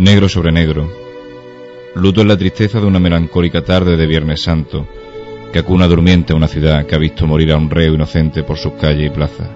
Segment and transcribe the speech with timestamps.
[0.00, 0.90] Negro sobre negro.
[1.94, 4.88] Luto en la tristeza de una melancólica tarde de Viernes Santo,
[5.52, 8.56] que acuna durmiente a una ciudad que ha visto morir a un reo inocente por
[8.56, 9.50] sus calles y plazas.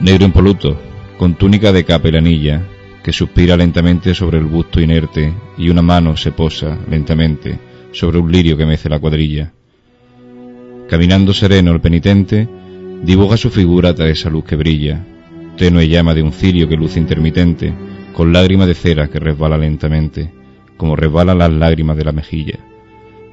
[0.00, 0.78] Negro impoluto,
[1.16, 2.62] con túnica de capa y lanilla,
[3.02, 7.58] que suspira lentamente sobre el busto inerte y una mano se posa lentamente
[7.92, 9.54] sobre un lirio que mece la cuadrilla.
[10.86, 12.46] Caminando sereno el penitente,
[13.02, 15.02] dibuja su figura tras esa luz que brilla,
[15.56, 17.72] tenue llama de un cirio que luce intermitente,
[18.12, 20.32] con lágrima de cera que resbala lentamente,
[20.76, 22.58] como resbalan las lágrimas de la mejilla,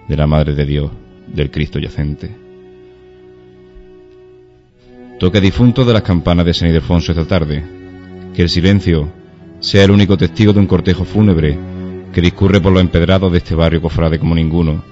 [0.08, 0.92] de la Madre de Dios,
[1.28, 2.30] del Cristo yacente.
[5.20, 7.64] Toque difunto de las campanas de San Ildefonso esta tarde,
[8.36, 9.10] que el silencio
[9.60, 11.58] sea el único testigo de un cortejo fúnebre
[12.14, 14.84] que discurre por los empedrados de este barrio cofrade como ninguno,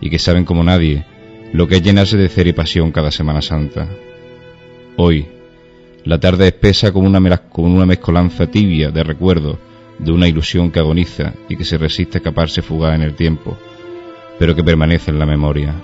[0.00, 1.04] y que saben como nadie
[1.52, 3.88] lo que es llenarse de cera y pasión cada Semana Santa.
[4.96, 5.26] Hoy,
[6.04, 7.20] la tarde espesa como una,
[7.54, 9.58] una mezcolanza tibia de recuerdos
[9.98, 13.56] de una ilusión que agoniza y que se resiste a escaparse fugaz en el tiempo,
[14.38, 15.74] pero que permanece en la memoria.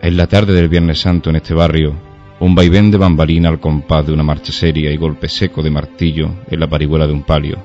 [0.00, 1.94] Es la tarde del Viernes Santo en este barrio,
[2.38, 6.30] un vaivén de bambalina al compás de una marcha seria y golpe seco de martillo
[6.48, 7.58] en la parihuela de un palio,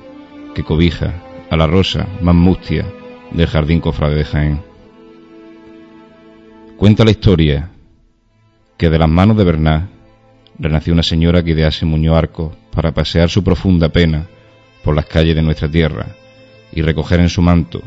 [0.54, 2.84] que cobija a la rosa más mustia
[3.30, 4.60] del jardín cofrade de Jaén.
[6.76, 7.70] Cuenta la historia
[8.76, 9.93] que de las manos de Bernard
[10.58, 14.26] renació una señora que idease Muñoz Arco para pasear su profunda pena
[14.82, 16.06] por las calles de nuestra tierra
[16.72, 17.82] y recoger en su manto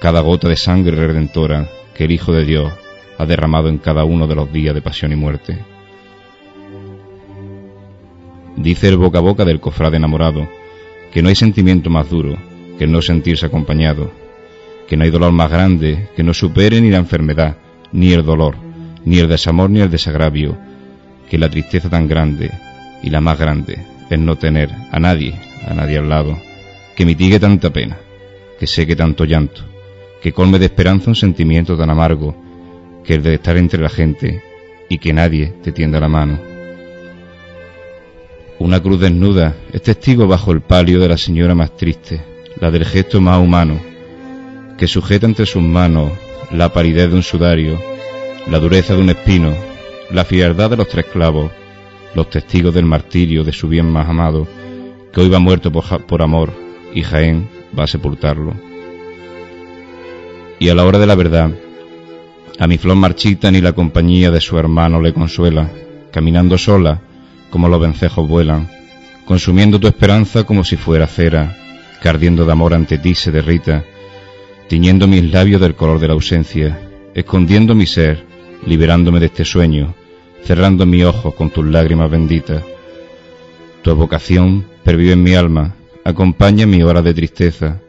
[0.00, 2.72] cada gota de sangre redentora que el Hijo de Dios
[3.18, 5.58] ha derramado en cada uno de los días de pasión y muerte.
[8.56, 10.48] Dice el boca a boca del cofrade enamorado
[11.12, 12.36] que no hay sentimiento más duro
[12.78, 14.10] que el no sentirse acompañado,
[14.88, 17.56] que no hay dolor más grande que no supere ni la enfermedad,
[17.92, 18.56] ni el dolor,
[19.04, 20.56] ni el desamor, ni el desagravio,
[21.28, 22.50] que la tristeza tan grande
[23.02, 23.78] y la más grande
[24.10, 25.34] es no tener a nadie,
[25.66, 26.38] a nadie al lado,
[26.94, 27.98] que mitigue tanta pena,
[28.58, 29.62] que seque tanto llanto,
[30.22, 32.34] que colme de esperanza un sentimiento tan amargo,
[33.04, 34.42] que el de estar entre la gente
[34.88, 36.38] y que nadie te tienda la mano.
[38.58, 42.20] Una cruz desnuda es testigo bajo el palio de la señora más triste,
[42.60, 43.80] la del gesto más humano,
[44.78, 46.12] que sujeta entre sus manos
[46.52, 47.80] la paridez de un sudario,
[48.50, 49.54] la dureza de un espino,
[50.12, 51.50] la frialdad de los tres clavos,
[52.14, 54.46] los testigos del martirio de su bien más amado,
[55.12, 56.52] que hoy va muerto por, por amor
[56.94, 58.54] y Jaén va a sepultarlo.
[60.58, 61.50] Y a la hora de la verdad,
[62.58, 65.70] a mi flor marchita ni la compañía de su hermano le consuela,
[66.12, 67.00] caminando sola,
[67.50, 68.68] como los vencejos vuelan,
[69.24, 71.56] consumiendo tu esperanza como si fuera cera,
[72.00, 73.84] que ardiendo de amor ante ti se derrita,
[74.68, 76.78] tiñendo mis labios del color de la ausencia,
[77.14, 78.24] escondiendo mi ser,
[78.66, 79.94] liberándome de este sueño,
[80.44, 82.62] cerrando mis ojos con tus lágrimas benditas.
[83.82, 87.80] Tu evocación pervive en mi alma, acompaña mi hora de tristeza,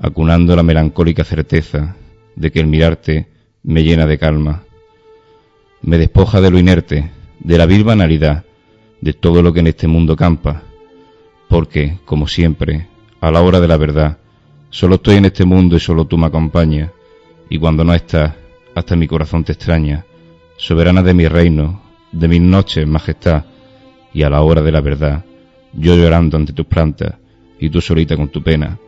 [0.00, 1.96] acunando la melancólica certeza
[2.36, 3.28] de que el mirarte
[3.62, 4.62] me llena de calma.
[5.82, 8.44] Me despoja de lo inerte, de la vil banalidad,
[9.00, 10.62] de todo lo que en este mundo campa,
[11.48, 12.88] porque, como siempre,
[13.20, 14.18] a la hora de la verdad,
[14.70, 16.90] solo estoy en este mundo y solo tú me acompañas,
[17.48, 18.34] y cuando no estás,
[18.74, 20.04] hasta mi corazón te extraña,
[20.58, 21.80] soberana de mi reino,
[22.12, 23.44] de mis noches, majestad,
[24.12, 25.24] y a la hora de la verdad,
[25.72, 27.14] yo llorando ante tus plantas,
[27.58, 28.78] y tú solita con tu pena,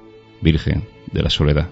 [0.43, 1.69] Virgen de la Soledad.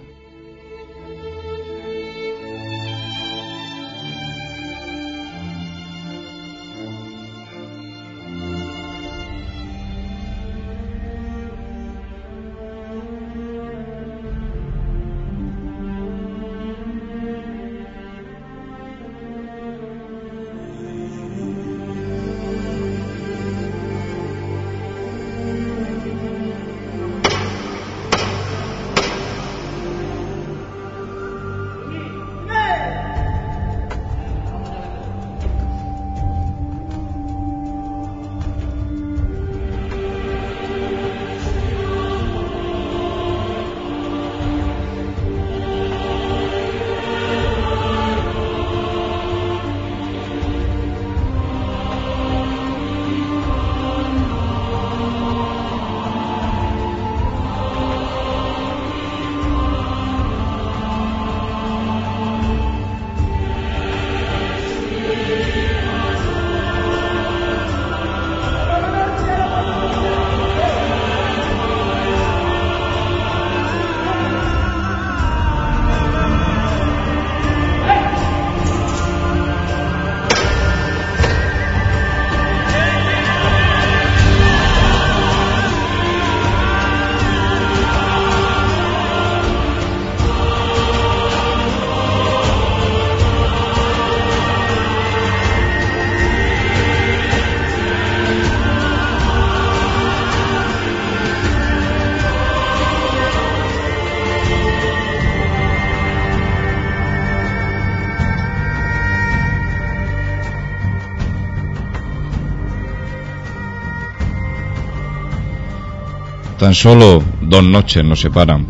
[116.69, 118.67] Tan solo dos noches nos separan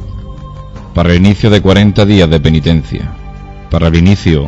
[0.94, 3.12] para el inicio de 40 días de penitencia,
[3.72, 4.46] para el inicio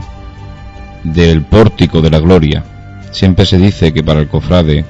[1.03, 2.63] del pórtico de la gloria.
[3.11, 4.85] Siempre se dice que para el cofrade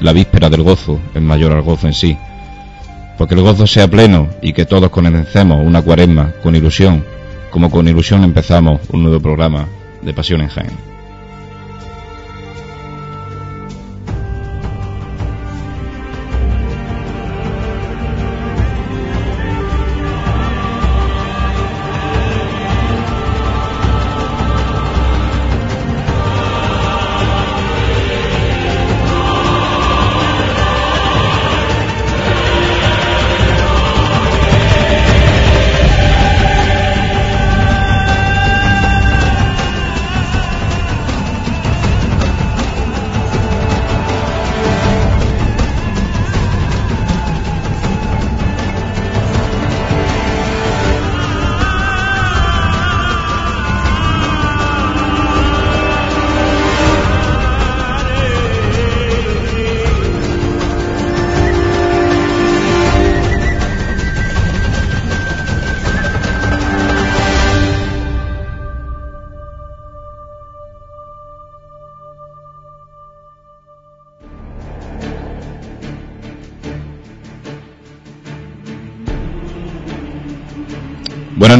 [0.00, 2.14] la víspera del gozo es mayor al gozo en sí.
[3.16, 7.02] Porque el gozo sea pleno y que todos comencemos una cuaresma con ilusión,
[7.50, 9.66] como con ilusión empezamos un nuevo programa
[10.02, 10.93] de Pasión en Jaén.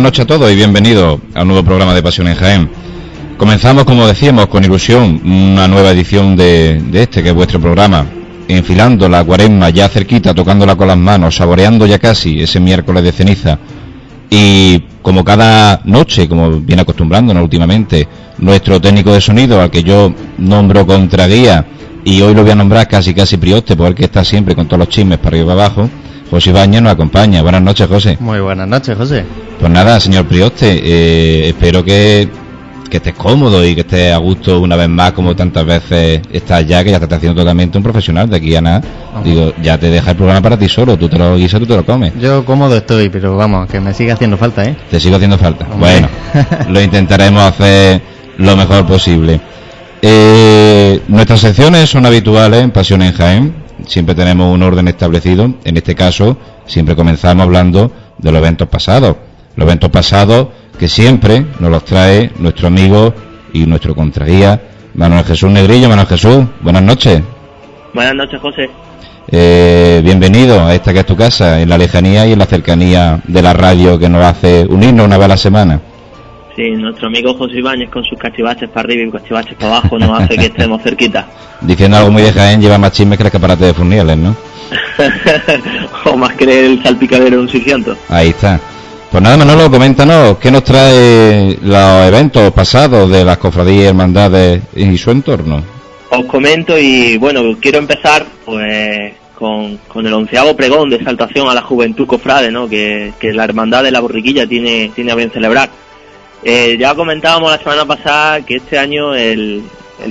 [0.05, 2.71] Noches a todos y bienvenidos a un nuevo programa de Pasión en Jaén.
[3.39, 8.05] Comenzamos, como decíamos, con ilusión una nueva edición de, este, que es vuestro programa,
[8.47, 13.13] enfilando la cuaresma ya cerquita, tocándola con las manos, saboreando ya casi ese miércoles de
[13.13, 13.59] ceniza.
[14.29, 20.13] Y como cada noche, como viene acostumbrándonos últimamente, nuestro técnico de sonido, al que yo
[20.37, 21.65] nombro contraguía,
[22.05, 24.91] y hoy lo voy a nombrar casi casi prioste, porque está siempre con todos los
[24.91, 25.91] chismes para arriba y para abajo,
[26.31, 27.41] José Ibañez nos acompaña.
[27.41, 28.19] Buenas noches, José.
[28.21, 29.25] Muy buenas noches, José.
[29.59, 32.29] Pues nada, señor Prioste, eh, espero que,
[32.91, 36.67] que, estés cómodo y que estés a gusto una vez más, como tantas veces estás
[36.67, 38.83] ya, que ya te estás haciendo totalmente un profesional de aquí a nada.
[39.25, 41.77] Digo, ya te deja el programa para ti solo, tú te lo guisas, tú te
[41.77, 42.13] lo comes.
[42.21, 44.77] Yo cómodo estoy, pero vamos, que me sigue haciendo falta, ¿eh?
[44.91, 45.67] Te sigo haciendo falta.
[45.79, 46.09] Bueno,
[46.69, 48.03] lo intentaremos hacer
[48.39, 49.41] lo mejor posible.
[50.03, 53.55] Eh, nuestras secciones son habituales en Pasión en Jaén.
[53.87, 55.55] Siempre tenemos un orden establecido.
[55.65, 56.37] En este caso,
[56.67, 59.17] siempre comenzamos hablando de los eventos pasados
[59.57, 63.15] los eventos pasados que siempre nos los trae nuestro amigo
[63.53, 64.61] y nuestro contraguía
[64.95, 65.89] Manuel Jesús Negrillo.
[65.89, 67.23] Manuel Jesús, buenas noches.
[67.93, 68.71] Buenas noches, José.
[69.31, 73.21] Eh, bienvenido a esta que es tu casa, en la lejanía y en la cercanía
[73.27, 75.81] de la radio que nos hace unirnos una vez a la semana.
[76.55, 80.21] Sí, nuestro amigo José Ibáñez con sus cachivaches para arriba y cachivaches para abajo nos
[80.21, 81.27] hace que estemos cerquita.
[81.61, 84.37] Diciendo algo muy de Jaén, lleva más chismes que el escaparate de Furniales, ¿no?
[86.13, 87.99] o más que el salpicadero de un 600.
[88.09, 88.61] Ahí está.
[89.15, 94.63] Pues nada, Manolo, coméntanos, ¿qué nos trae los eventos pasados de las cofradías y hermandades
[94.75, 95.63] y su entorno?
[96.11, 101.63] Os comento y bueno, quiero empezar pues con, el onceavo pregón de exaltación a la
[101.63, 102.69] juventud cofrade, ¿no?
[102.69, 105.71] Que, la hermandad de la borriquilla tiene, tiene a bien celebrar.
[106.43, 109.63] Eh, ya comentábamos la semana pasada que este año el,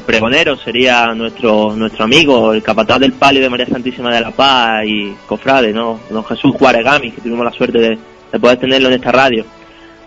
[0.05, 4.85] pregonero sería nuestro nuestro amigo, el capataz del palio de María Santísima de la Paz
[4.87, 5.99] y cofrade, ¿no?
[6.09, 9.45] Don Jesús Juárez que tuvimos la suerte de, de poder tenerlo en esta radio.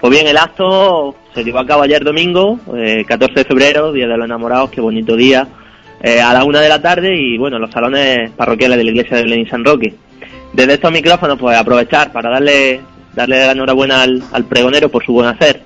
[0.01, 4.07] Pues bien, el acto se llevó a cabo ayer domingo, 14 eh, de febrero, Día
[4.07, 5.47] de los Enamorados, qué bonito día,
[6.03, 8.91] eh, a la una de la tarde y bueno, en los salones parroquiales de la
[8.91, 9.95] iglesia de Belén San Roque.
[10.53, 12.81] Desde estos micrófonos, pues aprovechar para darle,
[13.15, 15.63] darle la enhorabuena al, pregonero por su buen hacer.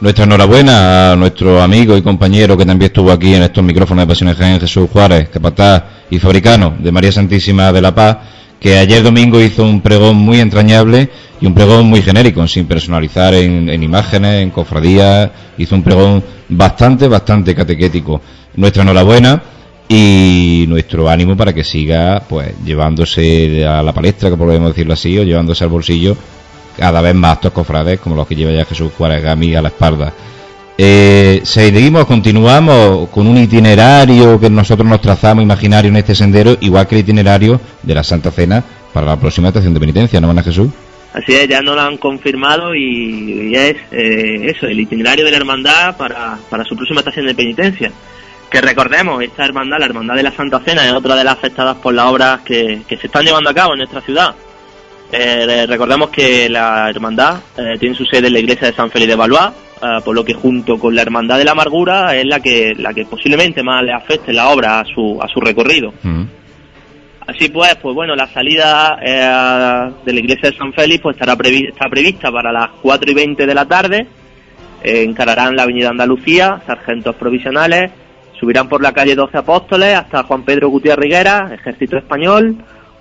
[0.00, 4.08] Nuestra enhorabuena a nuestro amigo y compañero que también estuvo aquí en estos micrófonos de
[4.08, 8.18] Pasiones Jaén, Jesús Juárez, capataz y fabricano de María Santísima de la Paz,
[8.60, 11.08] que ayer domingo hizo un pregón muy entrañable
[11.40, 17.08] y un pregón muy genérico, sin personalizar en, imágenes, en cofradías, hizo un pregón bastante,
[17.08, 18.20] bastante catequético.
[18.56, 19.42] Nuestra enhorabuena
[19.88, 25.18] y nuestro ánimo para que siga pues llevándose a la palestra, que podemos decirlo así,
[25.18, 26.16] o llevándose al bolsillo
[26.76, 29.68] cada vez más actos cofrades como los que lleva ya Jesús Juárez Gami a la
[29.68, 30.12] espalda.
[30.78, 36.86] Eh, seguimos, continuamos con un itinerario que nosotros nos trazamos imaginario en este sendero, igual
[36.86, 40.42] que el itinerario de la Santa Cena para la próxima estación de penitencia, ¿no, Ana
[40.42, 40.68] Jesús?
[41.14, 45.38] Así es, ya nos lo han confirmado y, es eh, eso, el itinerario de la
[45.38, 47.90] hermandad para, para su próxima estación de penitencia.
[48.50, 51.78] Que recordemos, esta hermandad, la hermandad de la Santa Cena, es otra de las afectadas
[51.78, 54.34] por las obras que, que se están llevando a cabo en nuestra ciudad.
[55.12, 59.10] Eh, recordemos que la hermandad eh, tiene su sede en la iglesia de San Félix
[59.10, 62.40] de Valois, eh, por lo que junto con la hermandad de la amargura es la
[62.40, 65.92] que la que posiblemente más le afecte la obra a su a su recorrido.
[66.02, 66.24] Mm.
[67.28, 71.32] Así pues, pues bueno, la salida eh, de la iglesia de San Félix pues estará
[71.32, 74.06] está prevista para las 4 y 20 de la tarde.
[74.82, 77.90] Encararán la avenida Andalucía, sargentos provisionales,
[78.38, 82.56] subirán por la calle 12 Apóstoles hasta Juan Pedro Gutiérrez Riguera, Ejército Español,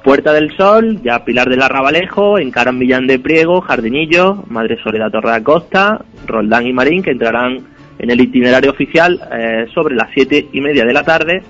[0.05, 5.31] Puerta del Sol, ya Pilar del Arrabalejo, encaran Millán de Priego, Jardinillo, Madre Soledad Torre
[5.31, 7.57] de Costa, Roldán y Marín, que entrarán
[7.97, 11.41] en el itinerario oficial eh, sobre las siete y media de la tarde.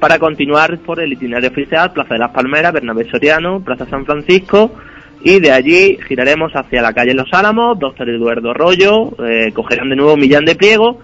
[0.00, 4.72] Para continuar por el itinerario oficial Plaza de las Palmeras, Bernabé Soriano, Plaza San Francisco
[5.22, 9.94] y de allí giraremos hacia la calle Los Álamos, Doctor Eduardo Arroyo, eh, cogerán de
[9.94, 10.98] nuevo Millán de Pliego,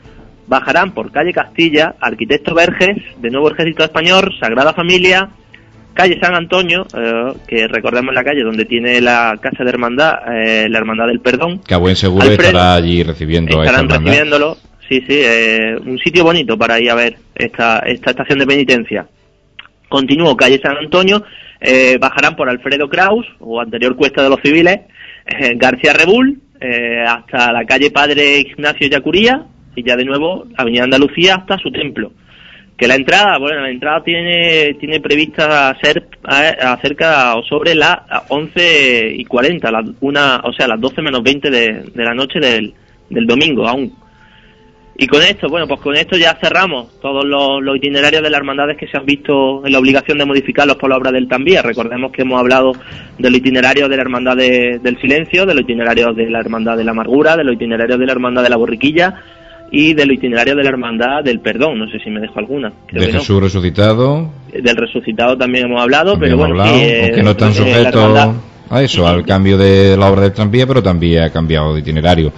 [0.49, 5.31] bajarán por calle Castilla, Arquitecto Verges, de nuevo Ejército Español, Sagrada Familia,
[6.01, 10.67] calle San Antonio, eh, que recordemos la calle donde tiene la casa de hermandad, eh,
[10.69, 11.61] la hermandad del perdón.
[11.67, 14.57] Que a buen seguro estará allí recibiendo Estarán recibiéndolo.
[14.89, 19.07] Sí, sí, eh, un sitio bonito para ir a ver esta, esta estación de penitencia.
[19.89, 21.23] Continúo calle San Antonio,
[21.61, 24.81] eh, bajarán por Alfredo Kraus, o anterior Cuesta de los Civiles,
[25.27, 26.41] eh, García Rebull,
[27.07, 32.13] hasta la calle Padre Ignacio Yacuría, y ya de nuevo Avenida Andalucía hasta su templo.
[32.81, 39.17] Que la entrada, bueno, la entrada tiene, tiene prevista ser acerca o sobre las 11
[39.17, 39.71] y 40,
[40.01, 42.73] una, o sea, las 12 menos 20 de, de la noche del,
[43.11, 43.93] del domingo aún.
[44.97, 48.79] Y con esto, bueno, pues con esto ya cerramos todos los, itinerarios de las hermandades
[48.79, 51.61] que se han visto en la obligación de modificarlos por la obra del Tambía.
[51.61, 52.73] Recordemos que hemos hablado
[53.19, 56.93] del itinerario de la Hermandad del Silencio, de los itinerarios de la Hermandad de la
[56.93, 59.23] Amargura, de los itinerarios de la Hermandad de la Borriquilla
[59.71, 61.79] y del itinerario de la Hermandad del Perdón.
[61.79, 62.73] No sé si me dejo alguna.
[62.91, 64.31] de Jesús resucitado.
[64.53, 68.35] Del resucitado también hemos hablado, pero bueno, aunque no están sujetos
[68.69, 72.33] a eso, al cambio de la obra del tranvía, pero también ha cambiado de itinerario.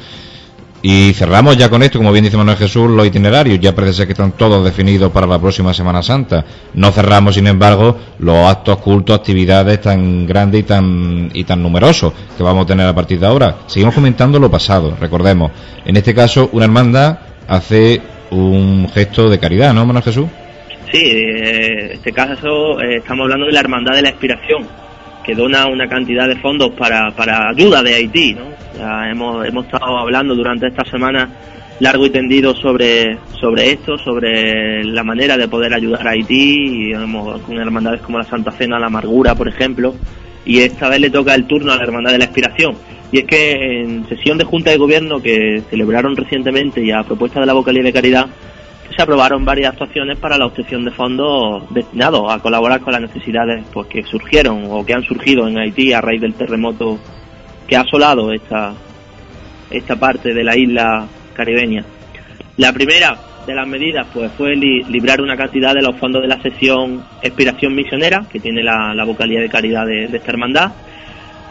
[0.84, 3.60] Y cerramos ya con esto, como bien dice Manuel Jesús, los itinerarios.
[3.60, 6.44] Ya parece ser que están todos definidos para la próxima Semana Santa.
[6.74, 12.12] No cerramos, sin embargo, los actos, cultos, actividades tan grandes y tan, y tan numerosos
[12.36, 13.58] que vamos a tener a partir de ahora.
[13.66, 15.52] Seguimos comentando lo pasado, recordemos.
[15.84, 20.26] En este caso, una hermandad hace un gesto de caridad, ¿no, Manuel Jesús?
[20.90, 24.66] Sí, eh, en este caso eh, estamos hablando de la Hermandad de la Expiración,
[25.24, 28.52] que dona una cantidad de fondos para, para ayuda de Haití, ¿no?
[29.04, 31.28] hemos, hemos estado hablando durante esta semana
[31.80, 36.92] largo y tendido sobre, sobre esto, sobre la manera de poder ayudar a Haití, y
[36.92, 39.94] con hermandades como la Santa Cena, la Amargura, por ejemplo,
[40.44, 42.76] y esta vez le toca el turno a la Hermandad de la Expiración.
[43.10, 47.40] Y es que en sesión de Junta de Gobierno que celebraron recientemente y a propuesta
[47.40, 48.26] de la Vocalía de Caridad,
[48.92, 53.64] se aprobaron varias actuaciones para la obtención de fondos destinados a colaborar con las necesidades
[53.72, 56.98] pues, que surgieron o que han surgido en Haití a raíz del terremoto
[57.66, 58.74] que ha asolado esta,
[59.70, 61.84] esta parte de la isla caribeña.
[62.56, 66.40] La primera de las medidas pues fue librar una cantidad de los fondos de la
[66.42, 70.72] sesión Expiración Misionera, que tiene la, vocalía de caridad de, esta hermandad.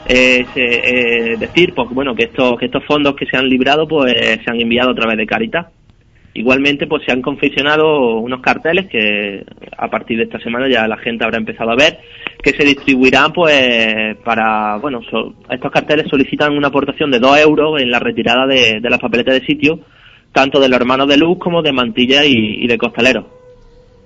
[0.07, 4.13] Es eh, decir, pues bueno, que estos, que estos fondos que se han librado pues
[4.13, 5.67] se han enviado a través de Caritas.
[6.33, 9.43] Igualmente, pues se han confeccionado unos carteles que
[9.77, 11.99] a partir de esta semana ya la gente habrá empezado a ver,
[12.41, 15.01] que se distribuirán, pues, para, bueno,
[15.49, 19.45] estos carteles solicitan una aportación de 2 euros en la retirada de, las papeletas de
[19.45, 19.81] sitio,
[20.31, 23.25] tanto de los hermanos de Luz como de Mantilla y, de Costaleros.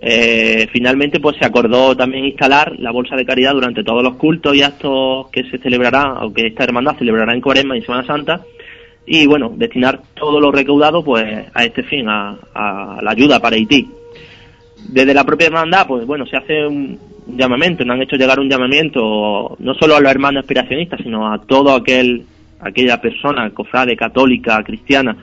[0.01, 4.55] Eh, finalmente, pues se acordó también instalar la bolsa de caridad durante todos los cultos
[4.55, 8.41] y actos que se celebrarán, aunque esta hermandad celebrará en Cuaresma y Semana Santa,
[9.05, 12.37] y bueno, destinar todo lo recaudado pues a este fin, a,
[13.01, 13.87] la ayuda para Haití.
[14.89, 18.49] Desde la propia hermandad, pues bueno, se hace un llamamiento, nos han hecho llegar un
[18.49, 22.25] llamamiento no solo a los hermanos aspiracionistas, sino a todo aquel
[22.59, 25.15] aquella persona, cofrade, católica, cristiana,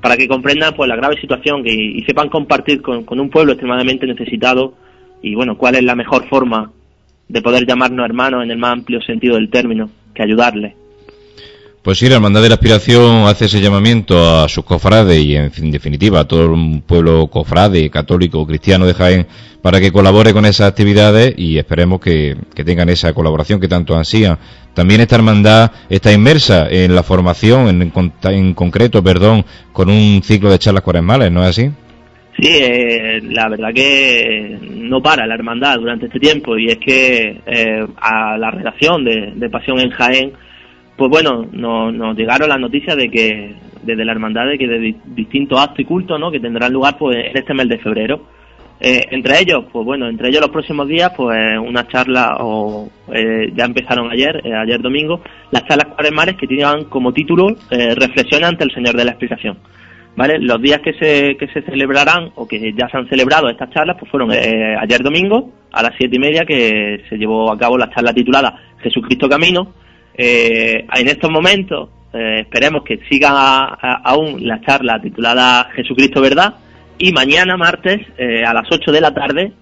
[0.00, 4.06] para que comprendan pues la grave situación y, sepan compartir con, con un pueblo extremadamente
[4.06, 4.74] necesitado
[5.22, 6.70] y bueno, cuál es la mejor forma
[7.28, 10.74] de poder llamarnos hermanos en el más amplio sentido del término, que ayudarles.
[11.84, 15.70] Pues sí, la Hermandad de la Aspiración hace ese llamamiento a sus cofrades y, en,
[15.70, 19.26] definitiva, a todo un pueblo cofrade, católico cristiano de Jaén
[19.60, 24.38] para que colabore con esas actividades y esperemos que, tengan esa colaboración que tanto ansían.
[24.72, 27.92] También esta hermandad está inmersa en la formación, en,
[28.32, 31.70] en concreto, perdón, con un ciclo de charlas cuaresmales, ¿no es así?
[32.40, 37.42] Sí, eh, la verdad que no para la hermandad durante este tiempo y es que
[37.44, 40.32] eh, a la redacción de, de Pasión en Jaén
[40.96, 45.60] pues bueno, nos, llegaron las noticias de que desde la hermandad de que de distintos
[45.60, 46.30] actos y cultos, ¿no?
[46.30, 48.26] Que tendrán lugar pues en este mes de febrero.
[48.80, 53.52] Eh, entre ellos, pues bueno, entre ellos los próximos días, pues una charla, o eh,
[53.54, 55.20] ya empezaron ayer, eh, ayer domingo,
[55.50, 59.58] las charlas cuaresmales que tenían como título Reflexión ante el Señor de la Explicación.
[60.16, 60.38] ¿Vale?
[60.38, 63.96] Los días que se, que se celebrarán o que ya se han celebrado estas charlas,
[63.98, 67.90] pues fueron ayer domingo a las siete y media que se llevó a cabo la
[67.90, 69.72] charla titulada Jesucristo Camino.
[70.16, 73.64] Eh, en estos momentos eh, esperemos que siga
[74.04, 76.54] aún la charla titulada Jesucristo Verdad
[76.98, 79.52] y mañana martes eh, a las 8 de la tarde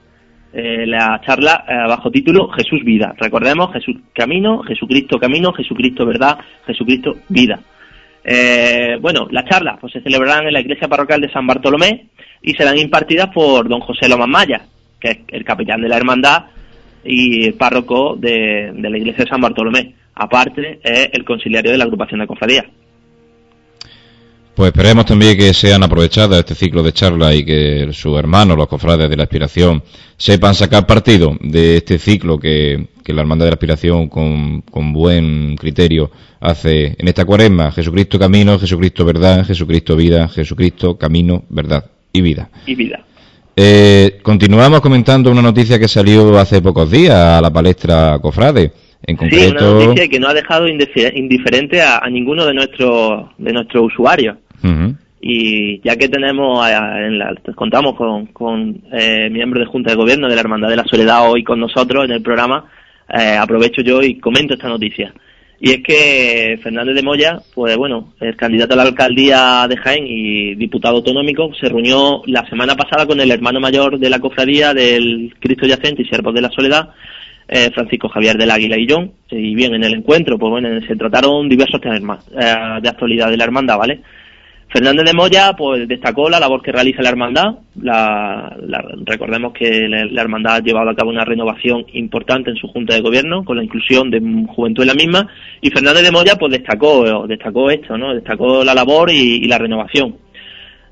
[0.54, 3.14] la charla bajo título Jesús Vida.
[3.16, 7.58] Recordemos Jesús Camino, Jesucristo Camino, Jesucristo Verdad, Jesucristo Vida.
[9.00, 12.08] bueno, las charlas pues, se celebrarán en la iglesia parroquial de San Bartolomé
[12.42, 14.60] y serán impartidas por don José Loma Maya,
[15.00, 16.44] que es el capellán de la hermandad
[17.02, 19.94] y párroco de, la iglesia de San Bartolomé.
[20.14, 22.66] Aparte, es el conciliario de la agrupación de cofradías.
[24.54, 28.68] Pues esperemos también que sean aprovechadas este ciclo de charla y que sus hermanos, los
[28.68, 29.82] cofrades de la aspiración,
[30.18, 35.56] sepan sacar partido de este ciclo que, la Hermandad de la Aspiración con, con, buen
[35.56, 37.72] criterio hace en esta cuaresma.
[37.72, 42.50] Jesucristo camino, Jesucristo verdad, Jesucristo vida, Jesucristo camino, verdad y vida.
[42.66, 43.04] Y vida.
[43.56, 48.72] Eh, continuamos comentando una noticia que salió hace pocos días a la palestra Cofrade.
[49.06, 49.44] En concreto...
[49.44, 54.36] Sí, una noticia que no ha dejado indiferente a, ninguno de nuestros de nuestros usuarios.
[55.24, 60.28] Y ya que tenemos, en la, contamos con, con eh, miembros de Junta de Gobierno
[60.28, 62.64] de la Hermandad de la Soledad hoy con nosotros en el programa,
[63.08, 65.14] eh, aprovecho yo y comento esta noticia.
[65.64, 70.04] Y es que Fernández de Moya, pues bueno, el candidato a la alcaldía de Jaén
[70.08, 74.74] y diputado autonómico, se reunió la semana pasada con el hermano mayor de la cofradía
[74.74, 76.88] del Cristo Yacente y Siervos de la Soledad,
[77.52, 79.12] eh, Francisco Javier del Águila y John.
[79.30, 83.36] Y bien, en el encuentro, pues bueno, se trataron diversos temas eh, de actualidad de
[83.36, 84.00] la hermandad, ¿vale?
[84.72, 87.56] Fernández de Moya pues destacó la labor que realiza la hermandad.
[87.82, 88.56] La,
[89.04, 93.02] recordemos que la, hermandad ha llevado a cabo una renovación importante en su junta de
[93.02, 95.28] gobierno con la inclusión de juventud en la misma.
[95.60, 100.16] Y Fernández de Moya pues destacó destacó esto, no, destacó la labor y, la renovación.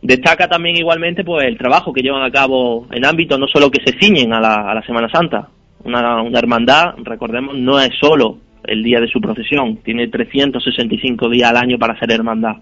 [0.02, 3.82] Destaca también igualmente pues el trabajo que llevan a cabo en ámbitos no solo que
[3.82, 5.48] se ciñen a la, Semana Santa.
[5.84, 11.50] Una, una hermandad, recordemos, no es solo el día de su procesión, tiene 365 días
[11.50, 12.56] al año para ser hermandad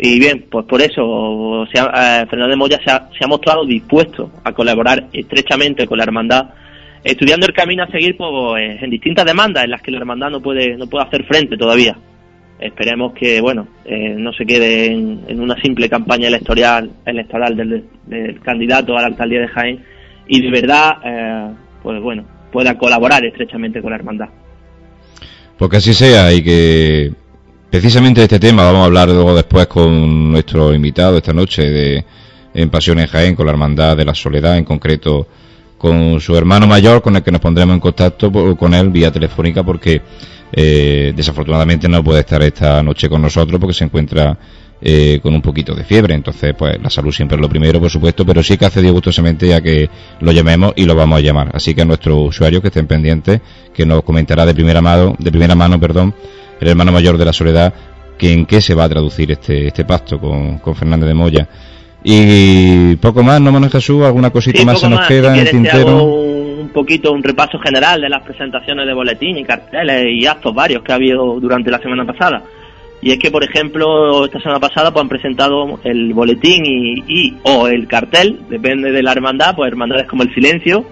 [0.00, 5.08] y bien, pues por eso se eh, Fernández Moya se ha, mostrado dispuesto a colaborar
[5.12, 6.50] estrechamente con la hermandad,
[7.02, 10.40] estudiando el camino a seguir pues, en distintas demandas en las que la hermandad no
[10.40, 11.96] puede, no puede hacer frente todavía.
[12.60, 18.96] Esperemos que, bueno, eh, no se quede en, una simple campaña electoral, electoral del, candidato
[18.96, 19.84] a la alcaldía de Jaén
[20.28, 21.50] y de verdad, eh,
[21.88, 22.22] pues bueno,
[22.52, 24.28] pueda colaborar estrechamente con la hermandad.
[25.56, 27.12] Pues que así sea y que
[27.70, 32.04] Precisamente de este tema vamos a hablar luego después con nuestro invitado esta noche de,
[32.54, 35.26] en Pasión en Jaén, con la Hermandad de la Soledad, en concreto
[35.78, 39.62] con su hermano mayor, con el que nos pondremos en contacto con él vía telefónica,
[39.62, 40.00] porque
[40.50, 44.38] eh, desafortunadamente no puede estar esta noche con nosotros porque se encuentra
[44.80, 46.14] eh, con un poquito de fiebre.
[46.14, 48.94] Entonces, pues la salud siempre es lo primero, por supuesto, pero sí que hace accedido
[48.94, 49.88] gustosamente a que
[50.20, 51.50] lo llamemos y lo vamos a llamar.
[51.52, 53.40] Así que a nuestros usuarios que estén pendientes,
[53.74, 56.14] que nos comentará de primera mano, de primera mano, perdón,
[56.60, 57.74] el hermano mayor de la soledad,
[58.16, 61.48] que en qué se va a traducir este, este pacto con, con Fernández de Moya.
[62.02, 64.04] Y poco más, ¿no, Manuel Jesús?
[64.04, 66.28] ¿Alguna cosita más se nos queda en el tintero?
[66.68, 70.82] un poquito un repaso general de las presentaciones de boletín y carteles y actos varios
[70.82, 72.42] que ha habido durante la semana pasada.
[73.00, 77.36] Y es que, por ejemplo, esta semana pasada pues han presentado el boletín y, y
[77.44, 80.84] o el cartel, depende de la hermandad, pues hermandades como el Silencio,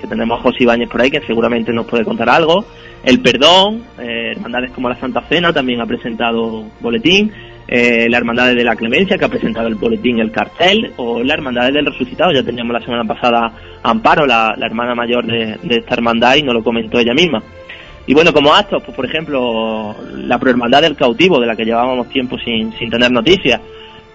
[0.00, 2.66] que tenemos a José Ibáñez por ahí, que seguramente nos puede contar algo,
[3.04, 7.30] el Perdón, eh, hermandades como la Santa Cena también ha presentado boletín,
[7.66, 11.34] eh, la Hermandad de la Clemencia que ha presentado el boletín, el cartel, o la
[11.34, 16.36] Hermandad del Resucitado, ya teníamos la semana pasada Amparo, la, hermana mayor de, esta hermandad,
[16.36, 17.42] y nos lo comentó ella misma.
[18.06, 22.08] Y bueno, como actos, pues por ejemplo, la Prohermandad del Cautivo, de la que llevábamos
[22.10, 23.60] tiempo sin, sin tener noticias,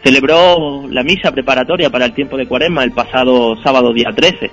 [0.03, 4.51] celebró la misa preparatoria para el tiempo de Cuaresma el pasado sábado día 13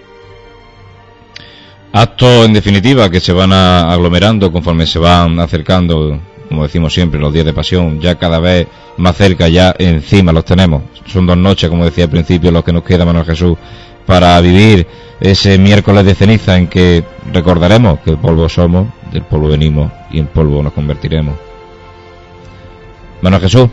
[1.93, 7.33] Actos, en definitiva, que se van aglomerando conforme se van acercando, como decimos siempre, los
[7.33, 8.67] días de pasión, ya cada vez
[8.99, 10.83] más cerca, ya encima los tenemos.
[11.07, 13.57] Son dos noches, como decía al principio, los que nos queda, Manuel Jesús,
[14.05, 14.87] para vivir
[15.21, 20.27] ese miércoles de ceniza en que recordaremos que polvo somos, del polvo venimos y en
[20.27, 21.35] polvo nos convertiremos.
[23.23, 23.71] Manuel Jesús,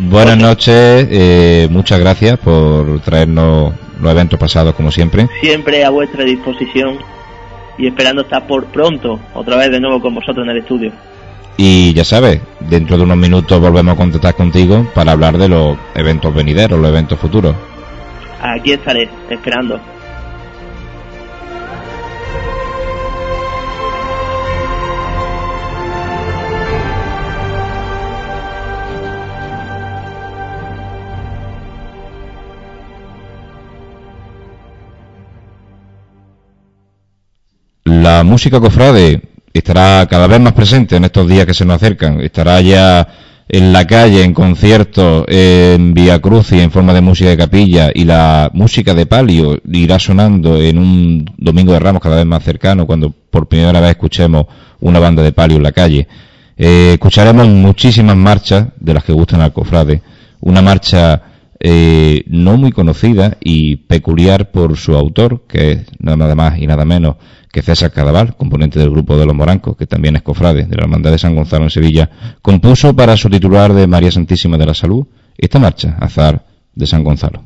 [0.00, 5.28] buenas noches, eh, muchas gracias por traernos los eventos pasados como siempre.
[5.40, 6.98] Siempre a vuestra disposición
[7.78, 10.92] y esperando estar por pronto otra vez de nuevo con vosotros en el estudio.
[11.56, 15.78] Y ya sabes, dentro de unos minutos volvemos a contactar contigo para hablar de los
[15.94, 17.54] eventos venideros, los eventos futuros.
[18.42, 19.80] Aquí estaré, esperando.
[38.08, 39.20] La música cofrade
[39.52, 42.22] estará cada vez más presente en estos días que se nos acercan.
[42.22, 43.06] Estará ya
[43.46, 47.90] en la calle, en conciertos, en Vía Cruz y en forma de música de capilla
[47.94, 52.42] y la música de palio irá sonando en un domingo de Ramos cada vez más
[52.42, 54.46] cercano cuando por primera vez escuchemos
[54.80, 56.08] una banda de palio en la calle.
[56.56, 60.00] Eh, escucharemos muchísimas marchas de las que gustan al cofrade.
[60.40, 61.20] Una marcha
[61.60, 66.84] eh, no muy conocida y peculiar por su autor, que es nada más y nada
[66.84, 67.16] menos
[67.52, 70.82] que César Cadaval, componente del grupo de los Morancos, que también es cofrade de la
[70.82, 72.10] Hermandad de San Gonzalo en Sevilla,
[72.42, 75.06] compuso para su titular de María Santísima de la Salud
[75.38, 76.44] esta marcha, Azar
[76.74, 77.44] de San Gonzalo.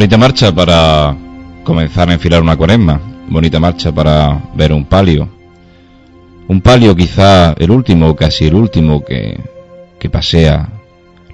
[0.00, 1.14] Bonita marcha para
[1.62, 2.98] comenzar a enfilar una cuaresma.
[3.28, 5.28] Bonita marcha para ver un palio.
[6.48, 9.38] Un palio quizá el último, casi el último que,
[9.98, 10.70] que pasea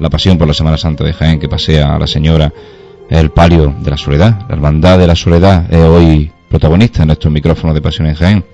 [0.00, 2.52] la pasión por la Semana Santa de Jaén, que pasea a la señora,
[3.08, 4.40] el palio de la soledad.
[4.48, 8.44] La hermandad de la soledad es hoy protagonista en estos micrófonos de Pasión en Jaén.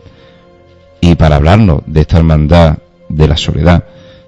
[1.00, 2.76] Y para hablarnos de esta hermandad
[3.08, 3.82] de la soledad,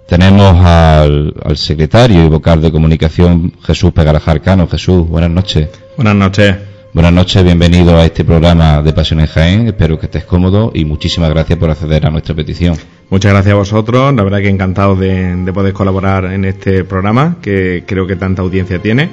[0.06, 4.68] Tenemos al, secretario y vocal de comunicación Jesús Pegarajar Cano.
[4.68, 5.68] Jesús, buenas noches.
[5.96, 6.56] Buenas noches.
[6.92, 9.66] Buenas noches, bienvenido a este programa de Pasión en Jaén.
[9.66, 12.76] Espero que estés cómodo y muchísimas gracias por acceder a nuestra petición.
[13.10, 17.82] Muchas gracias a vosotros, la verdad que encantado de, poder colaborar en este programa que
[17.84, 19.08] creo que tanta audiencia tiene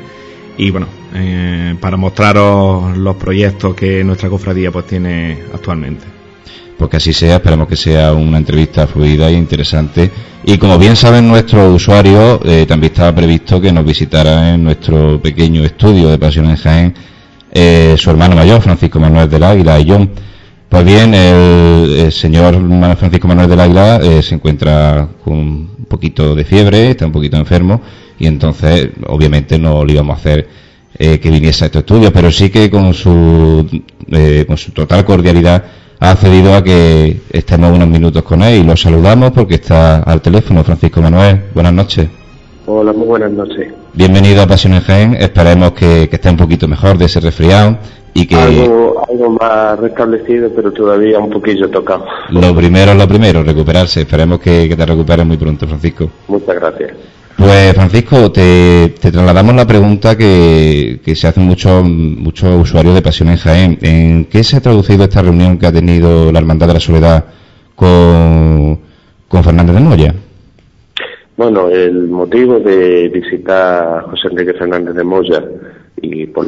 [0.58, 6.20] y bueno, eh, para mostraros los proyectos que nuestra cofradía pues tiene actualmente.
[6.82, 10.10] Pues que así sea, esperamos que sea una entrevista fluida e interesante.
[10.44, 15.22] Y como bien saben nuestros usuarios, eh, también estaba previsto que nos visitara en nuestro
[15.22, 16.96] pequeño estudio de Pasión en Jaén
[17.52, 20.10] eh, su hermano mayor, Francisco Manuel del Águila y John.
[20.67, 22.56] Pues bien, el, señor
[22.98, 27.38] Francisco Manuel del Águila eh, se encuentra con un poquito de fiebre, está un poquito
[27.38, 27.80] enfermo
[28.17, 30.50] y entonces obviamente no le íbamos a hacer
[30.98, 33.84] eh, que viniese a estos estudios, pero sí que con su,
[34.48, 35.63] con su total cordialidad
[36.02, 40.20] ha accedido a que estemos unos minutos con él y lo saludamos porque está al
[40.20, 41.44] teléfono Francisco Manuel.
[41.54, 42.10] Buenas noches.
[42.66, 43.72] Hola, muy buenas noches.
[43.94, 45.14] Bienvenido a Pasiones Jaén.
[45.14, 47.78] Esperemos que, esté un poquito mejor de ese resfriado
[48.16, 48.36] y que...
[48.36, 52.04] Algo, algo más restablecido, pero todavía un poquillo tocado.
[52.32, 54.02] Lo primero es lo primero, recuperarse.
[54.02, 56.10] Esperemos que, te recuperes muy pronto, Francisco.
[56.28, 56.94] Muchas gracias.
[57.38, 63.78] Pues Francisco, te, trasladamos la pregunta que, se hacen muchos muchos usuarios de Pasiones Jaén.
[63.82, 67.26] ¿En qué se ha traducido esta reunión que ha tenido la Hermandad de la Soledad
[67.76, 68.80] con,
[69.28, 70.15] con Fernández de Moya?
[71.38, 75.44] Bueno, el motivo de visitar a José Enrique Fernández de Moya
[76.02, 76.46] y por,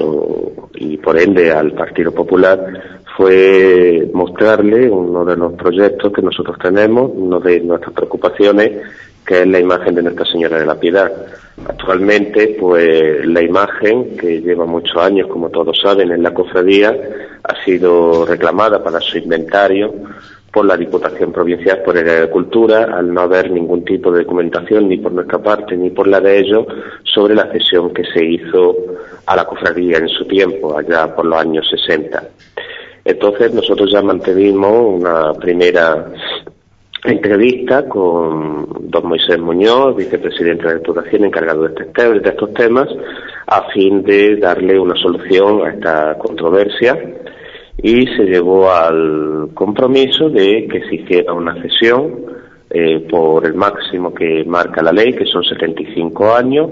[0.76, 7.12] y por ende al Partido Popular fue mostrarle uno de los proyectos que nosotros tenemos,
[7.14, 8.72] una de nuestras preocupaciones,
[9.26, 11.12] que es la imagen de Nuestra Señora de la Piedad.
[11.68, 16.98] Actualmente, pues la imagen, que lleva muchos años, como todos saben, en la cofradía,
[17.44, 19.94] ha sido reclamada para su inventario
[20.54, 24.98] por la Diputación Provincial por el Cultura, al no haber ningún tipo de documentación ni
[24.98, 26.68] por nuestra parte ni por la de ellos
[27.04, 28.76] sobre la cesión que se hizo
[29.26, 32.24] a la cofradía en su tiempo, allá por los años 60.
[33.04, 36.06] Entonces nosotros ya mantuvimos una primera
[37.04, 42.88] entrevista con don Moisés Muñoz, vicepresidente de la encargado de, este, de estos temas,
[43.48, 46.98] a fin de darle una solución a esta controversia.
[47.82, 52.33] Y se llegó al compromiso de que se hiciera una cesión
[52.76, 56.70] eh, por el máximo que marca la ley, que son 75 años,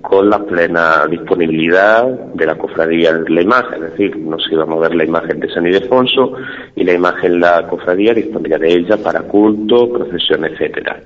[0.00, 4.62] con la plena disponibilidad de la cofradía de la imagen, es decir, no se iba
[4.62, 6.32] a mover la imagen de San Ildefonso
[6.74, 11.00] y la imagen la cofradía dispondría de ella para culto, procesión, etcétera.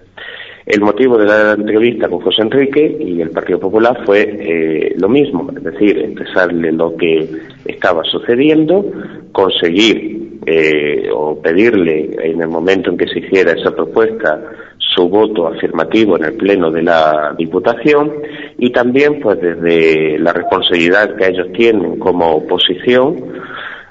[0.64, 5.08] El motivo de la entrevista con José Enrique y el Partido Popular fue eh, lo
[5.08, 7.28] mismo, es decir, expresarle lo que
[7.66, 8.84] estaba sucediendo,
[9.32, 14.40] conseguir eh, o pedirle en el momento en que se hiciera esa propuesta
[14.78, 18.12] su voto afirmativo en el pleno de la Diputación
[18.56, 23.16] y también pues desde la responsabilidad que ellos tienen como oposición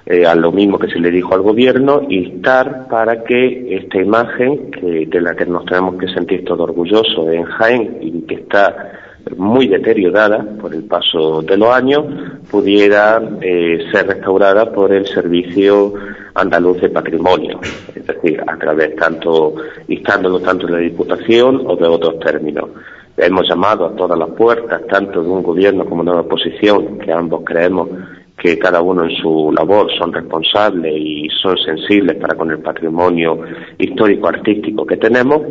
[0.06, 4.72] eh, a lo mismo que se le dijo al gobierno, instar para que esta imagen,
[4.72, 8.95] que, de la que nos tenemos que sentir todos orgullosos en Jaén y que está
[9.38, 12.06] muy deteriorada por el paso de los años,
[12.50, 15.94] pudiera eh, ser restaurada por el Servicio
[16.36, 17.60] Andaluz de Patrimonio,
[17.94, 19.56] es decir, a través tanto,
[19.88, 22.70] instándolo tanto de la Diputación o de otros términos.
[23.18, 27.12] Hemos llamado a todas las puertas, tanto de un gobierno como de una oposición, que
[27.12, 27.90] ambos creemos
[28.38, 33.40] que cada uno en su labor son responsables y son sensibles para con el patrimonio
[33.78, 35.42] histórico-artístico que tenemos.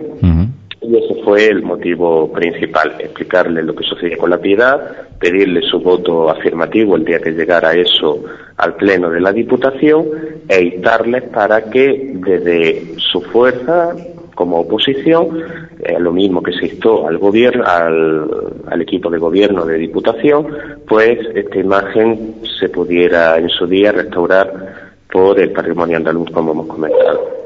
[0.86, 5.80] Y ese fue el motivo principal, explicarle lo que sucedía con la piedad, pedirle su
[5.80, 8.22] voto afirmativo el día que llegara eso
[8.58, 10.06] al Pleno de la Diputación
[10.48, 13.94] e instarles para que desde su fuerza
[14.34, 15.40] como oposición,
[15.78, 20.48] eh, lo mismo que se instó al gobierno, al, equipo de gobierno de diputación,
[20.86, 26.66] pues esta imagen se pudiera en su día restaurar por el patrimonio andaluz, como hemos
[26.66, 27.43] comentado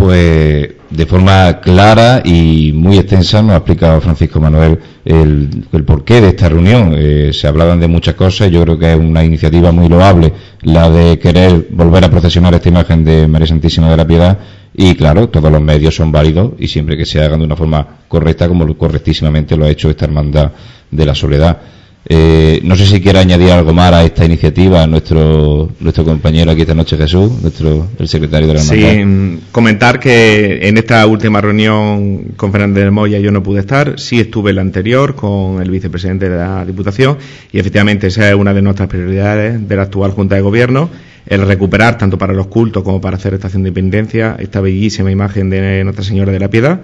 [0.00, 6.28] pues de forma clara y muy extensa nos ha explicado Francisco Manuel el, porqué de
[6.28, 6.94] esta reunión.
[6.96, 10.32] Eh, se hablaban de muchas cosas, yo creo que es una iniciativa muy loable
[10.62, 14.38] la de querer volver a procesionar esta imagen de María Santísima de la Piedad
[14.74, 17.86] y claro, todos los medios son válidos y siempre que se hagan de una forma
[18.08, 20.52] correcta como correctísimamente lo ha hecho esta hermandad
[20.90, 21.58] de la soledad.
[22.06, 26.62] Eh, no sé si quiere añadir algo más a esta iniciativa, nuestro nuestro compañero aquí
[26.62, 28.90] esta noche Jesús, nuestro el secretario de la hermandad.
[28.90, 33.60] Sí, mm, comentar que en esta última reunión con Fernández de Moya yo no pude
[33.60, 37.18] estar, sí estuve en la anterior con el vicepresidente de la Diputación
[37.52, 40.88] y efectivamente esa es una de nuestras prioridades de la actual Junta de Gobierno,
[41.26, 45.50] el recuperar tanto para los cultos como para hacer estación de independencia esta bellísima imagen
[45.50, 46.80] de Nuestra Señora de la Piedad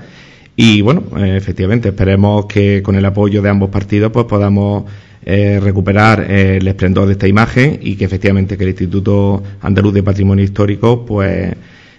[0.56, 4.84] y bueno, eh, efectivamente esperemos que con el apoyo de ambos partidos pues podamos
[5.28, 9.92] eh, recuperar eh, el esplendor de esta imagen y que efectivamente que el Instituto Andaluz
[9.92, 11.52] de Patrimonio Histórico pues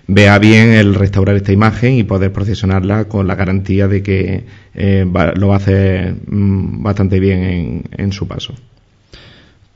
[0.08, 5.06] vea bien el restaurar esta imagen y poder procesionarla con la garantía de que eh,
[5.36, 8.54] lo va a hacer mm, bastante bien en, en, su paso.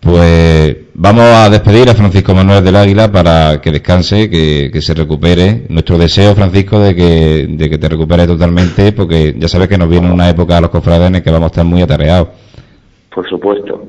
[0.01, 5.65] Pues vamos a despedir a Francisco Manuel del Águila para que descanse, que, se recupere.
[5.69, 9.89] Nuestro deseo, Francisco, de que, de que te recupere totalmente, porque ya sabes que nos
[9.89, 12.29] viene una época a los cofrades en que vamos a estar muy atareados
[13.13, 13.85] por supuesto.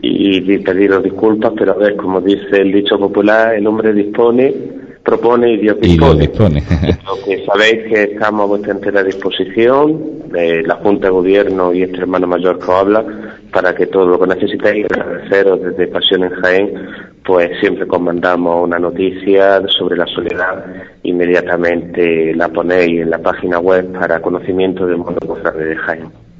[0.00, 4.52] Y, pediros disculpas, pero a ver, como dice el dicho popular, el hombre dispone,
[5.04, 6.30] propone y Dios dispone.
[7.06, 11.82] Lo que sabéis que estamos a vuestra entera disposición, de la Junta de Gobierno y
[11.82, 13.04] este hermano mayor que habla,
[13.52, 16.88] para que todo lo que necesitéis, agradeceros desde Pasión en Jaén,
[17.24, 20.64] pues siempre os mandamos una noticia sobre la soledad,
[21.04, 26.33] inmediatamente la ponéis en la página web para conocimiento del mundo de Jaén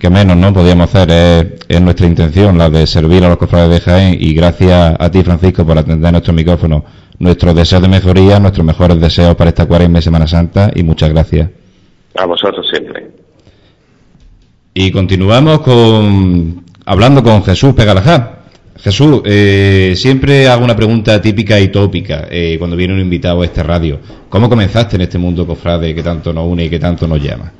[0.00, 3.80] que menos no podíamos hacer es, nuestra intención la de servir a los cofrades de
[3.80, 6.82] Jaén y gracias a ti Francisco por atender nuestro micrófono.
[7.18, 11.10] Nuestros deseos de mejoría nuestros mejores deseos para esta cuaresma y Semana Santa y muchas
[11.10, 11.50] gracias.
[12.16, 13.08] A vosotros siempre.
[14.72, 18.38] Y continuamos con hablando con Jesús Pegalajá.
[18.78, 23.44] Jesús, eh, siempre hago una pregunta típica y tópica eh, cuando viene un invitado a
[23.44, 24.00] este radio.
[24.30, 27.52] ¿Cómo comenzaste en este mundo cofrade que tanto nos une y que tanto nos llama?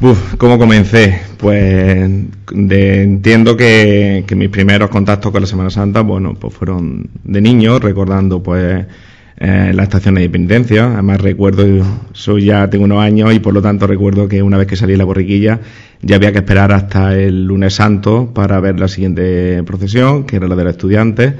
[0.00, 1.20] Uf, ¿cómo comencé?
[1.38, 2.10] Pues
[2.50, 8.42] entiendo que, mis primeros contactos con la Semana Santa, bueno, pues fueron de niño, recordando
[8.42, 8.86] pues
[9.38, 10.92] eh, la estación de penitencia.
[10.92, 11.64] Además recuerdo,
[12.12, 14.96] soy ya tengo unos años y por lo tanto recuerdo que una vez que salí
[14.96, 15.60] la borriquilla
[16.02, 20.48] ya había que esperar hasta el lunes santo para ver la siguiente procesión, que era
[20.48, 21.34] la de los estudiantes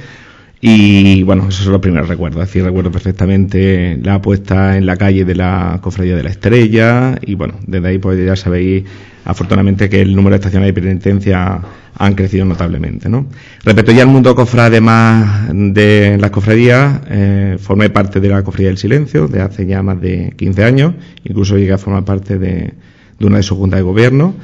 [0.66, 2.40] y bueno, esos son los primeros recuerdos.
[2.40, 7.18] Decir, recuerdo perfectamente la puesta en la calle de la Cofradía de la Estrella.
[7.20, 8.84] Y bueno, desde ahí pues ya sabéis,
[9.26, 11.60] afortunadamente, que el número de estaciones de penitencia
[11.98, 13.10] han crecido notablemente.
[13.10, 13.26] ¿no?
[13.62, 18.68] Respecto ya al mundo cofrade más de las cofradías, eh, formé parte de la Cofradía
[18.68, 20.94] del Silencio de hace ya más de 15 años.
[21.24, 22.72] Incluso llegué a formar parte de,
[23.18, 24.34] de una de sus juntas de gobierno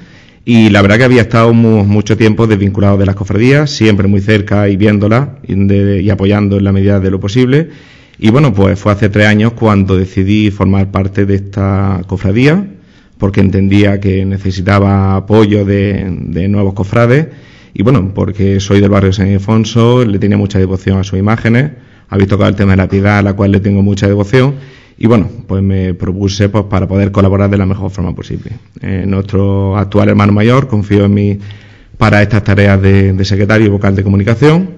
[0.44, 4.68] y la verdad que había estado mucho tiempo desvinculado de las cofradías, siempre muy cerca
[4.68, 7.68] y viéndolas y, apoyando en la medida de lo posible.
[8.18, 12.66] Y bueno, pues fue hace tres años cuando decidí formar parte de esta cofradía,
[13.18, 16.06] porque entendía que necesitaba apoyo de,
[16.48, 17.28] nuevos cofrades.
[17.74, 21.70] Y bueno, porque soy del barrio San Ildefonso, le tenía mucha devoción a sus imágenes,
[22.08, 24.54] habéis tocado el tema de la piedad, a la cual le tengo mucha devoción
[25.02, 28.52] y bueno, pues me propuse pues para poder colaborar de la mejor forma posible.
[28.82, 31.38] Eh, nuestro actual hermano mayor confió en mí
[31.96, 34.72] para estas tareas de, secretario y vocal de comunicación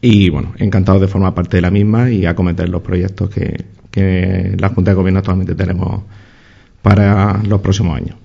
[0.00, 4.56] y bueno, encantado de formar parte de la misma y acometer los proyectos que, que
[4.58, 6.02] la Junta de Gobierno actualmente tenemos
[6.82, 8.16] para los próximos años.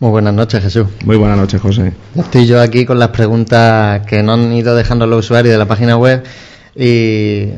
[0.00, 0.86] Muy buenas noches, Jesús.
[1.06, 1.94] Muy buenas noches, José.
[2.14, 5.66] Estoy yo aquí con las preguntas que nos han ido dejando los usuarios de la
[5.66, 6.22] página web
[6.74, 7.48] y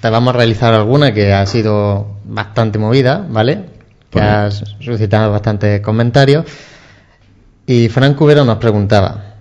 [0.00, 3.64] te vamos a realizar alguna que ha sido bastante movida, ¿vale?
[4.10, 6.44] Que ha suscitado bastantes comentarios.
[7.66, 9.34] Y Frank Cubero nos preguntaba,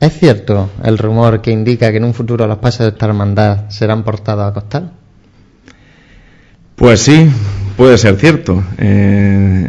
[0.00, 3.68] ¿es cierto el rumor que indica que en un futuro los pasos de esta hermandad
[3.70, 4.92] serán portados a costal?
[6.74, 7.28] Pues sí,
[7.76, 8.62] puede ser cierto.
[8.78, 9.66] Eh,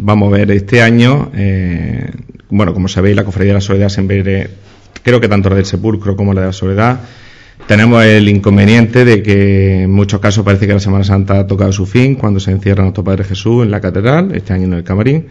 [0.00, 2.10] vamos a ver, este año, eh,
[2.48, 4.50] bueno, como sabéis, la Cofradía de la Soledad siempre,
[5.02, 7.00] creo que tanto la del Sepulcro como la de la Soledad,
[7.68, 11.70] tenemos el inconveniente de que en muchos casos parece que la Semana Santa ha tocado
[11.70, 14.84] su fin cuando se encierra nuestro Padre Jesús en la catedral, este año en el
[14.84, 15.26] camarín,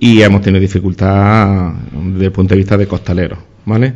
[0.00, 3.94] y hemos tenido dificultad desde el punto de vista de costaleros, ¿vale?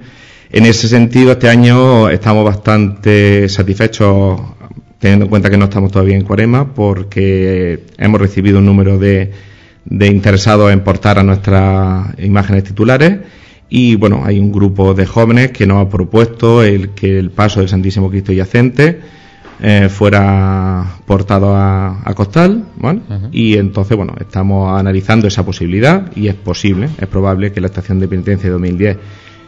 [0.52, 4.40] En ese sentido, este año estamos bastante satisfechos,
[5.00, 9.32] teniendo en cuenta que no estamos todavía en Cuarema, porque hemos recibido un número de,
[9.86, 13.18] de interesados en portar a nuestras imágenes titulares
[13.68, 17.60] y bueno, hay un grupo de jóvenes que nos ha propuesto el que el paso
[17.60, 19.00] del Santísimo Cristo yacente
[19.64, 22.64] eh, fuera portado a, Costal,
[23.30, 28.00] Y entonces, bueno, estamos analizando esa posibilidad y es posible, es probable que la estación
[28.00, 28.96] de penitencia de 2010,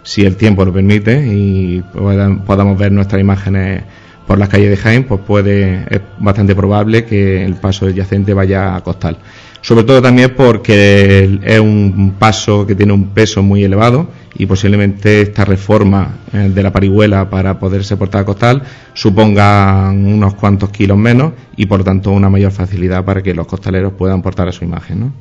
[0.04, 3.82] si el tiempo lo permite y podamos ver nuestras imágenes
[4.26, 8.32] por las calles de Jaén, pues puede, es bastante probable que el paso del yacente
[8.32, 9.18] vaya a Costal
[9.64, 15.22] sobre todo también porque es un paso que tiene un peso muy elevado y posiblemente
[15.22, 18.62] esta reforma eh, de la parihuela para poderse portar a costal
[18.92, 23.94] suponga unos cuantos kilos menos y por tanto una mayor facilidad para que los costaleros
[23.94, 25.00] puedan portar a su imagen.
[25.00, 25.12] ¿no?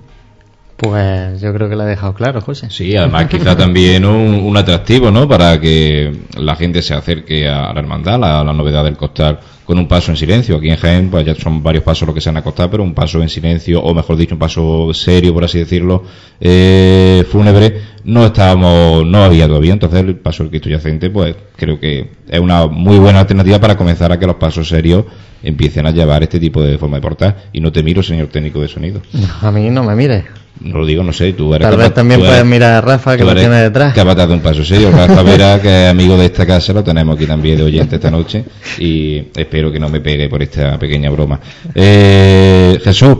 [0.77, 2.69] Pues yo creo que lo ha dejado claro, José.
[2.69, 5.27] Sí, además quizá también un, atractivo, ¿no?
[5.27, 9.77] Para que la gente se acerque a la hermandad, a la novedad del costal con
[9.77, 10.57] un paso en silencio.
[10.57, 12.93] Aquí en Jaén, pues ya son varios pasos los que se han acostado, pero un
[12.93, 16.03] paso en silencio, o mejor dicho, un paso serio, por así decirlo,
[16.39, 19.73] eh, fúnebre, no estábamos, no había todavía.
[19.73, 23.77] Entonces, el paso del Cristo yacente, pues creo que es una muy buena alternativa para
[23.77, 25.05] comenzar a que los pasos serios
[25.41, 27.37] empiecen a llevar este tipo de forma de portar.
[27.53, 29.01] Y no te miro, señor técnico de sonido.
[29.41, 30.25] a mí no me mire.
[30.59, 33.23] No lo digo, no sé, tú eres Tal vez también puedes mirar a Rafa, que
[33.23, 33.93] lo tiene detrás.
[33.93, 34.91] Capaz de un paso serio.
[34.95, 38.11] Rafa Vera, que es amigo de esta casa, lo tenemos aquí también de oyente esta
[38.11, 38.45] noche.
[38.77, 41.39] Y espero que no me pegue por esta pequeña broma.
[41.73, 43.17] Eh, Jesús,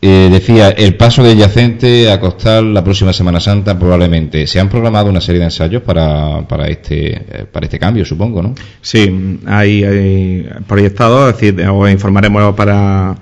[0.00, 4.46] eh, decía, el paso de yacente a Costal la próxima Semana Santa probablemente.
[4.46, 8.42] Se han programado una serie de ensayos para, para, este, eh, para este cambio, supongo,
[8.42, 8.54] ¿no?
[8.80, 13.16] Sí, hay, hay proyectados, es decir, os informaremos para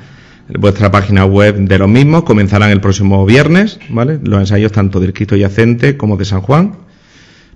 [0.48, 2.24] vuestra página web de los mismos.
[2.24, 4.18] Comenzarán el próximo viernes, ¿vale?
[4.22, 6.85] Los ensayos tanto del Cristo Yacente como de San Juan.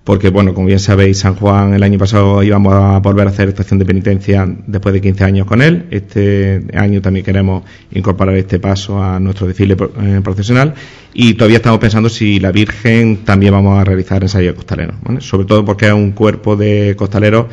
[0.04, 3.48] Porque, bueno, como bien sabéis, San Juan el año pasado íbamos a volver a hacer
[3.48, 5.86] estación de penitencia después de 15 años con él.
[5.90, 10.74] Este año también queremos incorporar este paso a nuestro desfile eh, profesional.
[11.12, 14.96] Y todavía estamos pensando si la Virgen también vamos a realizar ensayos costaleros.
[15.02, 15.20] ¿vale?
[15.20, 17.46] Sobre todo porque es un cuerpo de costaleros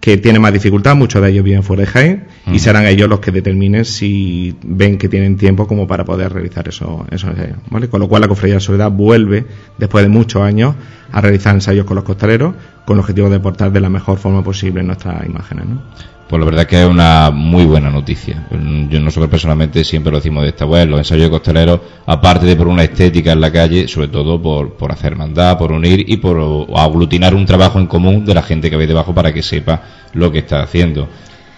[0.00, 3.20] que tiene más dificultad, muchos de ellos viven fuera de Jaén y serán ellos los
[3.20, 7.58] que determinen si ven que tienen tiempo como para poder realizar esos, esos ensayos.
[7.70, 7.88] ¿vale?
[7.88, 9.44] Con lo cual la Cofradía de Soledad vuelve,
[9.76, 10.76] después de muchos años,
[11.10, 14.42] a realizar ensayos con los costaleros con el objetivo de portar de la mejor forma
[14.42, 15.66] posible nuestras imágenes.
[15.66, 15.82] ¿no?
[16.28, 18.46] Pues la verdad es que es una muy buena noticia.
[18.50, 22.68] Yo nosotros personalmente siempre lo decimos de esta web, los ensayos costaleros, aparte de por
[22.68, 26.66] una estética en la calle, sobre todo por, por hacer mandar, por unir y por
[26.76, 29.80] aglutinar un trabajo en común de la gente que ve debajo para que sepa
[30.12, 31.08] lo que está haciendo.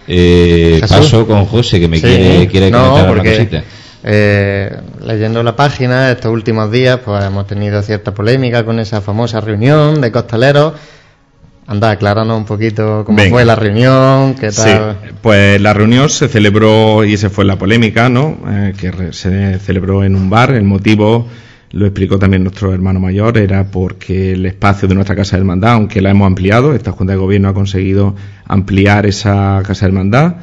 [0.06, 3.64] Eh, paso con José que me quiere, quiere comentar una cosita.
[4.02, 4.70] Eh,
[5.04, 10.00] leyendo la página estos últimos días, pues hemos tenido cierta polémica con esa famosa reunión
[10.00, 10.74] de costaleros
[11.70, 14.96] Anda, acláranos un poquito cómo fue la reunión, qué tal.
[15.04, 18.38] Sí, pues la reunión se celebró, y esa fue la polémica, ¿no?
[18.48, 20.50] Eh, que se celebró en un bar.
[20.50, 21.28] El motivo,
[21.70, 25.74] lo explicó también nuestro hermano mayor, era porque el espacio de nuestra Casa de Hermandad,
[25.74, 28.16] aunque la hemos ampliado, esta Junta de Gobierno ha conseguido
[28.46, 30.34] ampliar esa Casa de Hermandad.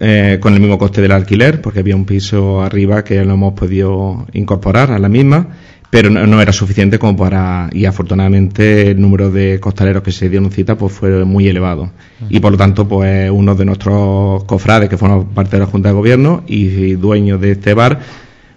[0.00, 3.54] Eh, con el mismo coste del alquiler, porque había un piso arriba que lo hemos
[3.54, 5.48] podido incorporar a la misma
[5.90, 10.50] pero no, era suficiente como para y afortunadamente el número de costaleros que se dieron
[10.50, 11.90] cita pues fue muy elevado.
[12.28, 15.88] Y por lo tanto pues uno de nuestros cofrades que forma parte de la Junta
[15.88, 18.00] de Gobierno y, dueño de este bar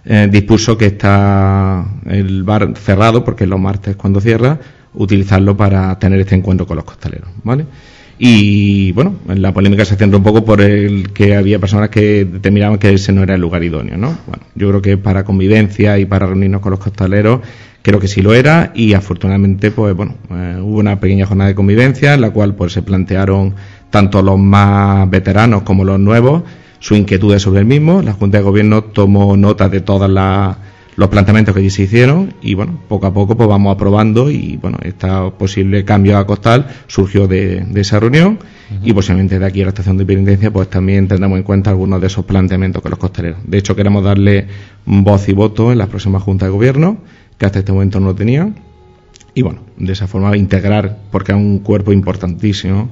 [0.04, 4.58] eh, dispuso que está el bar cerrado porque los martes cuando cierra
[4.94, 7.66] utilizarlo para tener este encuentro con los costaleros vale
[8.18, 12.78] y bueno, la polémica se centra un poco por el que había personas que determinaban
[12.78, 14.16] que ese no era el lugar idóneo, ¿no?
[14.26, 17.40] Bueno, yo creo que para convivencia y para reunirnos con los costaleros,
[17.82, 21.54] creo que sí lo era y afortunadamente, pues bueno, eh, hubo una pequeña jornada de
[21.54, 23.54] convivencia en la cual pues se plantearon
[23.90, 26.42] tanto los más veteranos como los nuevos
[26.82, 28.02] sus inquietudes sobre el mismo.
[28.02, 30.56] La Junta de Gobierno tomó nota de todas las
[30.96, 34.58] los planteamientos que allí se hicieron y bueno, poco a poco pues vamos aprobando y
[34.58, 38.38] bueno, este posible cambio a costal surgió de, esa reunión
[38.82, 42.00] y posiblemente de aquí a la estación de penitencia pues también tendremos en cuenta algunos
[42.00, 43.38] de esos planteamientos con los costaleros.
[43.44, 44.46] De hecho queremos darle
[44.84, 46.98] voz y voto en la próxima Junta de Gobierno
[47.38, 48.56] que hasta este momento no lo tenían
[49.34, 52.90] y bueno, de esa forma integrar porque es un cuerpo importantísimo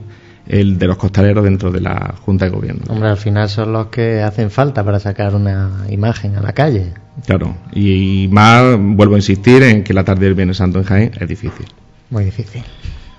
[0.51, 2.83] el de los costaleros dentro de la Junta de Gobierno.
[2.89, 6.93] Hombre, al final son los que hacen falta para sacar una imagen a la calle.
[7.25, 11.13] Claro, y, más vuelvo a insistir en que la tarde del Viernes Santo en Jaén
[11.19, 11.67] es difícil.
[12.11, 12.63] Muy difícil.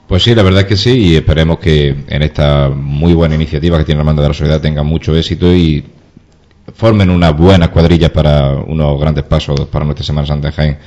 [0.07, 3.77] Pues sí, la verdad es que sí, y esperemos que en esta muy buena iniciativa
[3.77, 5.85] que tiene la Manda de la Sociedad tenga mucho éxito y
[6.75, 10.77] formen unas buenas cuadrillas para unos grandes pasos para nuestra Semana Santa en Jaén.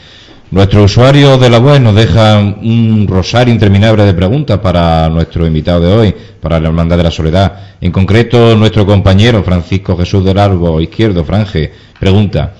[0.54, 5.80] Nuestro usuario de la web nos deja un rosario interminable de preguntas para nuestro invitado
[5.80, 7.54] de hoy, para la Hermandad de la Soledad.
[7.80, 12.54] En concreto, nuestro compañero Francisco Jesús del Arbo Izquierdo, Franje, pregunta,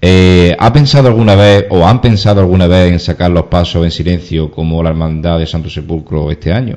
[0.00, 3.90] eh, ¿ha pensado alguna vez o han pensado alguna vez en sacar los pasos en
[3.90, 6.76] silencio como la Hermandad de Santo Sepulcro este año?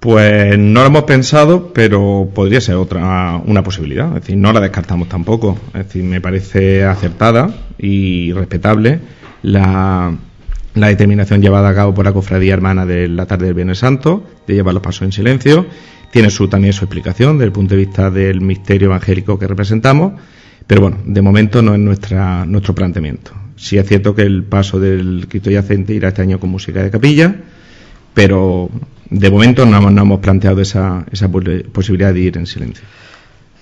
[0.00, 4.08] Pues no lo hemos pensado, pero podría ser otra una posibilidad.
[4.08, 5.58] Es decir, no la descartamos tampoco.
[5.68, 9.00] Es decir, me parece acertada y respetable
[9.42, 10.14] la,
[10.74, 14.54] determinación llevada a cabo por la cofradía hermana de la tarde del Viernes Santo de
[14.54, 15.66] llevar los pasos en silencio.
[16.12, 20.14] Tiene su también su explicación desde el punto de vista del misterio evangélico que representamos,
[20.66, 23.32] pero bueno, de momento no es nuestra, nuestro planteamiento.
[23.56, 26.90] sí es cierto que el paso del Cristo yacente irá este año con música de
[26.90, 27.34] capilla,
[28.14, 28.70] pero
[29.10, 32.84] de momento no, hemos planteado esa, esa posibilidad de ir en silencio.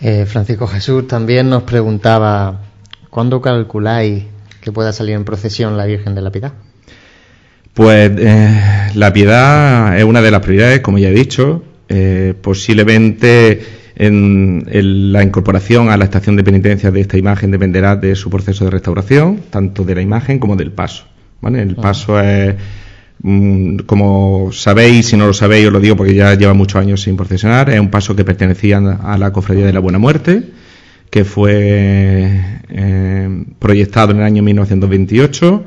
[0.00, 2.62] Eh, Francisco Jesús también nos preguntaba,
[3.10, 4.24] ¿cuándo calculáis
[4.60, 6.52] que pueda salir en procesión la Virgen de la Piedad?
[7.74, 11.64] Pues eh, la piedad es una de las prioridades, como ya he dicho.
[11.88, 13.60] Eh, posiblemente
[13.96, 14.64] en,
[15.12, 18.70] la incorporación a la estación de penitencia de esta imagen dependerá de su proceso de
[18.70, 21.06] restauración, tanto de la imagen como del paso.
[21.42, 22.54] El paso es,
[23.86, 27.16] como sabéis, si no lo sabéis, os lo digo porque ya lleva muchos años sin
[27.16, 30.42] procesionar, es un paso que pertenecía a la Cofradía de la Buena Muerte,
[31.10, 32.30] que fue
[32.68, 35.64] eh, proyectado en el año 1928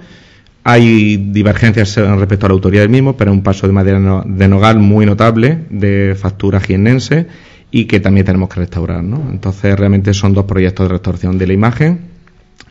[0.69, 4.47] hay divergencias respecto a la autoría del mismo, pero es un paso de madera de
[4.49, 7.27] nogal muy notable, de factura jiennense,
[7.71, 9.01] y que también tenemos que restaurar.
[9.01, 9.29] ¿no?
[9.31, 11.99] Entonces, realmente son dos proyectos de restauración de la imagen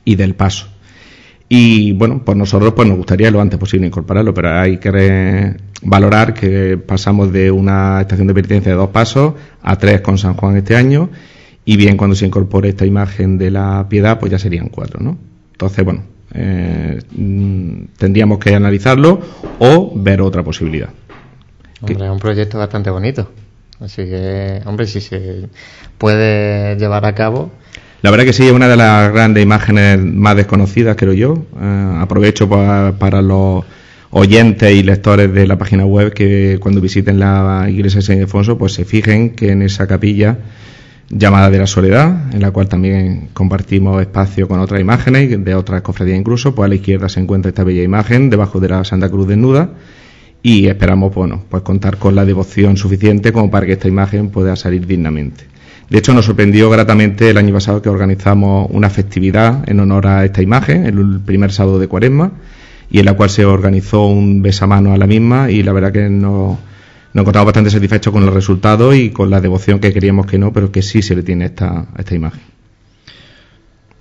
[0.04, 0.68] y del paso.
[1.48, 6.34] Y bueno, pues nosotros pues nos gustaría lo antes posible incorporarlo, pero hay que valorar
[6.34, 10.56] que pasamos de una estación de penitencia de dos pasos a tres con San Juan
[10.56, 11.08] este año,
[11.64, 15.16] y bien cuando se incorpore esta imagen de la piedad, pues ya serían cuatro, ¿no?
[15.52, 16.02] Entonces, bueno,
[16.34, 17.00] eh,
[17.96, 19.20] tendríamos que analizarlo
[19.58, 20.90] o ver otra posibilidad.
[21.80, 23.30] Hombre, es un proyecto bastante bonito.
[23.80, 25.48] Así que, hombre, si se
[25.98, 27.50] puede llevar a cabo.
[28.06, 31.44] La verdad que sí, es una de las grandes imágenes más desconocidas, creo yo.
[31.60, 33.64] Eh, aprovecho para, los
[34.10, 38.56] oyentes y lectores de la página web que cuando visiten la iglesia de San Ildefonso,
[38.56, 40.38] pues se fijen que en esa capilla
[41.10, 45.82] llamada de la soledad, en la cual también compartimos espacio con otras imágenes de otras
[45.82, 49.08] cofradías incluso, pues a la izquierda se encuentra esta bella imagen debajo de la Santa
[49.08, 49.70] Cruz desnuda
[50.44, 54.54] y esperamos bueno, pues contar con la devoción suficiente como para que esta imagen pueda
[54.54, 55.55] salir dignamente.
[55.88, 60.24] De hecho, nos sorprendió gratamente el año pasado que organizamos una festividad en honor a
[60.24, 62.32] esta imagen, el primer sábado de Cuaresma,
[62.90, 66.08] y en la cual se organizó un besamano a la misma y la verdad que
[66.08, 66.58] nos
[67.16, 70.52] nos encontramos bastante satisfechos con los resultados y con la devoción que queríamos que no,
[70.52, 72.42] pero que sí se le tiene esta, a esta imagen.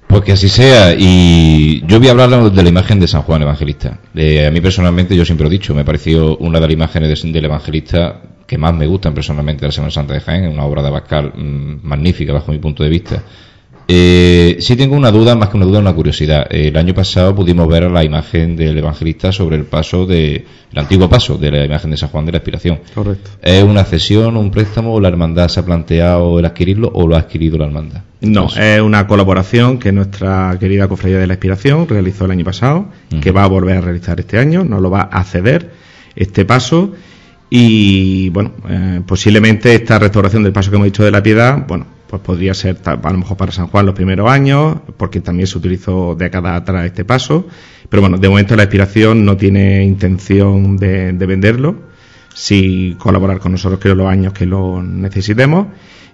[0.05, 0.93] Pues que así sea.
[0.93, 4.01] Y yo voy a hablar de la imagen de San Juan Evangelista.
[4.13, 7.45] a mí personalmente, yo siempre he dicho, me ha parecido una de las imágenes del
[7.45, 10.89] Evangelista que más me gustan personalmente de la Semana Santa de Jaén, una obra de
[10.89, 13.23] Abascal mm, magnífica bajo mi punto de vista.
[13.87, 16.47] Eh, sí tengo una duda, más que una duda, una curiosidad.
[16.49, 21.07] el año pasado pudimos ver la imagen del evangelista sobre el paso de, el antiguo
[21.07, 22.79] paso de la imagen de San Juan de la Expiración.
[22.95, 23.29] Correcto.
[23.43, 27.15] ¿Es una cesión, un préstamo o la hermandad se ha planteado el adquirirlo o lo
[27.15, 28.01] ha adquirido la hermandad?
[28.21, 32.87] No, es una colaboración que nuestra querida Cofradía de la Expiración realizó el año pasado,
[33.21, 35.69] que va a volver a realizar este año, nos lo va a ceder
[36.15, 36.93] este paso
[37.57, 41.85] y bueno, eh, posiblemente esta restauración del paso que hemos dicho de la piedad, bueno,
[42.05, 45.57] pues podría ser a lo mejor para San Juan los primeros años, porque también se
[45.57, 47.47] utilizó décadas atrás este paso,
[47.87, 51.77] pero bueno, de momento la expiración no tiene intención de, venderlo,
[52.33, 55.67] si colaborar con nosotros creo los años que lo necesitemos,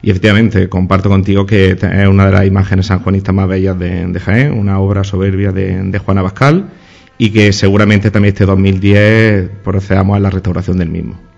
[0.03, 4.53] y efectivamente comparto contigo que es una de las imágenes sanjuanistas más bellas de, Jaén,
[4.53, 6.69] una obra soberbia de, de Juana Bascal,
[7.17, 11.30] y que seguramente también este 2010 procedamos a la restauración del mismo.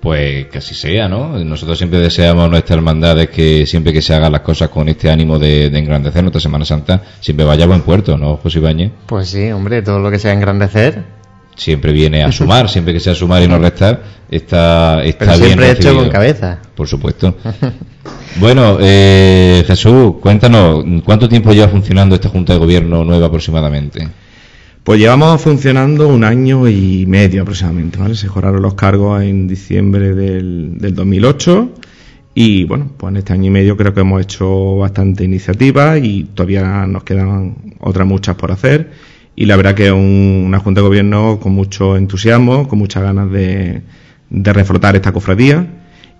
[0.00, 1.38] Pues que así sea, ¿no?
[1.44, 5.10] Nosotros siempre deseamos nuestra hermandad de que siempre que se hagan las cosas con este
[5.10, 8.92] ánimo de, engrandecer nuestra Semana Santa, siempre vaya a buen puerto, ¿no, José Ibañez?
[9.06, 11.04] Pues sí, hombre, todo lo que sea engrandecer.
[11.54, 15.48] Siempre viene a sumar, siempre que sea sumar y no restar, está, está Pero bien
[15.48, 16.58] siempre hecho con cabeza.
[16.74, 17.36] Por supuesto.
[18.36, 24.08] bueno, eh, Jesús, cuéntanos, ¿cuánto tiempo lleva funcionando esta Junta de Gobierno nueva aproximadamente?
[24.84, 28.14] Pues llevamos funcionando un año y medio aproximadamente, ¿vale?
[28.14, 31.70] Se mejoraron los cargos en diciembre del, del 2008
[32.34, 36.24] y bueno, pues en este año y medio creo que hemos hecho bastante iniciativa y
[36.24, 38.90] todavía nos quedan otras muchas por hacer
[39.36, 43.30] y la verdad que es una Junta de Gobierno con mucho entusiasmo, con muchas ganas
[43.30, 43.82] de,
[44.30, 44.50] de
[44.94, 45.66] esta cofradía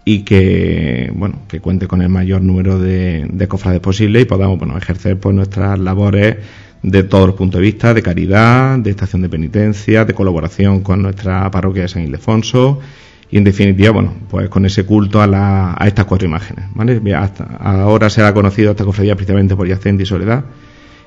[0.05, 4.59] y que bueno que cuente con el mayor número de, de cofrades posible y podamos
[4.59, 6.37] bueno ejercer pues nuestras labores
[6.83, 11.03] de todos los puntos de vista, de caridad, de estación de penitencia, de colaboración con
[11.03, 12.81] nuestra parroquia de San Ildefonso
[13.31, 17.01] y en definitiva, bueno, pues con ese culto a, la, a estas cuatro imágenes, ¿vale?
[17.15, 20.45] Hasta ahora se ha conocido esta cofradía principalmente por Yacente y Soledad.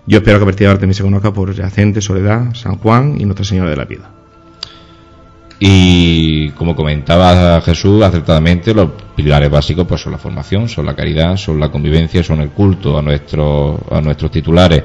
[0.05, 3.19] Yo espero que a partir de ahora también se conozca por Yacente, Soledad, San Juan
[3.19, 4.09] y Nuestra Señora de la Piedad.
[5.59, 11.38] Y como comentaba Jesús acertadamente, los pilares básicos pues son la formación, son la caridad,
[11.38, 14.84] son la convivencia, son el culto a nuestros a nuestros titulares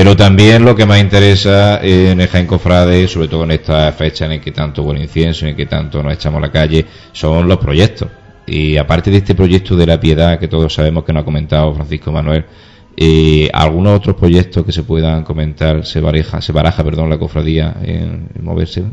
[0.00, 4.32] pero también lo que más interesa en el Jaén Cofrade, sobre todo en esta fecha
[4.32, 7.58] en que tanto buen incienso, en que tanto nos echamos a la calle, son los
[7.58, 8.08] proyectos.
[8.46, 11.74] Y aparte de este proyecto de la piedad, que todos sabemos que nos ha comentado
[11.74, 12.46] Francisco Manuel,
[12.96, 17.76] Eh, ¿Algunos otros proyectos que se puedan comentar se baraja, se baraja perdón, la cofradía
[17.82, 18.84] en, moverse?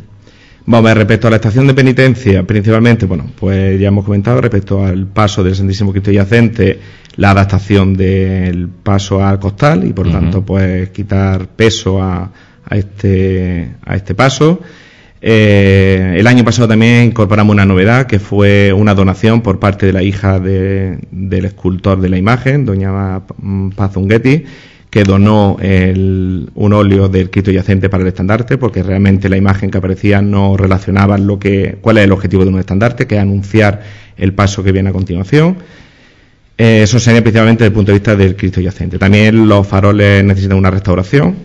[0.69, 5.07] Vamos, respecto a la estación de penitencia, principalmente, bueno, pues ya hemos comentado respecto al
[5.07, 6.77] paso del Santísimo Cristo Yacente,
[7.15, 12.29] la adaptación del paso al costal y por tanto, pues quitar peso a,
[12.65, 14.59] a, este, a este paso.
[15.21, 19.93] Eh, el año pasado también incorporamos una novedad que fue una donación por parte de
[19.93, 23.21] la hija del escultor de la imagen, doña
[23.73, 24.43] Pazunguetti,
[24.89, 29.77] que donó un óleo del Cristo yacente para el estandarte, porque realmente la imagen que
[29.77, 33.81] aparecía no relacionaba lo que, cuál es el objetivo de un estandarte, que es anunciar
[34.15, 35.57] el paso que viene a continuación.
[36.57, 38.97] Eh, eso sería principalmente desde el punto de vista del Cristo yacente.
[38.97, 41.35] También los faroles necesitan una restauración,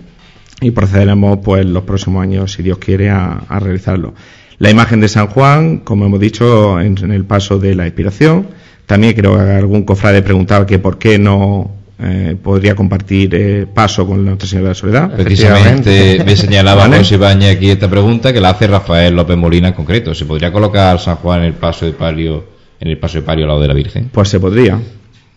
[0.62, 4.14] y procederemos pues los próximos años, si Dios quiere, a, realizarlo.
[4.59, 8.47] La imagen de San Juan, como hemos dicho, en, el paso de la inspiración.
[8.86, 14.07] También creo que algún cofrade preguntaba que por qué no eh, podría compartir eh, paso
[14.07, 15.16] con Nuestra Señora de la Soledad.
[15.16, 16.99] Precisamente me señalaba ¿Vale?
[16.99, 17.16] José
[17.51, 20.14] aquí esta pregunta que la hace Rafael López Molina en concreto.
[20.14, 22.45] ¿Se podría colocar San Juan en el paso de palio,
[22.80, 24.11] en el paso de palio al lado de la Virgen?
[24.12, 24.78] Pues se podría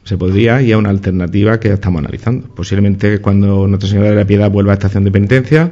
[0.06, 2.48] se podría y es una alternativa que estamos analizando.
[2.54, 5.72] Posiblemente cuando Nuestra Señora de la Piedad vuelva a estación de penitencia,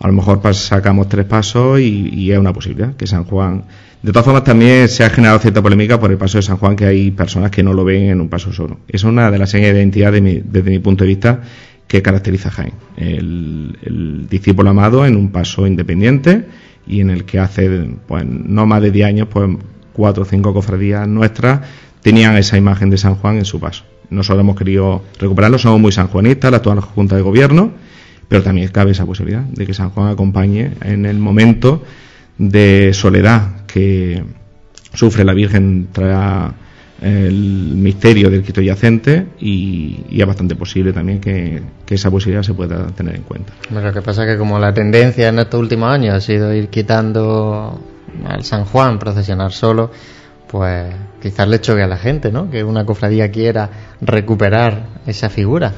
[0.00, 3.64] a lo mejor sacamos tres pasos y, es una posibilidad que San Juan.
[4.02, 6.74] De todas formas, también se ha generado cierta polémica por el paso de San Juan,
[6.74, 8.78] que hay personas que no lo ven en un paso solo.
[8.88, 11.42] Es una de las señas de identidad desde mi punto de vista
[11.86, 12.72] que caracteriza a Jaén.
[12.96, 16.46] El, el, discípulo amado en un paso independiente
[16.86, 17.68] y en el que hace
[18.06, 19.50] pues no más de 10 años, pues
[19.92, 21.60] cuatro o cinco cofradías nuestras
[22.00, 23.84] tenían esa imagen de San Juan en su paso.
[24.08, 27.72] Nosotros hemos querido recuperarlo, somos muy sanjuanistas, la actual Junta de Gobierno,
[28.30, 31.82] pero también cabe esa posibilidad de que San Juan acompañe en el momento
[32.38, 34.22] de soledad que
[34.94, 36.52] sufre la Virgen tras
[37.02, 42.86] el misterio del Quito yacente y, es bastante posible también que, esa posibilidad se pueda
[42.92, 43.52] tener en cuenta.
[43.68, 46.68] lo que pasa es que como la tendencia en estos últimos años ha sido ir
[46.68, 47.80] quitando
[48.24, 49.90] al San Juan, procesionar solo,
[50.46, 52.48] pues quizás le choque a la gente, ¿no?
[52.48, 53.70] Que una cofradía quiera
[54.00, 55.72] recuperar esa figura.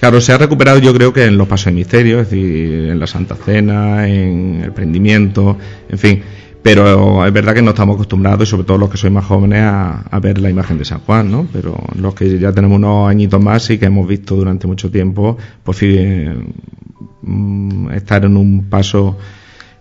[0.00, 3.00] Claro, se ha recuperado yo creo que en los pasos de misterio, es decir, en
[3.00, 5.56] la Santa Cena, en el prendimiento,
[5.88, 6.22] en fin.
[6.62, 9.60] Pero es verdad que no estamos acostumbrados, y sobre todo los que sois más jóvenes,
[9.62, 11.46] a, ver la imagen de San Juan, ¿no?
[11.52, 15.36] Pero los que ya tenemos unos añitos más y que hemos visto durante mucho tiempo,
[15.62, 15.82] pues
[17.92, 19.18] estar en un paso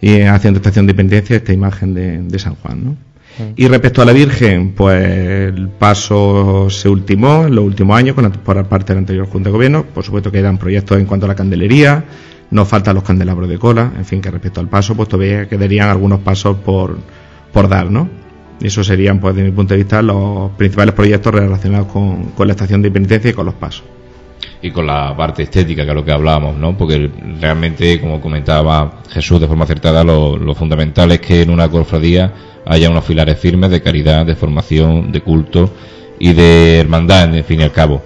[0.01, 3.12] y haciendo estación de independencia esta imagen de, de San Juan, ¿no?
[3.55, 8.31] Y respecto a la Virgen, pues el paso se ultimó en los últimos años con,
[8.31, 9.86] por parte de la anterior Junta de Gobierno.
[9.86, 12.05] Por supuesto que quedan proyectos en cuanto a la candelería,
[12.51, 15.89] nos faltan los candelabros de cola, en fin, que respecto al paso, pues todavía quedarían
[15.89, 16.97] algunos pasos por,
[17.51, 18.07] por dar, ¿no?
[18.61, 22.53] Eso serían, pues, desde mi punto de vista, los principales proyectos relacionados con, con la
[22.53, 23.84] estación de penitencia y con los pasos
[24.61, 26.77] y con la parte estética, que es lo que hablábamos, ¿no?
[26.77, 31.67] Porque realmente, como comentaba Jesús de forma acertada, lo, lo fundamental es que en una
[31.67, 32.31] cofradía
[32.66, 35.72] haya unos pilares firmes de caridad, de formación, de culto
[36.20, 38.01] y de hermandad, en fin y al cabo.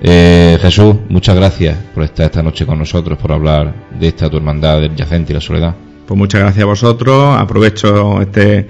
[0.00, 4.36] Eh, Jesús, muchas gracias por estar esta noche con nosotros, por hablar de esta tu
[4.36, 5.74] hermandad del yacente y la soledad.
[6.06, 7.36] Pues muchas gracias a vosotros.
[7.38, 8.66] Aprovecho este,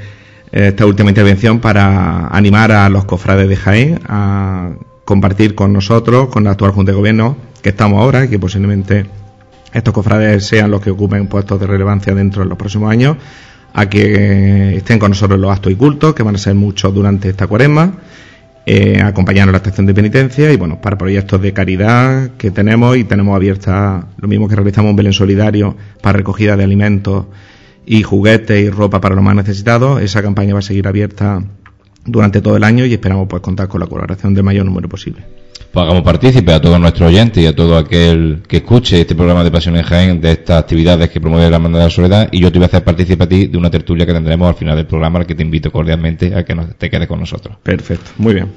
[0.51, 4.72] esta última intervención para animar a los cofrades de Jaén a
[5.05, 9.07] compartir con nosotros, con la actual Junta de Gobierno que estamos ahora y que posiblemente
[9.72, 13.16] estos cofrades sean los que ocupen puestos de relevancia dentro de los próximos años,
[13.74, 17.28] a que estén con nosotros los actos y cultos, que van a ser muchos durante
[17.28, 17.94] esta cuaresma,
[18.64, 22.96] eh, acompañarnos a la estación de penitencia y bueno, para proyectos de caridad que tenemos
[22.96, 27.26] y tenemos abierta lo mismo que realizamos un Belén solidario para recogida de alimentos
[27.84, 31.42] y juguetes y ropa para los más necesitados, esa campaña va a seguir abierta
[32.04, 35.41] durante todo el año y esperamos pues contar con la colaboración del mayor número posible
[35.72, 39.42] pues hagamos partícipe a todos nuestros oyentes y a todo aquel que escuche este programa
[39.42, 42.40] de Pasión en Jaén de estas actividades que promueve la Hermandad de la Soledad y
[42.40, 44.76] yo te voy a hacer partícipe a ti de una tertulia que tendremos al final
[44.76, 47.56] del programa al que te invito cordialmente a que te quedes con nosotros.
[47.62, 48.48] Perfecto, muy bien.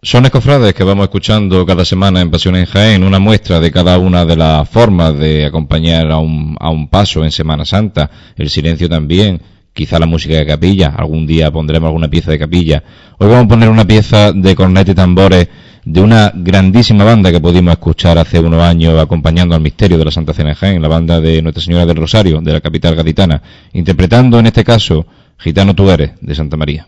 [0.00, 3.98] Son escofrades que vamos escuchando cada semana en Pasión en Jaén, una muestra de cada
[3.98, 8.48] una de las formas de acompañar a un, a un paso en Semana Santa, el
[8.48, 9.42] silencio también,
[9.72, 12.84] quizá la música de capilla, algún día pondremos alguna pieza de capilla.
[13.18, 15.48] Hoy vamos a poner una pieza de cornet y tambores
[15.84, 20.12] de una grandísima banda que pudimos escuchar hace unos años acompañando al misterio de la
[20.12, 23.42] Santa Cena de Jaén, la banda de Nuestra Señora del Rosario, de la capital gaditana,
[23.72, 25.04] interpretando en este caso
[25.38, 26.86] Gitano tú eres, de Santa María.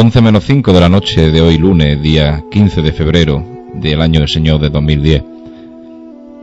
[0.00, 3.44] 11 menos 5 de la noche de hoy lunes, día 15 de febrero
[3.74, 5.22] del año del Señor de 2010.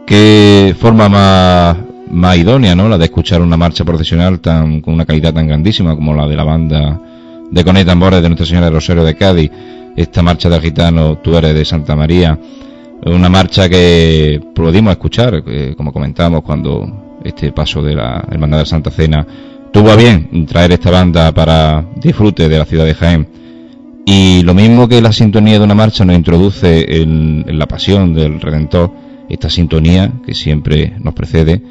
[0.06, 1.78] Qué forma más,
[2.12, 2.88] más idónea, ¿no?
[2.88, 6.36] La de escuchar una marcha profesional tan, con una calidad tan grandísima como la de
[6.36, 7.02] la banda
[7.50, 9.52] de Coné Tambores de Nuestra Señora de Rosario de Cádiz.
[9.96, 12.40] Esta marcha del gitano, tú eres de Santa María.
[13.08, 18.66] Una marcha que pudimos escuchar, eh, como comentábamos, cuando este paso de la Hermandad de
[18.68, 19.26] Santa Cena
[19.74, 23.47] tuvo a bien traer esta banda para disfrute de la ciudad de Jaén.
[24.10, 28.40] Y lo mismo que la sintonía de una marcha nos introduce en, la pasión del
[28.40, 28.90] Redentor,
[29.28, 31.62] esta sintonía que siempre nos precede,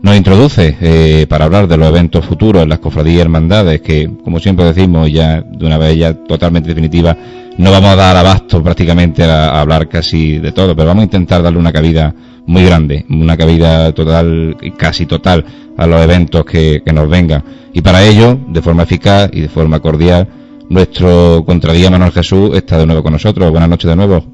[0.00, 4.08] nos introduce eh, para hablar de los eventos futuros en las cofradías y hermandades, que
[4.22, 7.16] como siempre decimos ya de una vez ya totalmente definitiva,
[7.58, 11.42] no vamos a dar abasto prácticamente a, hablar casi de todo, pero vamos a intentar
[11.42, 12.14] darle una cabida
[12.46, 15.44] muy grande, una cabida total casi total
[15.76, 17.42] a los eventos que nos vengan.
[17.72, 20.28] Y para ello, de forma eficaz y de forma cordial,
[20.70, 23.50] nuestro contradía Manuel Jesús está de nuevo con nosotros.
[23.50, 24.24] Buenas noches de nuevo.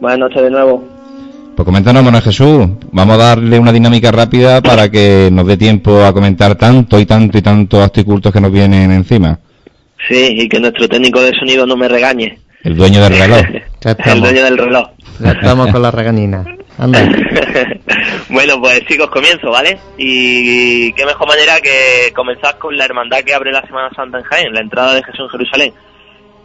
[0.00, 0.84] Buenas noches de nuevo.
[1.56, 2.68] Pues coméntanos, Manuel Jesús.
[2.92, 7.06] Vamos a darle una dinámica rápida para que nos dé tiempo a comentar tanto y
[7.06, 9.38] tanto y tantos acticultos que nos vienen encima.
[10.08, 12.38] Sí, y que nuestro técnico de sonido no me regañe.
[12.62, 13.40] El dueño del reloj.
[14.06, 14.88] el dueño del reloj.
[15.18, 16.44] Ya estamos con la regañina.
[16.78, 17.00] Anda.
[18.30, 19.78] bueno, pues chicos, comienzo, ¿vale?
[19.98, 24.24] Y qué mejor manera que comenzar con la hermandad que abre la Semana Santa en
[24.24, 25.72] Jaén, la entrada de Jesús en Jerusalén.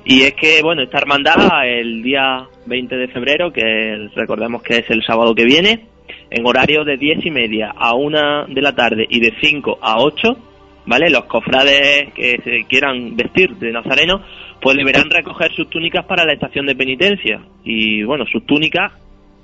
[0.06, 1.36] Y es que, bueno, esta hermandad
[1.66, 5.86] el día 20 de febrero, que recordemos que es el sábado que viene,
[6.30, 9.98] en horario de 10 y media a 1 de la tarde y de 5 a
[9.98, 10.38] 8,
[10.86, 11.10] ¿vale?
[11.10, 14.22] Los cofrades que se quieran vestir de nazareno,
[14.66, 17.40] pues deberán recoger sus túnicas para la estación de penitencia.
[17.64, 18.92] Y, bueno, sus túnicas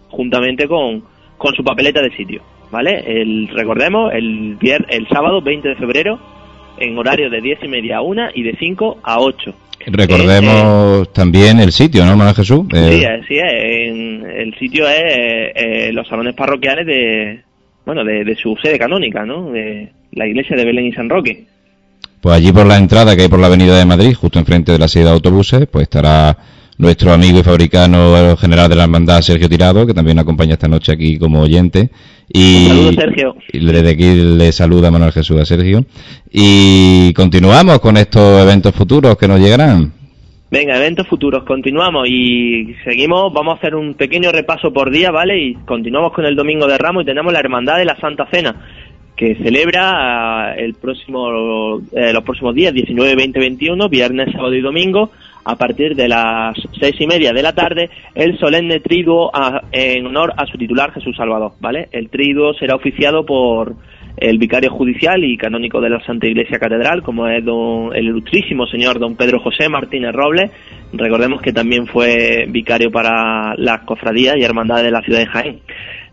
[0.10, 1.04] juntamente con,
[1.38, 2.42] con su papeleta de sitio,
[2.72, 3.04] ¿vale?
[3.06, 6.20] El, recordemos, el, el sábado 20 de febrero,
[6.80, 9.54] en horario de 10 y media a 1 y de 5 a 8.
[9.86, 12.66] Recordemos eh, también el sitio, ¿no, hermano Jesús?
[12.74, 15.04] Sí, sí, el sitio es
[15.54, 17.42] eh, los salones parroquiales de,
[17.86, 19.52] bueno, de, su sede canónica, ¿no?
[19.52, 21.44] De la iglesia de Belén y San Roque.
[22.22, 24.78] Pues allí por la entrada que hay por la avenida de Madrid, justo enfrente de
[24.78, 26.38] la sede de autobuses, pues estará
[26.78, 30.68] nuestro amigo y fabricano general de la hermandad, Sergio Tirado, que también nos acompaña esta
[30.68, 31.90] noche aquí como oyente.
[32.30, 33.36] Y, Saludos, Sergio.
[33.52, 35.84] Y desde aquí le saluda Manuel Jesús a Sergio.
[36.32, 39.92] Y continuamos con estos eventos futuros que nos llegarán.
[40.52, 45.40] Venga, eventos futuros, continuamos y seguimos, vamos a hacer un pequeño repaso por día, ¿vale?
[45.40, 48.54] Y continuamos con el Domingo de Ramos y tenemos la Hermandad de la Santa Cena,
[49.22, 54.62] que celebra eh, el próximo, eh, los próximos días, 19, 20, 21, viernes, sábado y
[54.62, 55.12] domingo,
[55.46, 59.32] a partir de las seis y media de la tarde el solemne triduo
[59.72, 61.88] en honor a su titular Jesús Salvador, ¿vale?
[61.92, 63.76] El triduo será oficiado por
[64.18, 68.98] el vicario judicial y canónico de la Santa Iglesia Catedral, como es el ilustrísimo señor
[68.98, 70.52] don Pedro José Martínez Robles.
[70.94, 75.60] Recordemos que también fue vicario para las cofradías y hermandades de la ciudad de Jaén.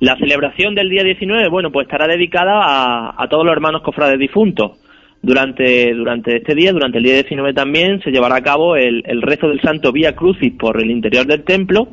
[0.00, 4.18] La celebración del día 19, bueno, pues estará dedicada a, a todos los hermanos cofrades
[4.18, 4.78] difuntos
[5.22, 9.22] durante, durante este día, durante el día 19 también, se llevará a cabo el, el
[9.22, 11.88] rezo del Santo Vía Crucis por el interior del templo.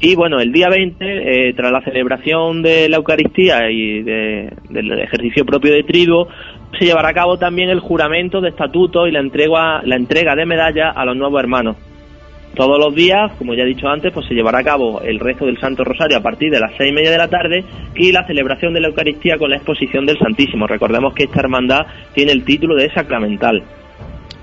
[0.00, 1.04] Y bueno, el día 20,
[1.48, 6.26] eh, tras la celebración de la Eucaristía y del ejercicio propio de triduo,
[6.76, 10.46] se llevará a cabo también el juramento de estatuto y la entrega, la entrega de
[10.46, 11.76] medallas a los nuevos hermanos.
[12.54, 15.46] Todos los días, como ya he dicho antes, pues se llevará a cabo el rezo
[15.46, 17.64] del Santo Rosario a partir de las seis y media de la tarde
[17.96, 20.66] y la celebración de la Eucaristía con la exposición del Santísimo.
[20.66, 23.62] Recordemos que esta hermandad tiene el título de sacramental.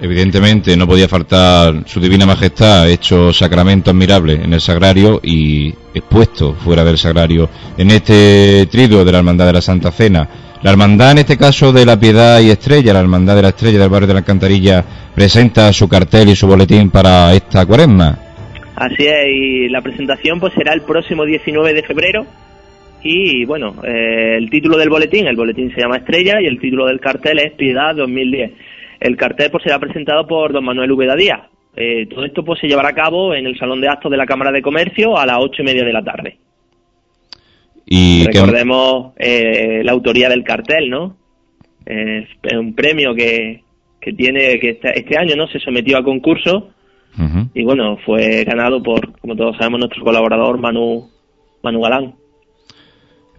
[0.01, 6.53] Evidentemente no podía faltar su Divina Majestad, hecho sacramento admirable en el sagrario y expuesto
[6.53, 10.27] fuera del sagrario en este triduo de la Hermandad de la Santa Cena.
[10.61, 13.79] La hermandad, en este caso de la Piedad y Estrella, la hermandad de la Estrella
[13.79, 14.83] del barrio de la Alcantarilla,
[15.15, 18.17] presenta su cartel y su boletín para esta cuaresma.
[18.75, 22.25] Así es, y la presentación pues será el próximo 19 de febrero.
[23.01, 26.87] Y bueno, eh, el título del boletín, el boletín se llama Estrella y el título
[26.87, 28.51] del cartel es Piedad 2010.
[28.99, 31.39] El cartel pues será presentado por don Manuel Ubeda Díaz.
[31.77, 34.25] Eh, todo esto pues se llevará a cabo en el Salón de Actos de la
[34.25, 36.37] Cámara de Comercio a las ocho y media de la tarde.
[37.91, 41.17] Y Recordemos eh, la autoría del cartel, ¿no?
[41.85, 43.63] es un premio que,
[43.99, 46.69] que tiene que este, este, año no se sometió a concurso
[47.55, 51.09] y bueno fue ganado por como todos sabemos nuestro colaborador Manu
[51.63, 52.13] Manu Galán.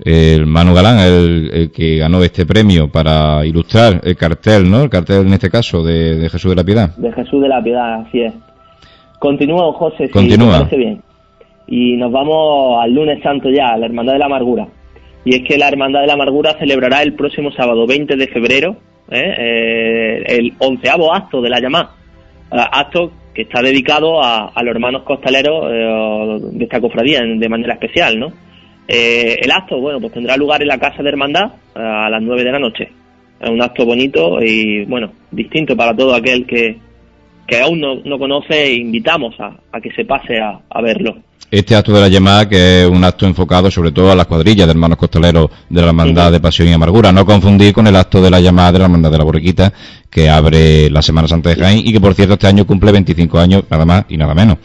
[0.04, 5.26] El Manu Galán el, que ganó este premio para ilustrar el cartel no el cartel
[5.26, 6.96] en este caso de, Jesús de la Piedad.
[6.96, 8.32] De Jesús de la Piedad así es.
[9.20, 10.54] Continúa José continúa.
[10.54, 11.09] si parece bien
[11.66, 14.68] y nos vamos al lunes santo ya, a la Hermandad de la Amargura.
[15.24, 18.76] Y es que la Hermandad de la Amargura celebrará el próximo sábado 20 de febrero
[19.10, 19.34] ¿eh?
[19.38, 21.90] Eh, el onceavo acto de la llamada.
[22.52, 25.70] Eh, acto que está dedicado a, los hermanos costaleros
[26.52, 28.32] de esta cofradía de manera especial, ¿no?
[28.88, 32.50] el acto, bueno, pues tendrá lugar en la Casa de Hermandad a las 9 de
[32.50, 32.88] la noche.
[33.40, 36.76] Es un acto bonito y, bueno, distinto para todo aquel que,
[37.50, 41.16] que aún no, no conoce, invitamos a, a que se pase a, a verlo
[41.50, 44.66] este acto de la llamada, que es un acto enfocado sobre todo a las cuadrillas
[44.66, 47.10] de hermanos costaleros de la Hermandad de Pasión y Amargura.
[47.10, 49.72] No confundir con el acto de la llamada de la Hermandad de la Borriquita,
[50.08, 53.38] que abre la Semana Santa de Jaén y que, por cierto, este año cumple 25
[53.38, 54.58] años, nada más y nada menos.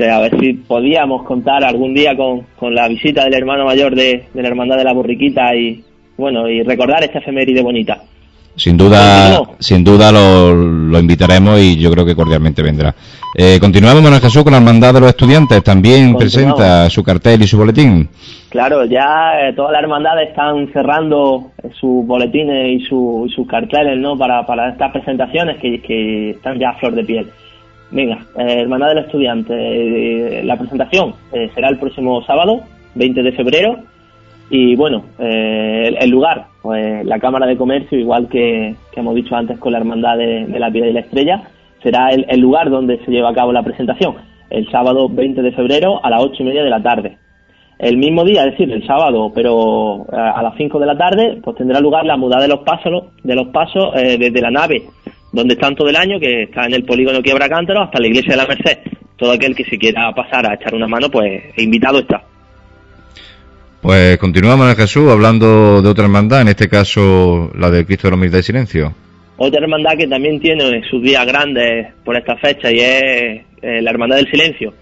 [0.00, 4.24] a ver si podíamos contar algún día con, con la visita del hermano mayor de,
[4.34, 5.84] de la Hermandad de la Borriquita y,
[6.16, 8.02] bueno, y recordar esta efeméride bonita.
[8.56, 12.94] Sin duda, sin duda lo, lo, invitaremos y yo creo que cordialmente vendrá.
[13.34, 15.62] Eh, continuamos, Manuel Jesús, con la Hermandad de los Estudiantes.
[15.62, 18.08] También presenta su cartel y su boletín.
[18.48, 24.16] Claro, ya eh, todas las hermandades están cerrando sus boletines y, su, sus carteles ¿no?
[24.16, 27.26] para, para estas presentaciones que, que, están ya a flor de piel.
[27.90, 31.14] Venga, eh, Hermandad de los Estudiantes, eh, la presentación
[31.54, 32.62] será el próximo sábado,
[32.94, 33.76] 20 de febrero.
[34.48, 39.58] Y bueno, eh, el, lugar, pues la Cámara de Comercio, igual que, hemos dicho antes
[39.58, 41.42] con la Hermandad de, la Piedra y la Estrella,
[41.82, 44.14] será el, lugar donde se lleva a cabo la presentación,
[44.50, 47.18] el sábado 20 de febrero a las 8 y media de la tarde.
[47.78, 51.40] El mismo día, es decir, el sábado, pero eh, a las 5 de la tarde,
[51.42, 54.84] pues tendrá lugar la mudada de los pasos, de los pasos eh, desde la nave
[55.36, 58.32] donde están todo el año, que está en el polígono Quiebra Cántaro, hasta la iglesia
[58.32, 58.78] de la Merced.
[59.16, 62.22] Todo aquel que se quiera pasar a echar una mano, pues invitado está.
[63.86, 68.10] Pues continuamos en Jesús hablando de otra hermandad, en este caso la de Cristo de
[68.10, 68.92] la Humildad y Silencio.
[69.36, 73.02] Otra hermandad que también tiene sus días grandes por esta fecha y es
[73.62, 74.74] eh, la Hermandad del Silencio.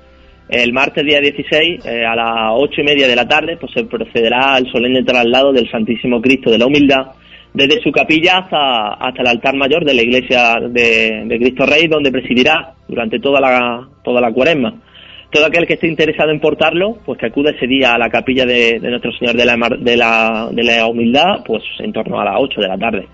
[0.49, 3.85] El martes día 16 eh, a las ocho y media de la tarde pues se
[3.85, 7.09] procederá al solemne traslado del Santísimo Cristo de la Humildad
[7.53, 12.11] desde su capilla hasta, hasta el altar mayor de la iglesia de, Cristo Rey, donde
[12.11, 14.81] presidirá durante toda la, toda la cuaresma.
[15.35, 18.47] Todo aquel que esté interesado en portarlo, pues que acude ese día a la capilla
[18.47, 22.37] de, Nuestro Señor de la, de, la, de la Humildad, pues en torno a las
[22.39, 23.09] 8 de la tarde.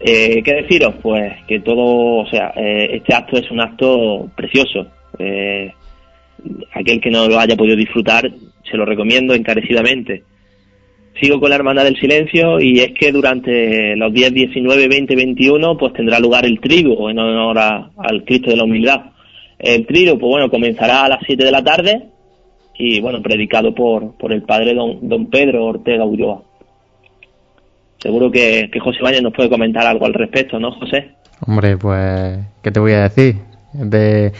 [0.00, 0.96] Eh, ¿Qué deciros?
[1.00, 4.88] Pues que todo, o sea, eh, este acto es un acto precioso.
[5.20, 5.72] Eh,
[6.72, 8.28] aquel que no lo haya podido disfrutar,
[8.68, 10.24] se lo recomiendo encarecidamente
[11.20, 15.76] sigo con la Hermandad del Silencio y es que durante los días 19, 20, 21
[15.76, 19.00] pues tendrá lugar el trigo en honor al Cristo de la Humildad.
[19.60, 22.08] El trigo pues bueno comenzará a las 7 de la tarde
[22.78, 26.42] y bueno predicado por, por el padre don, don Pedro Ortega Ulloa.
[27.98, 31.10] Seguro que, que José Bañez nos puede comentar algo al respecto, ¿no, José?
[31.46, 33.36] Hombre, pues, ¿qué te voy a decir?
[33.74, 34.32] De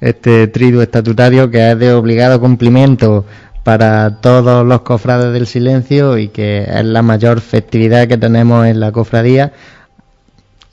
[0.00, 3.24] este trido estatutario que es de obligado cumplimiento
[3.62, 8.80] para todos los cofrades del silencio y que es la mayor festividad que tenemos en
[8.80, 9.52] la cofradía,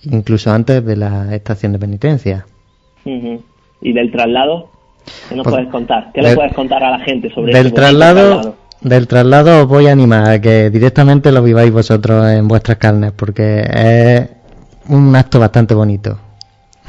[0.04, 2.45] incluso antes de la estación de penitencia.
[3.82, 4.69] ¿Y del traslado?
[5.29, 6.11] ¿Qué nos pues, puedes contar?
[6.13, 8.55] ¿Qué le puedes contar a la gente sobre del traslado?
[8.82, 13.11] Del traslado os voy a animar a que directamente lo viváis vosotros en vuestras carnes,
[13.11, 14.29] porque es
[14.89, 16.17] un acto bastante bonito.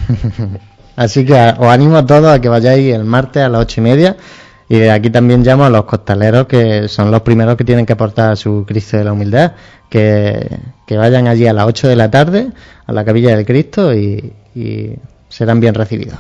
[0.97, 3.85] Así que os animo a todos a que vayáis el martes a las ocho y
[3.85, 4.17] media
[4.73, 7.93] y de aquí también llamo a los costaleros, que son los primeros que tienen que
[7.93, 9.53] aportar su Cristo de la Humildad,
[9.91, 10.49] que,
[10.89, 12.49] vayan allí a las 8 de la tarde
[12.87, 14.33] a la capilla del Cristo y,
[15.29, 16.19] serán bien recibidos.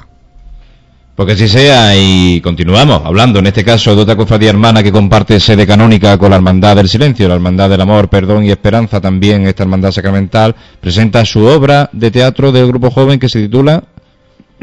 [1.15, 5.39] Porque así sea, y continuamos hablando, en este caso, de otra cofradía hermana que comparte
[5.41, 9.47] sede canónica con la Hermandad del Silencio, la Hermandad del Amor, Perdón y Esperanza, también
[9.47, 13.85] esta Hermandad Sacramental, presenta su obra de teatro del grupo joven que se titula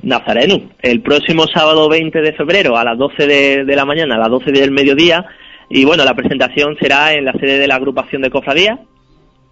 [0.02, 0.72] Nazareno.
[0.82, 4.52] El próximo sábado 20 de febrero a las 12 de, la mañana, a las 12
[4.52, 5.26] del mediodía.
[5.70, 8.80] Y bueno, la presentación será en la sede de la agrupación de cofradías.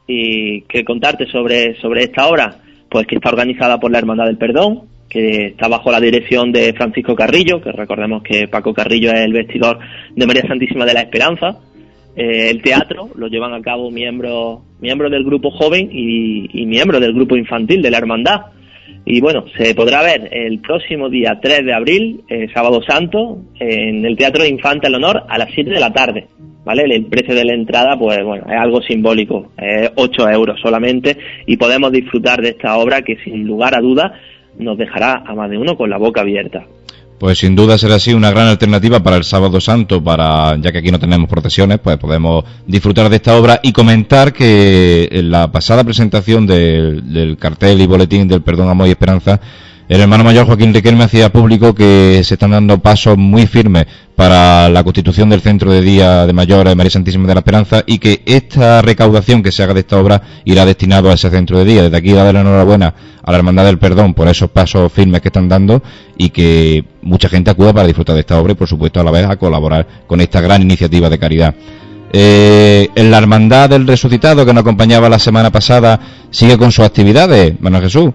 [0.08, 4.38] Y que contarte sobre, sobre esta obra, pues que está organizada por la Hermandad del
[4.38, 9.22] Perdón, que está bajo la dirección de Francisco Carrillo, que recordemos que Paco Carrillo es
[9.22, 9.80] el vestidor
[10.16, 11.60] de María Santísima de la Esperanza.
[12.16, 17.02] Eh, el teatro lo llevan a cabo miembros miembros del grupo joven y, y miembros
[17.02, 18.42] del grupo infantil de la Hermandad.
[19.10, 24.06] Y bueno, se podrá ver el próximo día 3 de abril, eh, sábado santo, en
[24.06, 26.28] el Teatro de Infante el Honor a las 7 de la tarde.
[26.66, 26.84] ¿Vale?
[26.84, 31.56] El precio de la entrada, pues bueno, es algo simbólico, es 8 euros solamente, y
[31.56, 34.12] podemos disfrutar de esta obra que sin lugar a dudas
[34.58, 36.66] nos dejará a más de uno con la boca abierta.
[37.20, 40.78] Pues sin duda será así una gran alternativa para el Sábado Santo, para ya que
[40.78, 45.52] aquí no tenemos procesiones, pues podemos disfrutar de esta obra y comentar que en la
[45.52, 49.42] pasada presentación del, del cartel y boletín del Perdón, Amor y Esperanza
[49.90, 53.86] el hermano mayor Joaquín Riquelme hacía público que se están dando pasos muy firmes
[54.18, 57.84] para la constitución del Centro de Día de Mayor de María Santísima de la Esperanza
[57.86, 61.58] y que esta recaudación que se haga de esta obra irá destinado a ese centro
[61.60, 61.84] de día.
[61.84, 65.30] Desde aquí dar la enhorabuena a la Hermandad del Perdón por esos pasos firmes que
[65.30, 65.82] están dando
[66.18, 69.12] y que mucha gente acuda para disfrutar de esta obra y por supuesto a la
[69.12, 71.56] vez a colaborar con esta gran iniciativa de caridad.
[72.12, 76.84] Eh, en la Hermandad del Resucitado que nos acompañaba la semana pasada sigue con sus
[76.84, 78.12] actividades, Manuel Jesús.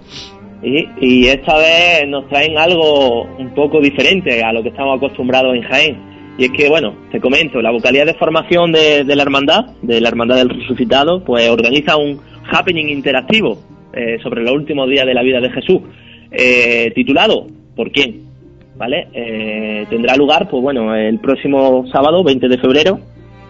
[0.62, 5.62] Y, esta vez nos traen algo un poco diferente a lo que estamos acostumbrados en
[5.62, 5.96] Jaén.
[6.38, 10.08] Y es que, bueno, te comento, la vocalidad de formación de, la hermandad, de la
[10.08, 13.58] hermandad del resucitado, pues organiza un happening interactivo
[13.92, 15.80] eh, sobre los últimos días de la vida de Jesús,
[16.30, 18.22] eh, titulado ¿Por quién?
[18.76, 19.08] ¿Vale?
[19.12, 23.00] Eh, tendrá lugar, pues bueno, el próximo sábado, 20 de febrero,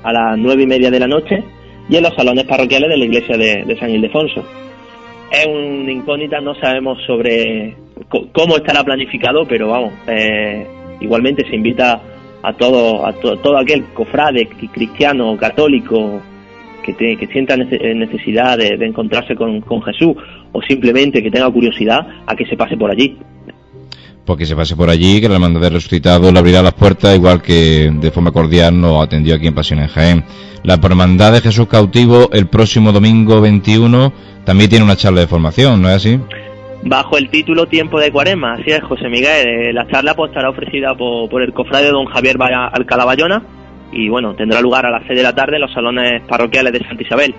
[0.03, 1.45] a las nueve y media de la noche,
[1.89, 4.45] y en los salones parroquiales de la iglesia de San Ildefonso
[5.33, 7.75] es una incógnita, no sabemos sobre
[8.33, 10.67] cómo estará planificado, pero vamos, eh,
[11.01, 12.01] igualmente se invita
[12.43, 16.21] a todo, a todo aquel cofrade cristiano, católico,
[16.83, 20.17] que, que sienta necesidad de, encontrarse con, Jesús
[20.53, 23.17] o simplemente que tenga curiosidad a que se pase por allí.
[24.27, 27.41] porque se pase por allí, que la Hermandad del Resucitado le abrirá las puertas, igual
[27.41, 30.25] que de forma cordial nos atendió aquí en Pasión en Jaén.
[30.65, 34.13] La Hermandad de Jesús Cautivo, el próximo domingo 21,
[34.45, 36.19] también tiene una charla de formación, ¿no es así?
[36.85, 39.47] Bajo el título Tiempo de Cuaresma, así es, José Miguel.
[39.47, 43.43] Eh, la charla pues estará ofrecida por, el cofrade don Javier Alcalá Bayona
[43.93, 46.81] y bueno, tendrá lugar a las 6 de la tarde en los salones parroquiales de
[46.81, 47.35] Santa Isabel.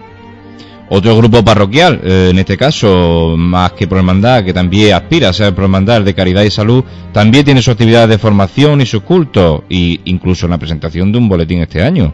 [0.89, 5.33] Otro grupo parroquial, eh, en este caso, más que por hermandad, que también aspira a
[5.33, 9.01] ser por hermandad de caridad y salud, también tiene sus actividades de formación y sus
[9.01, 12.13] cultos, e incluso la presentación de un boletín este año.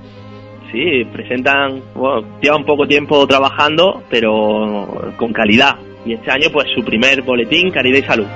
[0.71, 5.75] Sí, presentan, bueno, llevan poco tiempo trabajando, pero con calidad.
[6.05, 8.27] Y este año, pues su primer boletín, Caridad y Salud.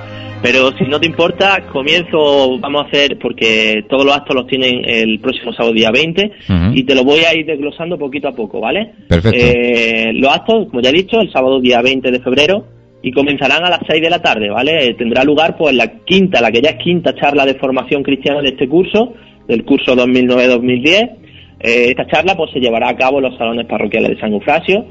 [0.42, 4.82] Pero si no te importa, comienzo, vamos a hacer, porque todos los actos los tienen
[4.84, 6.32] el próximo sábado día 20,
[6.74, 8.92] y te lo voy a ir desglosando poquito a poco, ¿vale?
[9.08, 9.38] Perfecto.
[9.40, 12.66] Eh, los actos, como ya he dicho, el sábado día 20 de febrero,
[13.00, 14.88] y comenzarán a las 6 de la tarde, ¿vale?
[14.88, 18.42] Eh, tendrá lugar, pues, la quinta, la que ya es quinta charla de formación cristiana
[18.42, 19.14] de este curso,
[19.48, 21.23] del curso 2009-2010.
[21.64, 24.84] Eh, esta charla, pues, se llevará a cabo en los salones parroquiales de San Eufrasio,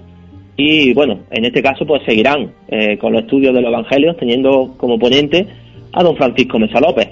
[0.56, 4.76] y bueno, en este caso pues seguirán eh, con los estudios de los evangelios teniendo
[4.78, 5.48] como ponente
[5.92, 7.10] a don Francisco Mesa López.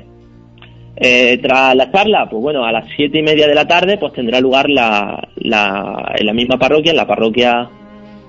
[0.95, 4.14] Eh, tras la charla, pues bueno, a las siete y media de la tarde pues
[4.14, 7.68] tendrá lugar la, la, en la misma parroquia, en la parroquia,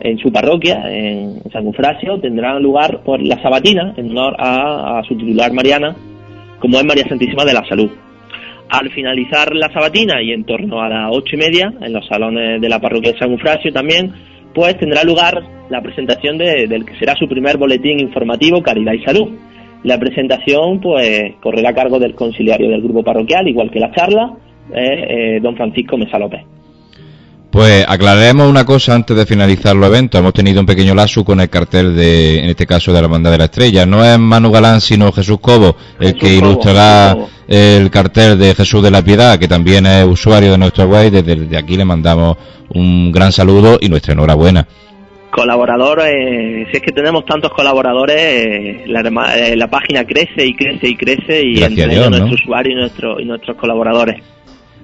[0.01, 5.15] en su parroquia, en San Eufrasio, tendrá lugar por la sabatina en honor a, su
[5.17, 5.95] titular Mariana,
[6.59, 7.91] como es María Santísima de la Salud.
[8.73, 12.59] Al finalizar la sabatina y en torno a las ocho y media, en los salones
[12.59, 14.11] de la parroquia de San Eufrasio también,
[14.55, 19.05] pues tendrá lugar la presentación de, del que será su primer boletín informativo Caridad y
[19.05, 19.29] Salud.
[19.83, 24.33] La presentación pues correrá a cargo del conciliario del grupo parroquial, igual que la charla,
[24.75, 26.41] eh, eh, don Francisco Mesa López.
[27.53, 30.19] Pues aclararemos una cosa antes de finalizar los eventos.
[30.19, 33.31] Hemos tenido un pequeño lazo con el cartel de, en este caso, de la banda
[33.31, 33.85] de la estrella.
[33.85, 37.15] No es Manu Galán, sino Jesús Cobo, el que ilustrará
[37.47, 41.13] el cartel de Jesús de la Piedad, que también es usuario de nuestro web.
[41.13, 42.39] Desde, aquí le mandamos
[42.71, 44.67] un gran saludo y nuestra enhorabuena.
[45.31, 50.89] Colaborador, eh, si es que tenemos tantos colaboradores, eh, eh, la, página crece y crece
[50.89, 54.23] y crece y entre ellos nuestro usuario y, nuestro, y nuestros colaboradores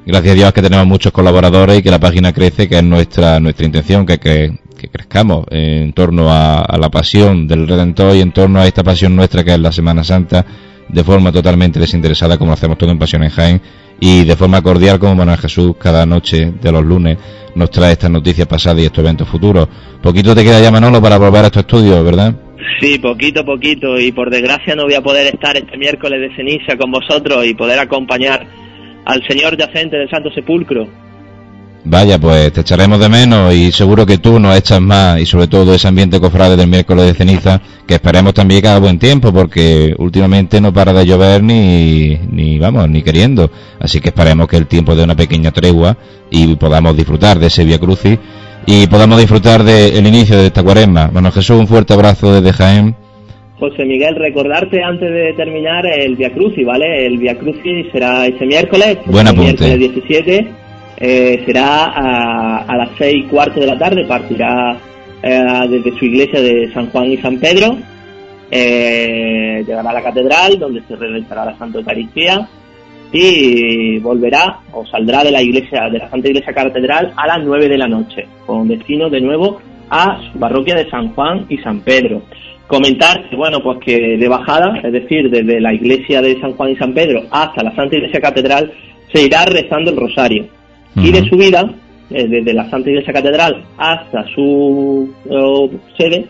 [0.06, 3.40] gracias a Dios que tenemos muchos colaboradores y que la página crece, que es nuestra
[3.40, 4.58] nuestra intención, que, que,
[4.92, 9.42] crezcamos en torno a, la pasión del Redentor y en torno a esta pasión nuestra
[9.42, 10.46] que es la Semana Santa,
[10.88, 13.60] de forma totalmente desinteresada, como hacemos todo en Pasión en Jaén,
[14.00, 17.18] y de forma cordial, como Manuel Jesús cada noche de los lunes
[17.54, 19.68] nos trae estas noticias pasadas y estos eventos futuros.
[20.00, 22.34] Poquito te queda ya, Manolo, para volver a estos estudios, ¿verdad?
[22.80, 26.76] Sí, poquito, poquito, y por desgracia no voy a poder estar este miércoles de ceniza
[26.76, 28.46] con vosotros y poder acompañar
[29.04, 30.86] al Señor yacente del Santo Sepulcro.
[31.84, 35.46] Vaya, pues te echaremos de menos y seguro que tú nos echas más y sobre
[35.46, 39.32] todo ese ambiente cofrade del miércoles de ceniza, que esperemos también que haga buen tiempo
[39.32, 43.50] porque últimamente no para de llover ni, ni vamos, ni queriendo.
[43.80, 45.96] Así que esperemos que el tiempo dé una pequeña tregua
[46.30, 48.18] y podamos disfrutar de ese Via Crucis
[48.66, 51.08] y podamos disfrutar del inicio de esta cuaresma.
[51.10, 52.96] Bueno, Jesús, un fuerte abrazo desde Jaén
[53.58, 57.06] José Miguel, recordarte antes de terminar el Via Crucis, ¿vale?
[57.06, 60.48] El Via Crucis será ese miércoles, Buena el miércoles 17,
[60.98, 64.76] eh, será a, las seis y cuarto de la tarde, partirá
[65.22, 67.76] eh, desde su iglesia de San Juan y San Pedro,
[68.50, 72.48] eh, llegará a la catedral donde se realizará la Santa Eucaristía
[73.12, 77.68] y volverá o saldrá de la iglesia, de la Santa Iglesia Catedral a las 9
[77.68, 79.60] de la noche, con destino de nuevo
[79.90, 82.22] a su parroquia de San Juan y San Pedro.
[82.68, 86.72] Comentar que, bueno, pues que de bajada, es decir, desde la iglesia de San Juan
[86.72, 88.70] y San Pedro hasta la Santa Iglesia Catedral,
[89.10, 90.46] se irá rezando el rosario.
[90.94, 91.64] Y de subida,
[92.10, 95.10] eh, desde la Santa Iglesia Catedral hasta su
[95.96, 96.26] sede,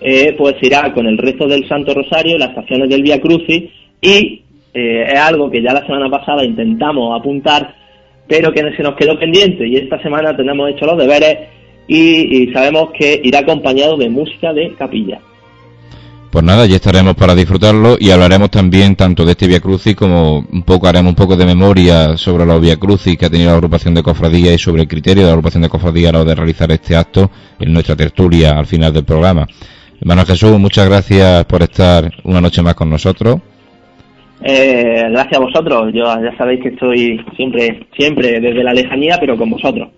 [0.00, 3.64] eh, pues irá con el rezo del Santo Rosario, las estaciones del Via Crucis,
[4.00, 4.42] y
[4.74, 7.74] eh, es algo que ya la semana pasada intentamos apuntar,
[8.28, 11.38] pero que se nos quedó pendiente, y esta semana tenemos hecho los deberes,
[11.88, 15.18] y sabemos que irá acompañado de música de capilla.
[16.32, 20.38] Pues nada, ya estaremos para disfrutarlo y hablaremos también tanto de este Via Crucis como
[20.38, 23.56] un poco haremos un poco de memoria sobre los Via Crucis que ha tenido la
[23.56, 26.30] agrupación de cofradía y sobre el criterio de la agrupación de cofradía a la hora
[26.30, 27.30] de realizar este acto
[27.60, 29.46] en nuestra tertulia al final del programa.
[30.00, 33.36] Hermano Jesús, muchas gracias por estar una noche más con nosotros.
[34.42, 35.92] Eh, gracias a vosotros.
[35.92, 39.90] Yo ya sabéis que estoy siempre, siempre desde la lejanía, pero con vosotros.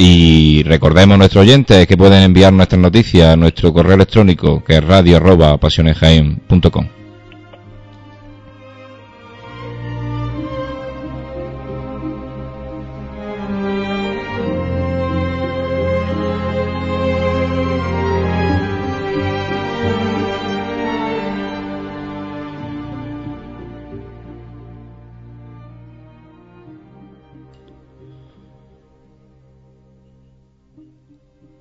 [0.00, 4.76] Y recordemos a nuestros oyentes que pueden enviar nuestras noticias a nuestro correo electrónico que
[4.76, 5.58] es radio arroba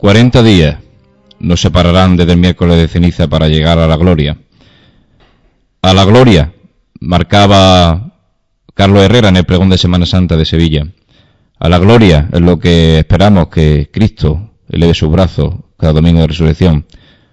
[0.07, 0.77] Cuarenta días
[1.37, 4.37] nos separarán desde el miércoles de ceniza para llegar a la gloria.
[5.81, 6.53] A la gloria
[7.01, 8.13] marcaba
[8.73, 10.87] Carlos Herrera en el pregón de Semana Santa de Sevilla.
[11.59, 16.27] A la gloria es lo que esperamos que Cristo eleve su brazo cada domingo de
[16.27, 16.85] resurrección.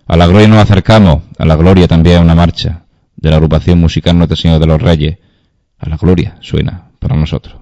[0.08, 4.18] A la gloria nos acercamos, a la gloria también una marcha de la agrupación musical
[4.18, 5.18] Nuestro Señor de los Reyes.
[5.78, 7.54] A la gloria suena para nosotros.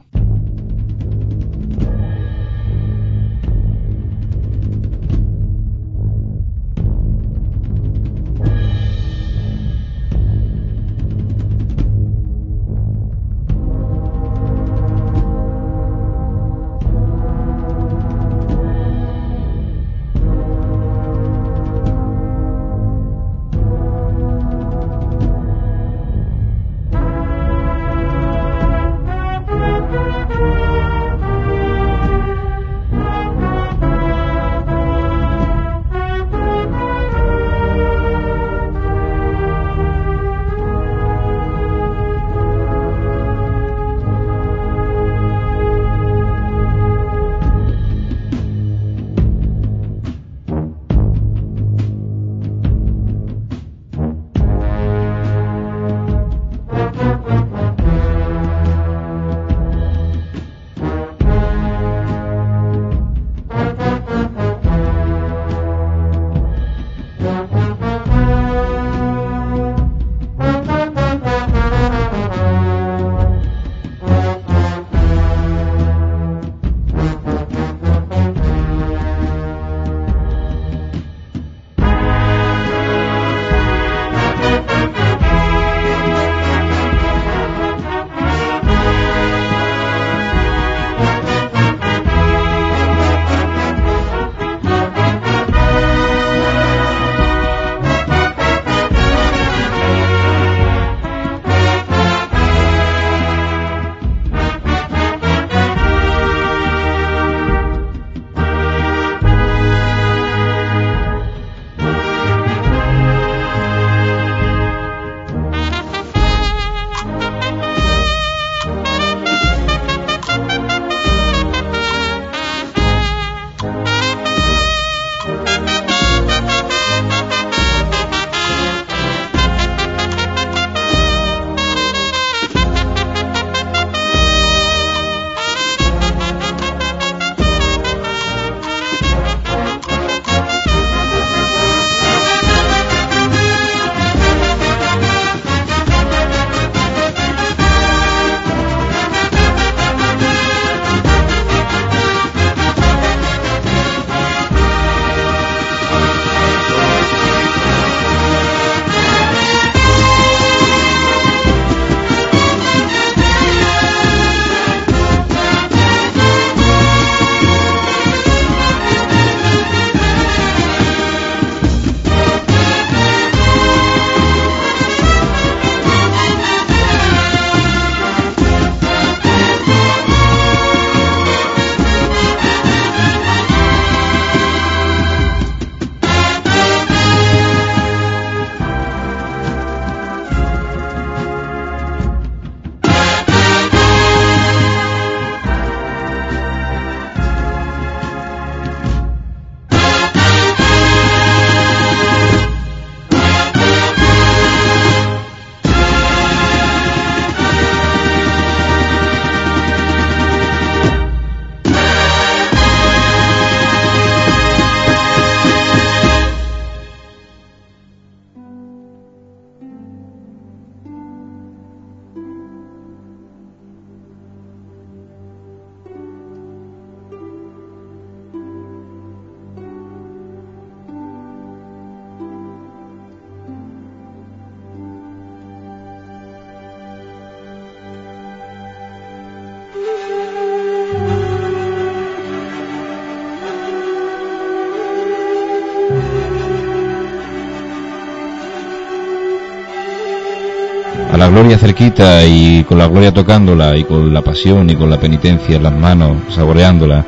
[251.42, 255.56] Gloria cerquita y con la gloria tocándola y con la pasión y con la penitencia
[255.56, 257.04] en las manos, saboreándola,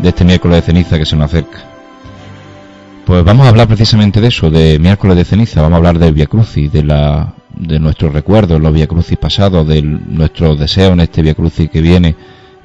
[0.00, 1.58] de este miércoles de ceniza que se nos acerca.
[3.06, 6.12] Pues vamos a hablar precisamente de eso, de miércoles de ceniza, vamos a hablar del
[6.12, 11.00] Via Crucis, de, la, de nuestros recuerdos, los Via Crucis pasados, de nuestros deseos en
[11.00, 12.16] este Via Crucis que viene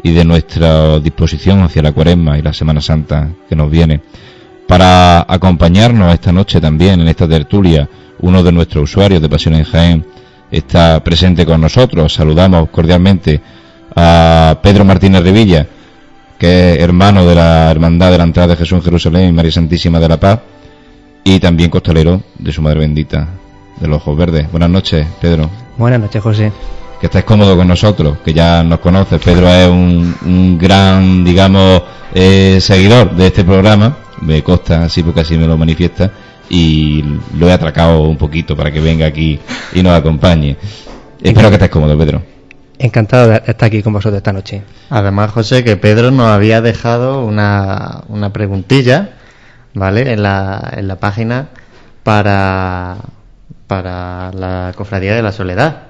[0.02, 4.02] y de nuestra disposición hacia la cuaresma y la Semana Santa que nos viene.
[4.68, 7.88] Para acompañarnos esta noche también en esta tertulia,
[8.22, 10.06] uno de nuestros usuarios de Pasión en Jaén
[10.53, 12.13] está presente con nosotros.
[12.13, 13.41] Saludamos cordialmente
[13.95, 15.65] a Pedro Martínez Revilla,
[16.38, 19.51] que es hermano de la Hermandad de la Entrada de Jesús en Jerusalén y María
[19.51, 20.39] Santísima de la Paz,
[21.23, 23.27] y también costalero de su Madre Bendita,
[23.80, 24.51] de los Ojos Verdes.
[24.51, 25.49] Buenas noches, Pedro.
[25.77, 26.51] Buenas noches, José.
[26.99, 29.19] Que estés cómodo con nosotros, que ya nos conoces.
[29.21, 31.81] Pedro es un, gran, digamos,
[32.13, 36.11] eh, seguidor de este programa, me consta así porque así me lo manifiesta,
[36.49, 37.03] y
[37.38, 39.40] lo he atracado un poquito para que venga aquí
[39.74, 40.57] y nos acompañe.
[41.22, 42.22] Espero que estés cómodo, Pedro.
[42.80, 44.61] Encantado de estar aquí con vosotros esta noche.
[44.90, 49.11] Además, José, que Pedro nos había dejado una, una preguntilla,
[49.74, 50.11] ¿vale?
[50.11, 51.49] En la, en la página
[52.03, 52.98] para,
[53.68, 55.84] para la Cofradía de la Soledad.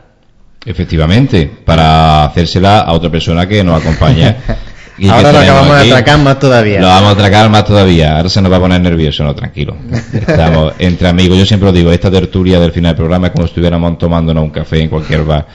[0.66, 4.38] Efectivamente, para hacérsela a otra persona que nos acompaña.
[5.10, 6.82] Ahora lo acabamos de atracar más todavía.
[6.82, 8.18] Lo vamos a atracar más todavía.
[8.18, 9.76] Ahora se nos va a poner nervioso, no, tranquilo.
[10.14, 11.38] Estamos entre amigos.
[11.38, 14.44] Yo siempre lo digo, esta tertulia del final del programa es como si estuviéramos tomándonos
[14.44, 15.48] un café en cualquier bar,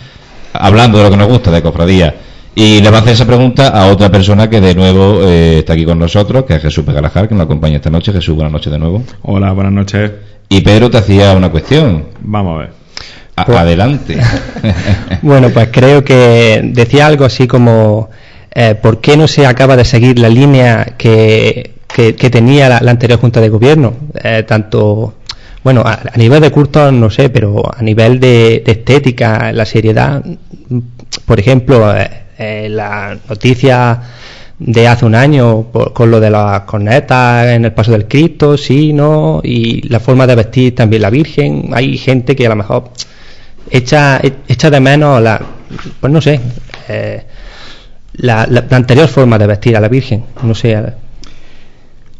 [0.53, 2.15] hablando de lo que nos gusta, de cofradía.
[2.55, 5.75] Y le va a hacer esa pregunta a otra persona que de nuevo eh, está
[5.75, 8.13] aquí con nosotros, que es Jesús Pegalajar, que nos acompaña esta noche.
[8.13, 9.05] Jesús, buenas noches de nuevo.
[9.23, 10.11] Hola, buenas noches.
[10.49, 12.07] Y Pedro te hacía una cuestión.
[12.21, 12.71] Vamos a ver.
[13.47, 14.19] Pues- adelante.
[15.23, 18.11] bueno, pues creo que decía algo así como
[18.51, 23.21] eh, ¿por qué no se acaba de seguir la línea que, que, tenía la, anterior
[23.21, 23.95] Junta de Gobierno?
[24.23, 25.15] Eh, tanto,
[25.63, 30.23] bueno, a, nivel de culto no sé, pero a nivel de, estética, la seriedad,
[31.25, 31.95] por ejemplo,
[32.39, 34.01] eh, la noticia
[34.59, 38.93] de hace un año con lo de las cornetas en el paso del Cristo, sí,
[38.93, 41.71] no, y la forma de vestir también la Virgen.
[41.73, 42.91] Hay gente que a lo mejor
[43.71, 45.41] echa, echa de menos la,
[46.01, 46.41] pues no sé,
[46.89, 47.25] eh,
[48.19, 50.25] la, anterior forma de vestir a la Virgen.
[50.43, 50.77] No sé.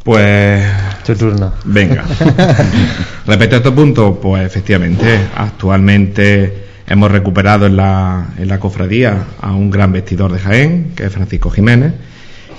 [0.03, 0.65] Pues.
[1.05, 1.53] Tu turno.
[1.65, 2.03] Venga.
[3.25, 9.53] Respecto a este punto, pues efectivamente, actualmente hemos recuperado en la, en la cofradía a
[9.53, 11.93] un gran vestidor de Jaén, que es Francisco Jiménez.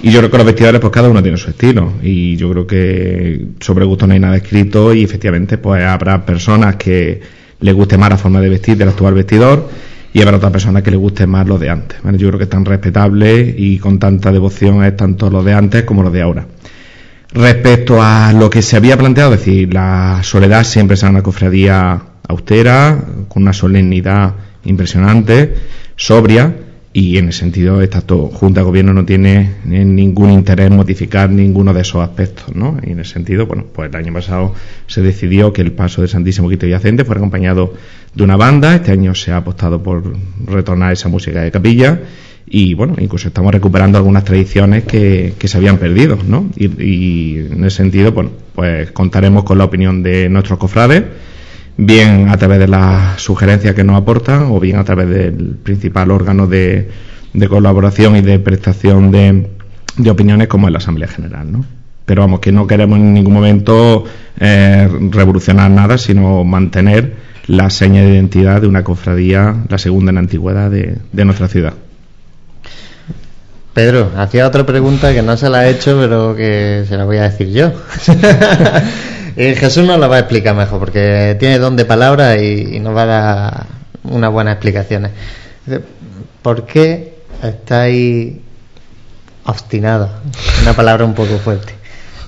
[0.02, 1.94] Y yo creo que los vestidores, pues cada uno tiene su estilo.
[2.02, 4.94] Y yo creo que sobre gusto no hay nada escrito.
[4.94, 7.20] Y efectivamente, pues habrá personas que
[7.60, 9.68] les guste más la forma de vestir del actual vestidor
[10.12, 11.98] y habrá otra persona que le guste más lo de antes.
[12.02, 15.84] Yo creo que es tan respetable y con tanta devoción es tanto lo de antes
[15.84, 16.46] como lo de ahora.
[17.32, 22.02] Respecto a lo que se había planteado, es decir, la soledad siempre será una cofradía
[22.26, 24.34] austera, con una solemnidad
[24.64, 25.54] impresionante,
[25.94, 26.54] sobria,
[26.92, 31.72] y en ese sentido esta Junta de Gobierno no tiene ningún interés en modificar ninguno
[31.72, 32.78] de esos aspectos, ¿no?
[32.84, 34.54] Y en ese sentido, bueno, pues el año pasado
[34.88, 37.74] se decidió que el paso de Santísimo Cristo Yacente fuera acompañado
[38.14, 40.02] de una banda, este año se ha apostado por
[40.46, 42.00] retornar esa música de capilla
[42.46, 46.50] y bueno, incluso estamos recuperando algunas tradiciones que, que se habían perdido, ¿no?
[46.56, 51.04] Y, y en ese sentido, bueno, pues contaremos con la opinión de nuestros cofrades
[51.76, 56.10] bien a través de las sugerencias que nos aportan o bien a través del principal
[56.10, 56.90] órgano de,
[57.48, 59.48] colaboración y de prestación de,
[60.10, 61.50] opiniones como es la Asamblea General.
[61.50, 61.64] ¿no?
[62.04, 64.04] Pero vamos, que no queremos en ningún momento
[64.38, 70.18] eh, revolucionar nada, sino mantener la seña de identidad de una cofradía, la segunda en
[70.18, 71.74] antigüedad de, de nuestra ciudad.
[73.72, 77.18] Pedro, hacía otra pregunta que no se la he hecho, pero que se la voy
[77.18, 77.72] a decir yo.
[79.36, 82.94] Eh, Jesús nos la va a explicar mejor porque tiene don de palabra y, nos
[82.94, 83.66] va a dar
[84.02, 85.12] unas buenas explicaciones.
[86.42, 88.34] ¿Por qué estáis
[89.44, 90.10] obstinados?
[90.62, 91.79] Una palabra un poco fuerte.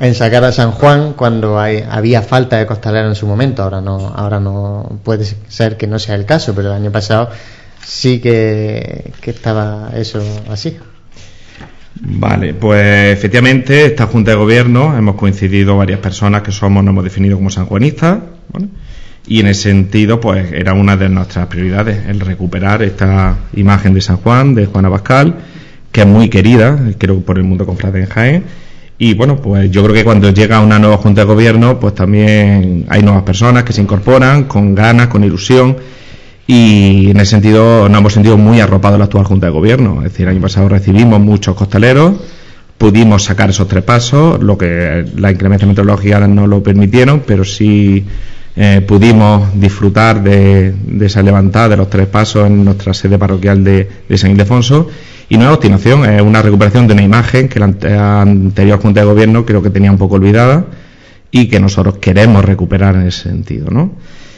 [0.03, 3.63] En sacar a San Juan cuando hay, había falta de costalero en su momento.
[3.63, 7.31] Ahora no, ahora no puede ser que no sea el caso, pero el año pasado
[7.85, 10.21] sí que estaba eso
[10.51, 10.77] así.
[12.01, 17.05] Vale, pues efectivamente esta Junta de Gobierno hemos coincidido varias personas que somos, nos hemos
[17.05, 18.19] definido como sanjuanistas,
[19.29, 24.01] y en ese sentido pues era una de nuestras prioridades el recuperar esta imagen de
[24.01, 25.37] San Juan, de Juana Pascal,
[25.93, 27.73] que es muy querida, creo por el mundo
[28.11, 28.45] Jaén,
[29.03, 32.87] y bueno, pues yo creo que cuando llega una nueva Junta de Gobierno pues también
[32.89, 35.77] hay nuevas personas que se incorporan con ganas, con ilusión,
[36.47, 40.05] y en ese sentido nos hemos sentido muy arropados la actual Junta de Gobierno.
[40.05, 42.13] Es decir, el año pasado recibimos muchos costaleros,
[42.79, 48.05] pudimos sacar esos tres pasos, lo que la inclemencia meteorológica no lo permitieron, pero sí
[48.55, 53.89] eh, pudimos disfrutar de, esa levantada de los tres pasos en nuestra sede parroquial de,
[54.17, 54.89] San Ildefonso.
[55.29, 59.07] Y no es obstinación, es una recuperación de una imagen que la anterior Junta de
[59.07, 60.67] Gobierno creo que tenía un poco olvidada
[61.31, 63.93] y que nosotros queremos recuperar en ese sentido, ¿no?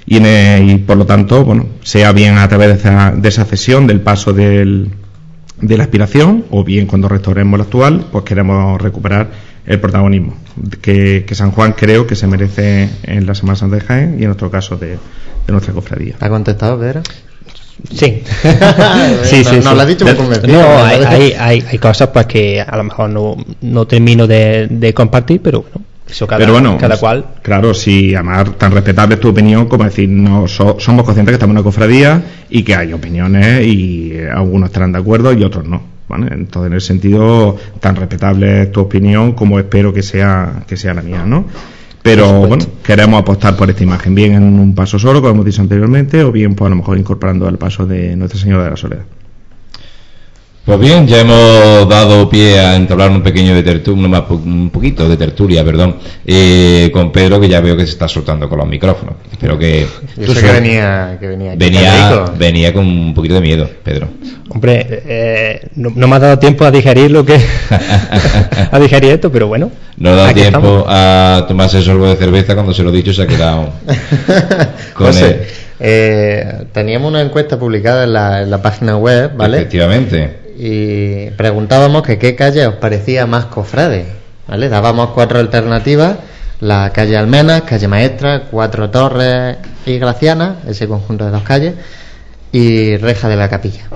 [0.07, 4.91] y, por lo tanto, bueno, sea bien a través de esa, cesión del paso del,
[5.61, 9.31] de la aspiración o bien cuando restauremos la actual, pues queremos recuperar
[9.67, 10.37] el protagonismo
[10.81, 14.27] que, San Juan creo que se merece en la Semana Santa de Jaén y en
[14.27, 14.99] nuestro caso de,
[15.49, 16.15] nuestra cofradía.
[16.21, 17.03] ¿Ha contestado, Pedro?
[17.93, 18.23] Sí.
[19.25, 20.05] sí, sí, no, lo ha dicho
[20.47, 24.95] No, hay, hay, hay, cosas pues que a lo mejor no, no termino de, de
[24.95, 25.85] compartir, pero bueno.
[26.09, 27.25] Eso cada, pero bueno, cada cual.
[27.43, 31.53] Claro, si amar tan respetable es tu opinión como decir, no somos conscientes que estamos
[31.53, 35.94] en una cofradía y que hay opiniones y algunos estarán de acuerdo y otros no.
[36.09, 40.95] Entonces, en el sentido, tan respetable es tu opinión como espero que sea, que sea
[40.95, 41.47] la mía, ¿no?
[42.03, 45.63] Pero bueno, queremos apostar por esta imagen, bien en un paso solo, como hemos dicho
[45.63, 48.77] anteriormente, o bien, pues a lo mejor incorporando al paso de Nuestra Señora de la
[48.77, 49.05] Soledad.
[50.65, 55.19] Pues bien, ya hemos dado pie a entablar un pequeño de tertulia, un poquito de
[55.19, 59.17] tertulia, perdón, eh, con Pedro, que ya veo que se está soltando con los micrófonos.
[59.31, 59.87] Espero que...
[60.17, 64.09] Yo sé que venía, que venía, venía, venía, con un poquito de miedo, Pedro.
[64.49, 67.39] Hombre, eh, no, me ha dado tiempo a digerir lo que...
[68.71, 69.71] a digerir esto, pero bueno.
[69.99, 73.13] No ha dado tiempo a tomarse el sorbo de cerveza cuando se lo he dicho
[73.13, 73.69] se ha quedado
[74.95, 75.13] con
[75.81, 79.59] eh, teníamos una encuesta publicada en la, en la página web, ¿vale?
[79.59, 84.07] Efectivamente y preguntábamos que qué calle os parecía más cofrade.
[84.47, 84.69] ¿vale?
[84.69, 86.17] Dábamos cuatro alternativas,
[86.61, 89.57] la calle Almenas, calle Maestra, Cuatro Torres
[89.87, 91.75] y Graciana, ese conjunto de dos calles,
[92.53, 93.89] y Reja de la Capilla.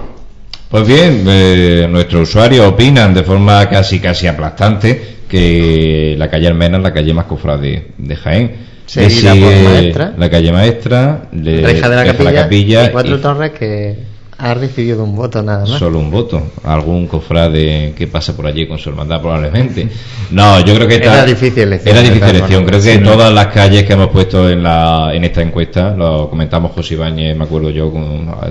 [0.69, 6.81] Pues bien, eh, nuestros usuarios opinan de forma casi casi aplastante que la calle Almenas
[6.81, 8.69] es la calle más cofrade de Jaén.
[8.85, 13.53] Seguida por Maestra, la calle Maestra, Reja de la, Capilla, la Capilla, y Cuatro Torres
[13.53, 13.99] que
[14.39, 15.79] ha recibido un voto nada más.
[15.79, 16.41] Solo un voto.
[16.63, 19.89] Algún cofrade que pasa por allí con su hermandad probablemente.
[20.31, 21.97] No, yo creo que era difícil elección.
[21.97, 22.65] Era difícil elección.
[22.65, 26.71] Creo que todas las calles que hemos puesto en, la, en esta encuesta, lo comentamos
[26.71, 27.93] José Ibáñez, me acuerdo yo,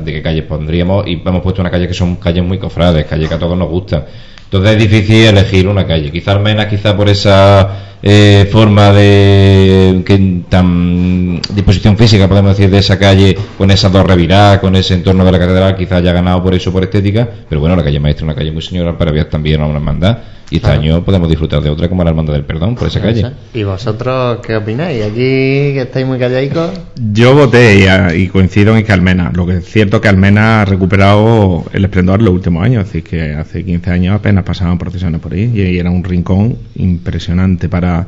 [0.03, 3.29] de qué calles pondríamos, y hemos puesto una calle que son calles muy cofrades, calles
[3.29, 4.03] que a todos nos gustan.
[4.43, 6.11] Entonces es difícil elegir una calle.
[6.11, 12.77] Quizás menos, quizá por esa eh, forma de que tan disposición física podemos decir de
[12.79, 16.43] esa calle con esas dos reviradas con ese entorno de la catedral quizás haya ganado
[16.43, 19.11] por eso por estética pero bueno la calle maestra es una calle muy señora para
[19.11, 20.17] ver también a una hermandad
[20.49, 23.31] y este año podemos disfrutar de otra como la Hermandad del Perdón por esa calle.
[23.53, 25.03] ¿Y vosotros qué opináis?
[25.03, 26.71] ¿Aquí que estáis muy calladicos?
[26.95, 29.31] Yo voté y, coincido en que Almena.
[29.33, 32.87] Lo que es cierto que Almena ha recuperado el esplendor en los últimos años.
[32.87, 37.67] Así que hace 15 años apenas pasaban procesiones por ahí y era un rincón impresionante
[37.67, 38.07] para,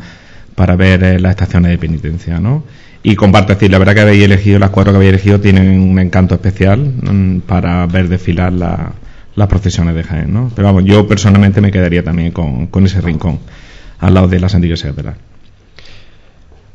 [0.56, 2.64] para ver eh, las estaciones de penitencia, ¿no?
[3.04, 6.00] Y comparto decir, la verdad que habéis elegido, las cuatro que habéis elegido tienen un
[6.00, 8.94] encanto especial mm, para ver desfilar la
[9.36, 10.52] las procesiones de Jaén, ¿no?
[10.56, 13.40] Pero vamos, yo personalmente me quedaría también con, con ese rincón,
[14.00, 14.94] al lado de la Santa Iglesia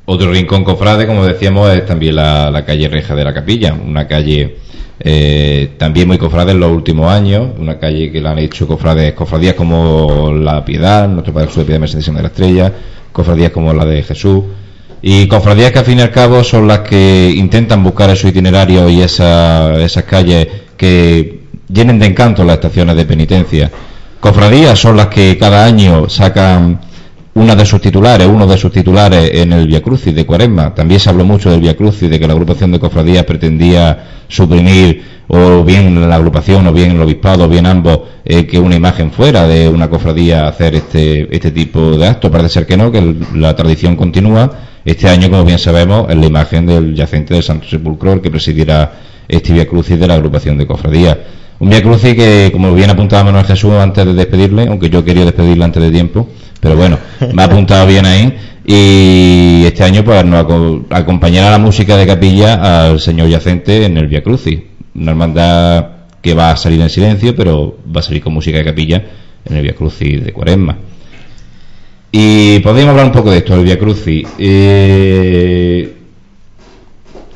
[0.06, 4.56] Otro rincón cofrade, como decíamos, es también la, calle Reja de la Capilla, una calle
[5.00, 9.12] eh, también muy cofrade en los últimos años, una calle que la han hecho cofrades,
[9.12, 12.72] cofradías como la Piedad, nuestro Padre Jesús de Piedad Mercedes de la Estrella,
[13.12, 14.44] cofradías como la de Jesús,
[15.06, 18.88] y cofradías que al fin y al cabo son las que intentan buscar su itinerario
[18.88, 20.48] y esa, esas calles
[20.78, 21.33] que
[21.68, 23.70] llenen de encanto las estaciones de penitencia.
[24.20, 26.80] Cofradías son las que cada año sacan
[27.34, 30.74] una de sus titulares, uno de sus titulares en el Via Crucis de Cuaresma.
[30.74, 35.14] También se habló mucho del Via Crucis, de que la agrupación de cofradías pretendía suprimir,
[35.26, 39.10] o bien la agrupación, o bien el obispado, o bien ambos, eh, que una imagen
[39.10, 42.30] fuera de una cofradía hacer este, este tipo de actos.
[42.30, 44.50] Parece ser que no, que la tradición continúa.
[44.84, 48.30] Este año, como bien sabemos, es la imagen del yacente del Santo Sepulcro el que
[48.30, 48.92] presidirá
[49.26, 51.16] este Via Crucis de la agrupación de cofradías.
[51.60, 55.24] Un Via Crucis que, como bien apuntaba Manuel Jesús antes de despedirle, aunque yo quería
[55.24, 56.28] despedirle antes de tiempo,
[56.60, 56.98] pero bueno,
[57.32, 58.34] me ha apuntado bien ahí.
[58.66, 60.46] Y este año pues nos
[60.90, 64.58] acompañará la música de capilla al señor yacente en el Via Crucis.
[64.94, 65.86] Una hermandad
[66.22, 69.04] que va a salir en silencio, pero va a salir con música de capilla
[69.44, 70.78] en el Via Crucis de Cuaresma.
[72.10, 74.26] Y podemos hablar un poco de esto, el Via Crucis.
[74.38, 75.94] Eh,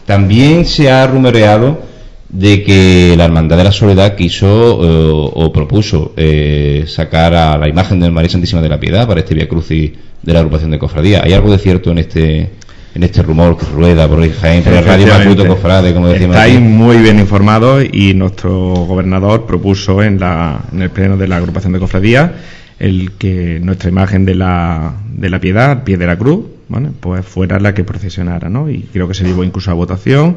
[0.06, 1.82] también se ha rumoreado
[2.28, 4.46] de que la Hermandad de la Soledad quiso
[4.82, 9.20] eh, o propuso eh, sacar a la imagen de María Santísima de la Piedad para
[9.20, 9.92] este Via Crucis
[10.22, 11.22] de la agrupación de cofradía.
[11.24, 12.50] ¿Hay algo de cierto en este
[12.94, 16.36] en este rumor que rueda por Jaén, por el Radio Macuto Cofrade, como decimos?
[16.36, 21.36] Estáis muy bien informados y nuestro gobernador propuso en, la, en el pleno de la
[21.36, 22.34] agrupación de cofradía
[22.78, 26.46] el que nuestra imagen de la, de la piedad, pie de la cruz,
[27.00, 28.70] pues fuera la que procesionara, ¿no?
[28.70, 30.36] Y creo que se llevó incluso a votación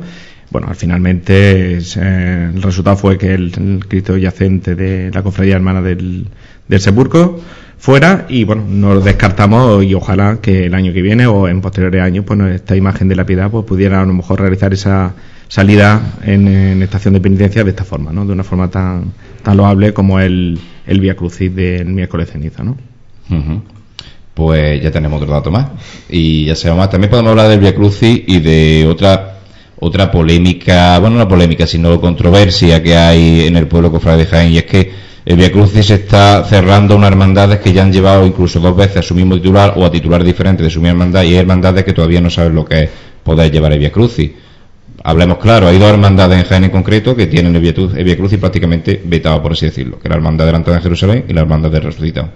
[0.51, 5.81] bueno, al finalmente eh, el resultado fue que el, Cristo yacente de la cofradía hermana
[5.81, 6.27] del,
[6.67, 7.39] del Sepulcro
[7.77, 12.01] fuera y bueno, nos descartamos y ojalá que el año que viene o en posteriores
[12.01, 15.13] años pues esta imagen de la piedad pues pudiera a lo mejor realizar esa
[15.47, 18.25] salida en, estación de penitencia de esta forma, ¿no?
[18.25, 22.77] De una forma tan, tan loable como el, el Vía Crucis del miércoles ceniza, ¿no?
[24.33, 25.67] pues ya tenemos otro dato más.
[26.09, 26.89] Y ya sabemos más.
[26.89, 29.40] También podemos hablar del Via Crucis y de otra
[29.83, 34.51] otra polémica, bueno, no polémica, sino controversia que hay en el pueblo cofrade de Jaén,
[34.53, 34.91] y es que
[35.25, 39.01] el Via Crucis está cerrando unas hermandades que ya han llevado incluso dos veces a
[39.01, 41.93] su mismo titular o a titulares diferentes de su misma hermandad, y hay hermandades que
[41.93, 42.89] todavía no saben lo que es
[43.23, 44.29] poder llevar el Via Crucis.
[45.03, 49.01] Hablemos claro, hay dos hermandades en Jaén en concreto que tienen el Via, Crucis prácticamente
[49.03, 52.29] vetado, por así decirlo, que la Hermandad de Jerusalén y la Hermandad del Resucitado.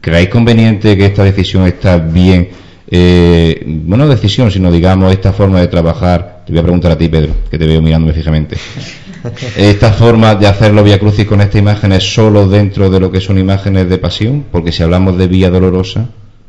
[0.00, 2.50] ¿Creéis conveniente que esta decisión está bien?
[2.90, 6.42] Eh, bueno, decisión, sino digamos esta forma de trabajar.
[6.46, 8.56] Te voy a preguntar a ti, Pedro, que te veo mirándome fijamente.
[9.56, 13.20] Esta forma de hacerlo Vía Crucis con esta imagen es solo dentro de lo que
[13.20, 16.08] son imágenes de pasión, porque si hablamos de Vía Dolorosa,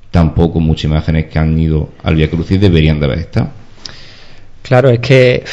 [0.10, 3.52] tampoco muchas imágenes que han ido al Vía Crucis deberían de haber estado.
[4.64, 5.44] Claro, es que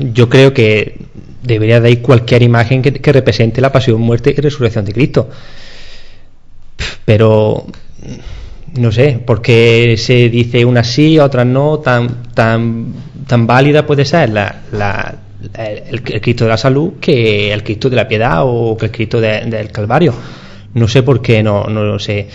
[0.00, 0.96] yo creo que
[1.42, 5.28] debería de ir cualquier imagen que represente la pasión, muerte y resurrección de Cristo
[7.04, 7.66] pero
[8.74, 12.92] no sé, porque se dice una sí, otra no, tan, tan,
[13.26, 15.14] tan válida puede ser la, la,
[15.54, 19.20] el, Cristo de la salud que el Cristo de la piedad o que el Cristo
[19.20, 20.14] del Calvario.
[20.74, 22.28] No sé por qué, no, no lo sé.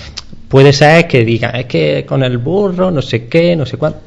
[0.48, 4.00] Puede ser que digan, es que con el burro, no sé qué, no sé cuánto.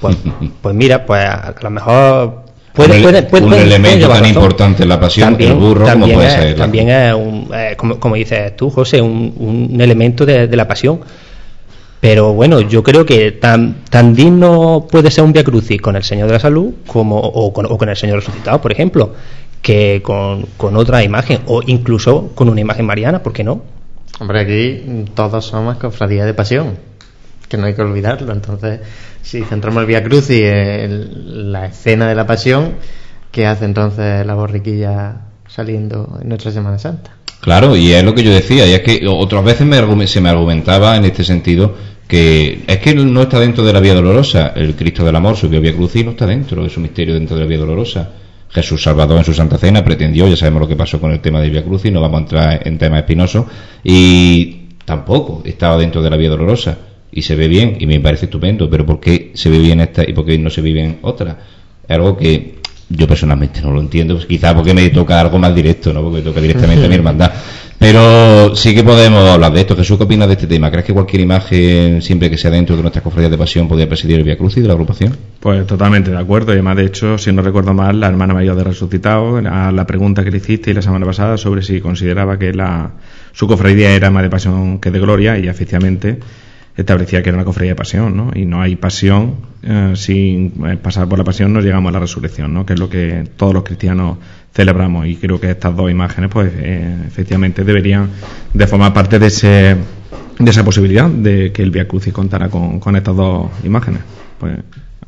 [0.00, 0.16] Pues,
[0.62, 2.44] pues mira, pues a lo mejor
[2.76, 6.56] un, elemento tan importante en la pasión, también, el burro, también como puede es, ser.
[6.56, 11.00] También es, un, eh, como, dices tú, José, un, elemento de, la pasión.
[12.04, 16.02] Pero bueno, yo creo que tan, tan digno puede ser un Via Crucis con el
[16.02, 19.14] Señor de la Salud como, o, con, el Señor resucitado, por ejemplo,
[19.62, 23.62] que con, con otra imagen, o incluso con una imagen mariana, ¿por qué no?
[24.20, 26.76] Hombre, aquí todos somos cofradía de pasión,
[27.48, 28.34] que no hay que olvidarlo.
[28.34, 28.80] Entonces,
[29.22, 32.74] si centramos el Via Crucis en la escena de la pasión,
[33.32, 37.12] ¿qué hace entonces la borriquilla saliendo en nuestra Semana Santa?
[37.40, 40.28] Claro, y es lo que yo decía, y es que otras veces me, se me
[40.28, 41.74] argumentaba en este sentido
[42.06, 45.60] que es que no está dentro de la Vía Dolorosa, el Cristo del Amor subió
[45.60, 48.10] Vía Crucis no está dentro de su misterio dentro de la Vía Dolorosa.
[48.50, 51.40] Jesús Salvador en su Santa Cena pretendió, ya sabemos lo que pasó con el tema
[51.40, 53.46] de Vía Crucis, no vamos a entrar en temas espinosos,
[53.82, 56.78] y tampoco estaba dentro de la Vía Dolorosa
[57.10, 60.08] y se ve bien y me parece estupendo, pero ¿por qué se ve bien esta
[60.08, 61.38] y por qué no se ve bien otra?
[61.86, 62.56] Es algo que
[62.88, 66.02] yo personalmente no lo entiendo, pues quizás porque me toca algo más directo, ¿no?
[66.02, 67.32] porque me toca directamente a mi hermandad.
[67.78, 69.76] Pero sí que podemos hablar de esto.
[69.76, 70.70] Jesús, ¿qué opinas de este tema?
[70.70, 74.16] ¿Crees que cualquier imagen, siempre que sea dentro de nuestras cofradías de pasión, podría presidir
[74.16, 75.14] el Via Cruz y de la agrupación?
[75.40, 76.52] Pues totalmente de acuerdo.
[76.52, 79.86] Y además, de hecho, si no recuerdo mal, la hermana mayor de Resucitado, a la
[79.86, 82.92] pregunta que le hiciste la semana pasada sobre si consideraba que la,
[83.32, 86.20] su cofradía era más de pasión que de gloria, y efectivamente
[86.76, 88.30] establecía que era una cofradía de pasión, ¿no?
[88.34, 92.00] Y no hay pasión eh, sin eh, pasar por la pasión no llegamos a la
[92.00, 92.66] resurrección, ¿no?
[92.66, 94.18] Que es lo que todos los cristianos
[94.52, 98.10] celebramos y creo que estas dos imágenes, pues eh, efectivamente deberían
[98.52, 99.76] de formar parte de ese
[100.38, 104.00] de esa posibilidad de que el Via Crucis contara con, con estas dos imágenes.
[104.40, 104.58] Pues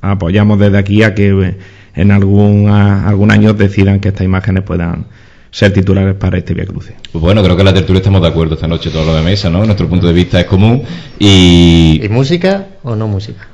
[0.01, 1.57] apoyamos desde aquí a que
[1.97, 5.07] en algún, algún año decidan que estas imágenes puedan
[5.51, 6.95] ser titulares para este Via Crucis.
[7.13, 9.51] Pues bueno, creo que la tertulia estamos de acuerdo esta noche, todo lo de mesa,
[9.51, 9.65] ¿no?
[9.65, 10.83] Nuestro punto de vista es común
[11.19, 12.01] y...
[12.03, 13.49] ¿Y música o no música?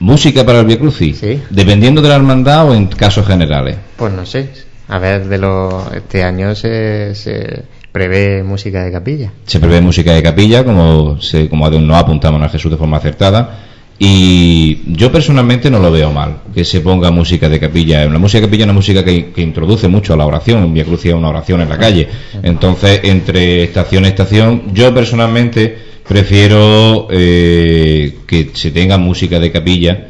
[0.00, 1.18] ¿Música para el Via Crucis?
[1.18, 1.40] Sí.
[1.50, 3.76] ¿Dependiendo de la hermandad o en casos generales?
[3.96, 4.48] Pues no sé.
[4.88, 9.32] A ver, de lo, este año se, se prevé música de capilla.
[9.46, 13.60] Se prevé música de capilla, como, se, como nos apuntamos a Jesús de forma acertada
[13.98, 18.04] y yo personalmente no lo veo mal que se ponga música de capilla.
[18.06, 20.72] La música de capilla es una música que, introduce mucho a la oración.
[20.74, 22.08] Vía Crucis es una oración en la calle.
[22.42, 25.76] Entonces, entre estación y estación, yo personalmente
[26.06, 30.08] prefiero eh, que se tenga música de capilla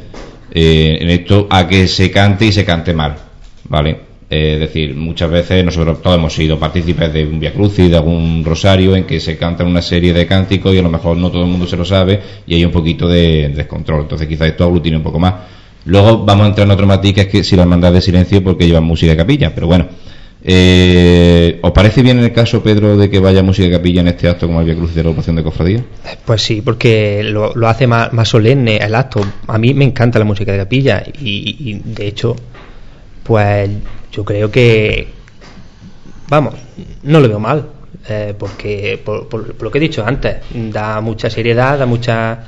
[0.51, 3.15] eh, en esto a que se cante y se cante mal.
[3.69, 4.04] ¿Vale?
[4.27, 8.43] Es decir, muchas veces nosotros todos hemos sido partícipes de un Via Crucis, de algún
[8.43, 11.43] rosario, en que se cantan una serie de cánticos y a lo mejor no todo
[11.43, 14.01] el mundo se lo sabe y hay un poquito de, descontrol.
[14.01, 15.35] Entonces quizás esto aglutine un poco más.
[15.85, 18.43] Luego vamos a entrar en otro matiz que es que si la hermandad de silencio
[18.43, 19.87] porque llevan música de capilla, pero bueno.
[20.47, 24.09] Eh, ¿Os parece bien en el caso, Pedro, de que vaya música de capilla en
[24.09, 25.83] este acto como el Via Crucis de la ocupación de cofradía?
[26.23, 29.21] Pues sí, porque lo, hace más, solemne el acto.
[29.47, 32.35] A mí me encanta la música de capilla y de hecho,
[33.23, 33.69] pues
[34.15, 35.09] yo creo que,
[36.29, 36.55] vamos,
[37.03, 37.67] no lo veo mal,
[38.07, 42.47] eh, porque por, lo que he dicho antes, da mucha seriedad, da mucha...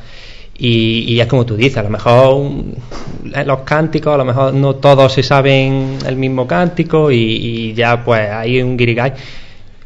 [0.59, 2.51] Y, es como tú dices, a lo mejor
[3.45, 8.27] los cánticos, a lo mejor no todos se saben el mismo cántico y, ya pues
[8.31, 9.13] hay un guirigay.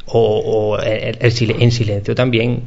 [0.06, 2.62] O, el, en silencio también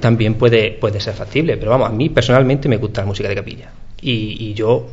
[0.00, 1.58] también puede, puede ser factible.
[1.58, 3.70] Pero vamos, a mí personalmente me gusta la música de capilla.
[4.00, 4.86] Y, y yo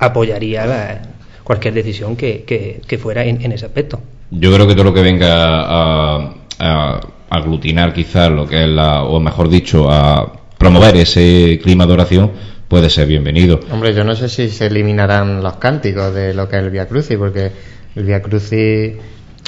[0.00, 1.02] apoyaría la,
[1.44, 4.00] cualquier decisión que, que, fuera en, ese aspecto.
[4.30, 7.00] Yo creo que todo lo que venga a,
[7.30, 12.30] aglutinar quizás lo que es la, o mejor dicho, a, promover ese clima de oración
[12.68, 13.60] puede ser bienvenido.
[13.70, 16.88] Hombre, yo no sé si se eliminarán los cánticos de lo que es el Via
[16.88, 17.52] Crucis, porque
[17.94, 18.94] el Via Crucis,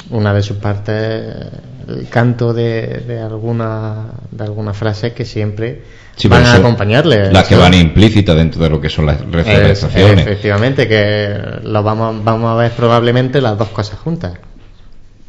[0.09, 1.35] una de sus partes,
[1.87, 5.81] el canto de, de alguna de algunas frases que siempre
[6.15, 7.31] Sí, van a acompañarle.
[7.31, 10.25] Las que van implícitas dentro de lo que son las es- representaciones.
[10.25, 11.29] efectivamente, que
[11.63, 14.33] lo vamos, vamos a ver probablemente las dos cosas juntas.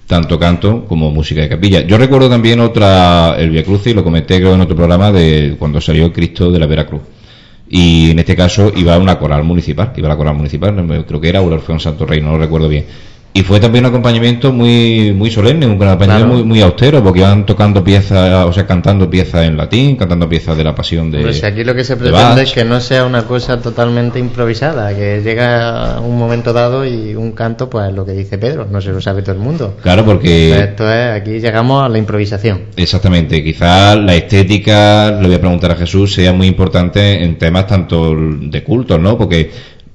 [0.06, 1.82] tanto canto como música de capilla.
[1.82, 5.80] Yo recuerdo también otra, el Via Crucis, lo comenté creo en otro programa de cuando
[5.82, 7.02] salió Cristo de la Veracruz.
[7.68, 10.74] Y en este caso iba una coral municipal, iba la coral municipal,
[11.06, 12.86] creo que era o el Orfeón Santo Rey, no lo recuerdo bien.
[13.34, 16.34] Y fue también un acompañamiento muy muy solemne, un acompañamiento Claro.
[16.34, 20.56] muy, muy austero, porque iban tocando piezas, o sea, cantando piezas en latín, cantando piezas
[20.56, 21.32] de la pasión de.
[21.32, 24.94] Si aquí lo que se de pretende es que no sea una cosa totalmente improvisada,
[24.94, 28.90] que llega un momento dado y un canto, pues lo que dice Pedro, no se
[28.90, 29.76] lo sabe todo el mundo.
[29.82, 30.58] Claro, porque.
[30.58, 32.62] Esto es, aquí llegamos a la improvisación.
[32.76, 37.66] Exactamente, quizás la estética, le voy a preguntar a Jesús, sea muy importante en temas
[37.66, 39.16] tanto de cultos, ¿no?
[39.16, 39.50] Porque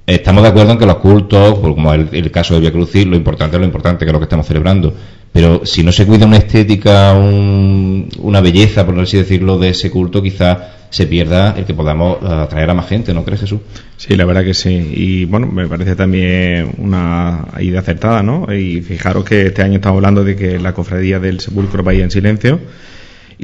[0.05, 3.05] estamos de acuerdo en que los cultos, por como el, el caso de Via Crucis,
[3.05, 4.93] lo importante es lo importante, que es lo que estamos celebrando.
[5.31, 9.89] Pero si no se cuida una estética, un- una belleza, por así decirlo, de ese
[9.89, 10.57] culto, quizás
[10.91, 13.61] se pierda el que podamos eh, atraer a más gente, ¿no crees, Jesús?
[13.97, 14.69] Sí, la verdad que sí.
[14.95, 18.45] Y bueno, me parece también una idea acertada, ¿no?
[18.53, 22.11] Y fijaros que este año estamos hablando de que la cofradía del sepulcro vaya en
[22.11, 22.59] silencio.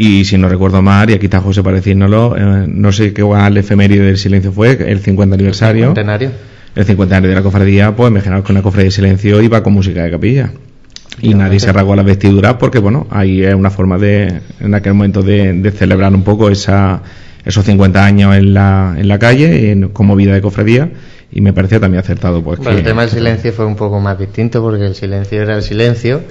[0.01, 3.21] Y si no recuerdo mal, y aquí está José para decírnoslo, eh, no sé qué
[3.21, 5.87] el efeméride del silencio fue, el 50 aniversario.
[5.87, 6.31] Centenario.
[6.73, 9.73] El 50 aniversario de la cofradía, pues imaginaos que una cofradía de silencio iba con
[9.73, 10.51] música de capilla.
[11.21, 14.93] Y nadie se rasgó las vestiduras porque, bueno, ahí es una forma de, en aquel
[14.93, 17.01] momento, de, de celebrar un poco esa,
[17.43, 20.89] esos 50 años en la, en la calle, en- como vida de cofradía.
[21.29, 23.99] Y me parecía también acertado, pues Bueno, que- el tema del silencio fue un poco
[23.99, 26.21] más distinto porque el silencio era el silencio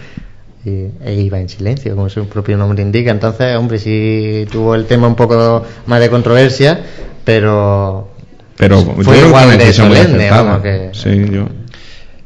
[0.64, 3.10] y, e iba en silencio, como su propio nombre indica.
[3.10, 6.80] Entonces, hombre, sí tuvo el tema un poco más de controversia,
[7.24, 8.08] pero
[8.56, 11.46] Pero fue igual una de solemne, vamos, que- Sí, yo.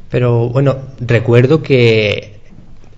[0.09, 2.33] Pero bueno, recuerdo que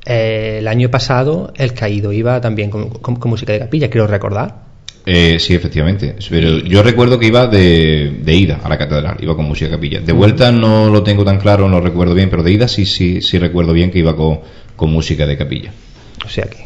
[0.06, 4.06] eh, el año pasado el caído iba también con, con- con música de capilla, quiero
[4.08, 4.66] recordar.
[5.08, 6.16] Eh, sí, efectivamente.
[6.30, 9.76] Pero yo recuerdo que iba de, de ida a la catedral, iba con música de
[9.76, 10.00] capilla.
[10.02, 12.86] De vuelta no lo tengo tan claro, no lo recuerdo bien, pero de ida sí,
[12.86, 14.40] sí, sí recuerdo bien que iba con,
[14.76, 15.72] con música de capilla.
[16.26, 16.66] O sea que.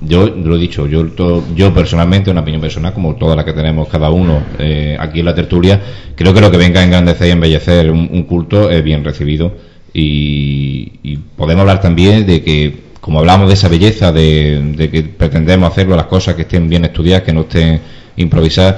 [0.00, 3.54] Yo lo he dicho, yo, to- yo personalmente, una opinión personal, como toda la que
[3.54, 5.80] tenemos cada uno eh, aquí en la tertulia,
[6.14, 9.54] creo que lo que venga a engrandecer y embellecer un, un culto es bien recibido.
[9.94, 15.02] Y, y podemos hablar también de que, como hablamos de esa belleza, de, de que
[15.02, 17.80] pretendemos hacerlo, las cosas que estén bien estudiadas, que no estén
[18.18, 18.76] improvisadas,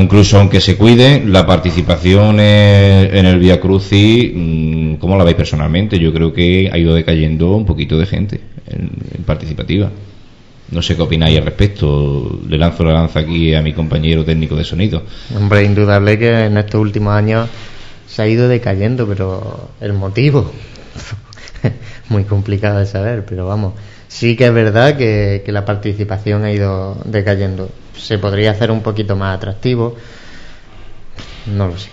[0.00, 5.98] incluso aunque se cuide, la participación en el Via Crucis, mm, ¿cómo la veis personalmente?
[5.98, 9.90] Yo creo que ha ido decayendo un poquito de gente en- en participativa.
[10.70, 12.40] No sé qué opináis al respecto.
[12.48, 15.02] Le lanzo la lanza aquí a mi compañero técnico de sonido.
[15.36, 17.48] Hombre, indudable que en estos últimos años
[18.06, 20.50] se ha ido decayendo, pero el motivo,
[22.08, 23.74] muy complicado de saber, pero vamos,
[24.14, 27.68] sí que es verdad que, que la participación ha ido decayendo.
[27.96, 29.96] Se podría hacer un poquito más atractivo,
[31.46, 31.88] no lo sé.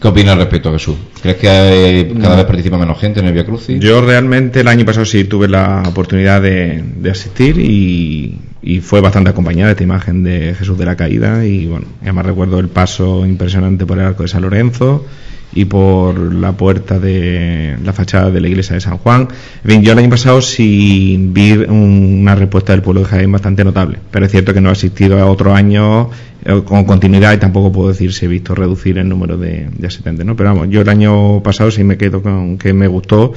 [0.00, 0.96] ¿Qué opinas al respecto, Jesús?
[1.22, 3.78] ¿Crees que hay- cada vez participa menos gente en el Via Crucis?
[3.78, 9.00] Yo realmente el año pasado sí tuve la oportunidad de, de asistir y, y fue
[9.00, 13.24] bastante acompañada esta imagen de Jesús de la Caída y bueno, además recuerdo el paso
[13.24, 15.06] impresionante por el arco de San Lorenzo
[15.54, 19.28] y por la puerta de la fachada de la iglesia de San Juan.
[19.64, 23.30] En fin, yo el año pasado sí vi un- una respuesta del pueblo de Jaén
[23.32, 26.08] bastante notable, pero es cierto que no he asistido a otros años
[26.44, 29.86] eh, con continuidad y tampoco puedo decir si he visto reducir el número de, de
[29.86, 30.34] asistentes, ¿no?
[30.34, 33.32] Pero vamos, yo el año pasado sí me quedo con que me gustó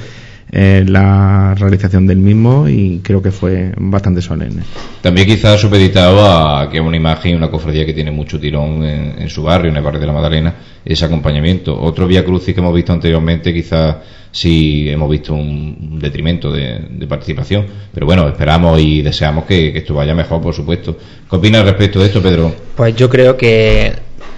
[0.52, 4.62] eh, la realización del mismo y creo que fue bastante solemne.
[5.02, 8.84] También quizás supeditado a que es una imagen y una cofradía que tiene mucho tirón
[8.84, 10.54] en, en su barrio, en el barrio de la Magdalena,
[10.84, 11.78] ese acompañamiento.
[11.80, 13.96] Otro Via Crucis que hemos visto anteriormente, quizás
[14.30, 17.66] sí hemos visto un, un detrimento de, de participación.
[17.92, 20.96] Pero bueno, esperamos y deseamos que, que esto vaya mejor, por supuesto.
[21.28, 22.54] ¿Qué opinas al respecto de esto, Pedro?
[22.76, 23.92] Pues yo creo que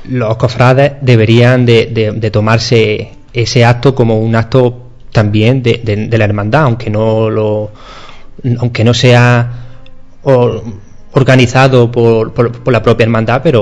[0.08, 4.87] los cofrades deberían de, de- de tomarse ese acto como un acto
[5.20, 7.70] también de, de- de la hermandad, aunque no lo,
[8.60, 9.26] aunque no sea
[10.22, 10.62] or-
[11.12, 13.60] organizado por, por- por la propia hermandad, pero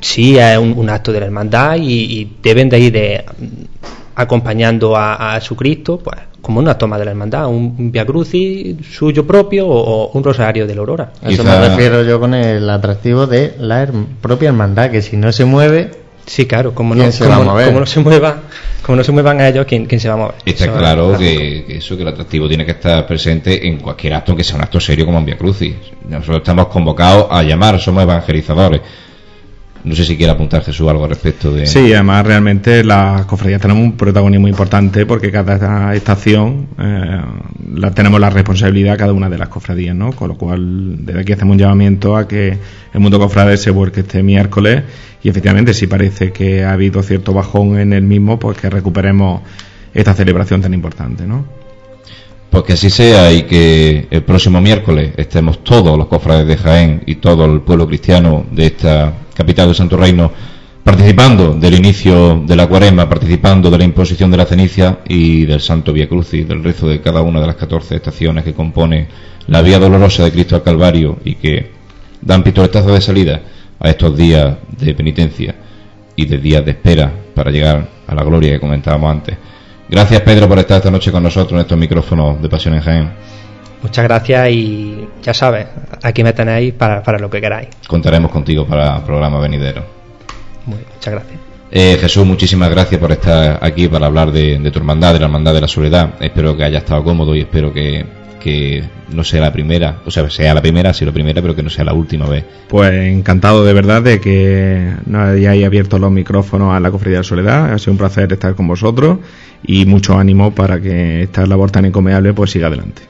[0.00, 3.24] sí es un, un acto de la hermandad y, y deben de ir de,
[4.14, 8.76] acompañando a, a Jesucristo, pues como una toma de la hermandad, un, un Via Crucis
[8.86, 11.12] suyo propio o, o un rosario de la aurora.
[11.22, 15.16] A eso me refiero yo con el atractivo de la herm- propia hermandad, que si
[15.16, 15.90] no se mueve,
[16.26, 18.42] Sí, claro, como no, se como, no se mueva,
[18.82, 20.34] como no se muevan a ellos, ¿quién, quién se va a mover?
[20.44, 24.42] Está claro que, eso, que el atractivo tiene que estar presente en cualquier acto, aunque
[24.42, 25.74] sea un acto serio como en Via Crucis.
[26.08, 28.80] Nosotros estamos convocados a llamar, somos evangelizadores.
[29.86, 31.64] No sé si quiere apuntar Jesús algo al respecto de.
[31.64, 37.20] Sí, además realmente las cofradías tenemos un protagonismo importante porque cada estación eh,
[37.72, 40.10] la, tenemos la responsabilidad cada una de las cofradías, ¿no?
[40.10, 42.58] Con lo cual, desde aquí hacemos un llamamiento a que
[42.92, 44.82] el mundo cofrade se vuelque este miércoles
[45.22, 49.42] y efectivamente si parece que ha habido cierto bajón en el mismo, pues que recuperemos
[49.94, 51.44] esta celebración tan importante, ¿no?
[52.50, 57.02] Pues que así sea y que el próximo miércoles estemos todos los cofrades de Jaén
[57.06, 60.32] y todo el pueblo cristiano de esta capital del Santo Reino
[60.86, 65.60] participando del inicio de la cuaresma, participando de la imposición de la ceniza y del
[65.60, 69.08] Santo Vía Crucis, del rezo de cada una de las 14 estaciones que compone
[69.48, 71.72] la Vía Dolorosa de Cristo al Calvario y que
[72.22, 73.42] dan pistoletazo de salida
[73.80, 75.56] a estos días de penitencia
[76.14, 79.36] y de días de espera para llegar a la gloria que comentábamos antes.
[79.88, 83.10] Gracias Pedro por estar esta noche con nosotros en estos micrófonos de Pasión en Jaén.
[83.86, 85.68] Muchas gracias y ya sabes,
[86.02, 87.68] aquí me tenéis para, para lo que queráis.
[87.86, 89.84] Contaremos contigo para el programa venidero.
[90.66, 91.38] muchas gracias.
[91.70, 95.26] Eh, Jesús, muchísimas gracias por estar aquí para hablar de, de, tu hermandad, de la
[95.26, 96.14] hermandad de la soledad.
[96.18, 98.04] Espero que haya estado cómodo y espero que,
[98.40, 98.82] que
[99.12, 101.70] no sea la primera, o sea, sea la primera, sí la primera, pero que no
[101.70, 102.44] sea la última vez.
[102.66, 107.20] Pues encantado de verdad de que nos hayáis abierto los micrófonos a la Cofradía de
[107.20, 107.72] la Soledad.
[107.72, 109.18] Ha sido un placer estar con vosotros
[109.64, 113.02] y mucho ánimo para que esta labor tan encomiable pues siga adelante.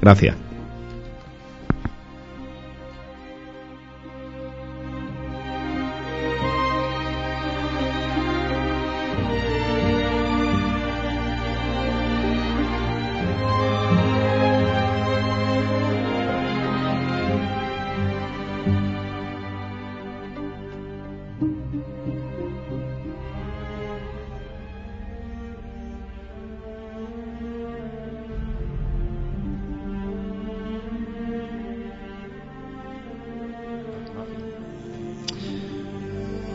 [0.00, 0.45] Gracias.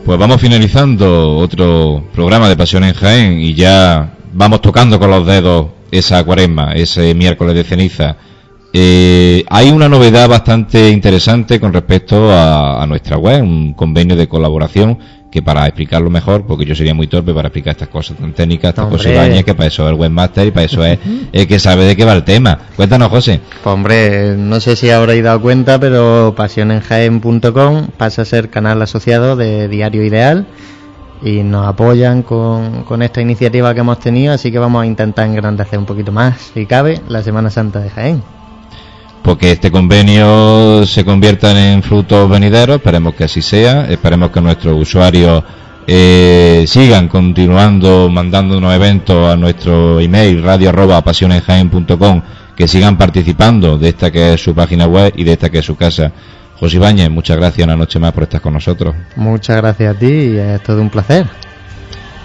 [0.04, 5.24] Pues vamos finalizando otro programa de Pasión en Jaén y ya vamos tocando con los
[5.24, 8.16] dedos esa cuaresma, ese miércoles de ceniza.
[8.74, 14.98] Eh, hay una novedad bastante interesante con respecto a, nuestra web, un convenio de colaboración
[15.30, 18.70] que para explicarlo mejor, porque yo sería muy torpe para explicar estas cosas tan técnicas,
[18.70, 20.98] estas cosas que para eso es el webmaster y para eso es
[21.32, 22.58] el que sabe de qué va el tema.
[22.76, 23.40] Cuéntanos, José.
[23.62, 29.36] Pues hombre, no sé si habréis dado cuenta, pero pasionenjaen.com pasa a ser canal asociado
[29.36, 30.46] de Diario Ideal
[31.22, 35.26] y nos apoyan con, con esta iniciativa que hemos tenido, así que vamos a intentar
[35.26, 38.22] engrandecer un poquito más, si cabe, la Semana Santa de Jaén
[39.22, 44.80] porque este convenio se convierta en frutos venideros, esperemos que así sea, esperemos que nuestros
[44.80, 45.42] usuarios
[45.86, 51.02] eh, sigan continuando mandándonos eventos a nuestro email radio arroba
[52.56, 55.64] que sigan participando de esta que es su página web y de esta que es
[55.64, 56.12] su casa.
[56.58, 58.94] José Ibáñez, muchas gracias una noche más por estar con nosotros.
[59.16, 61.26] Muchas gracias a ti y es todo un placer.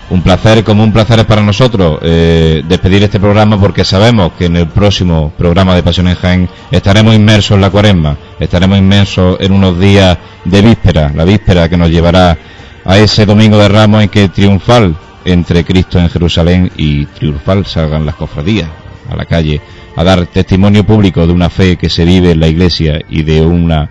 [0.10, 4.46] Un placer, como un placer es para nosotros eh, despedir este programa porque sabemos que
[4.46, 9.36] en el próximo programa de Pasión en Jaén estaremos inmersos en la cuaresma, estaremos inmersos
[9.42, 12.38] en unos días de víspera, la víspera que nos llevará
[12.86, 18.06] a ese domingo de Ramos en que triunfal entre Cristo en Jerusalén y triunfal salgan
[18.06, 18.70] las cofradías
[19.10, 19.60] a la calle
[19.98, 23.42] a dar testimonio público de una fe que se vive en la iglesia y de
[23.42, 23.90] una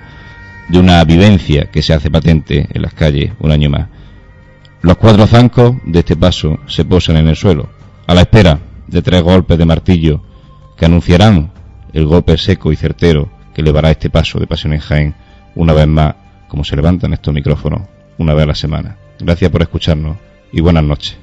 [0.68, 3.95] de una vivencia que se hace patente en las calles un año más.
[4.86, 7.68] Los cuatro zancos de este paso se posan en el suelo,
[8.06, 10.22] a la espera de tres golpes de martillo
[10.76, 11.50] que anunciarán
[11.92, 15.14] el golpe seco y certero que elevará este paso de Pasión en Jaén
[15.56, 16.14] una vez más,
[16.46, 17.82] como se levantan estos micrófonos,
[18.18, 18.96] una vez a la semana.
[19.18, 20.18] Gracias por escucharnos
[20.52, 21.16] y buenas noches.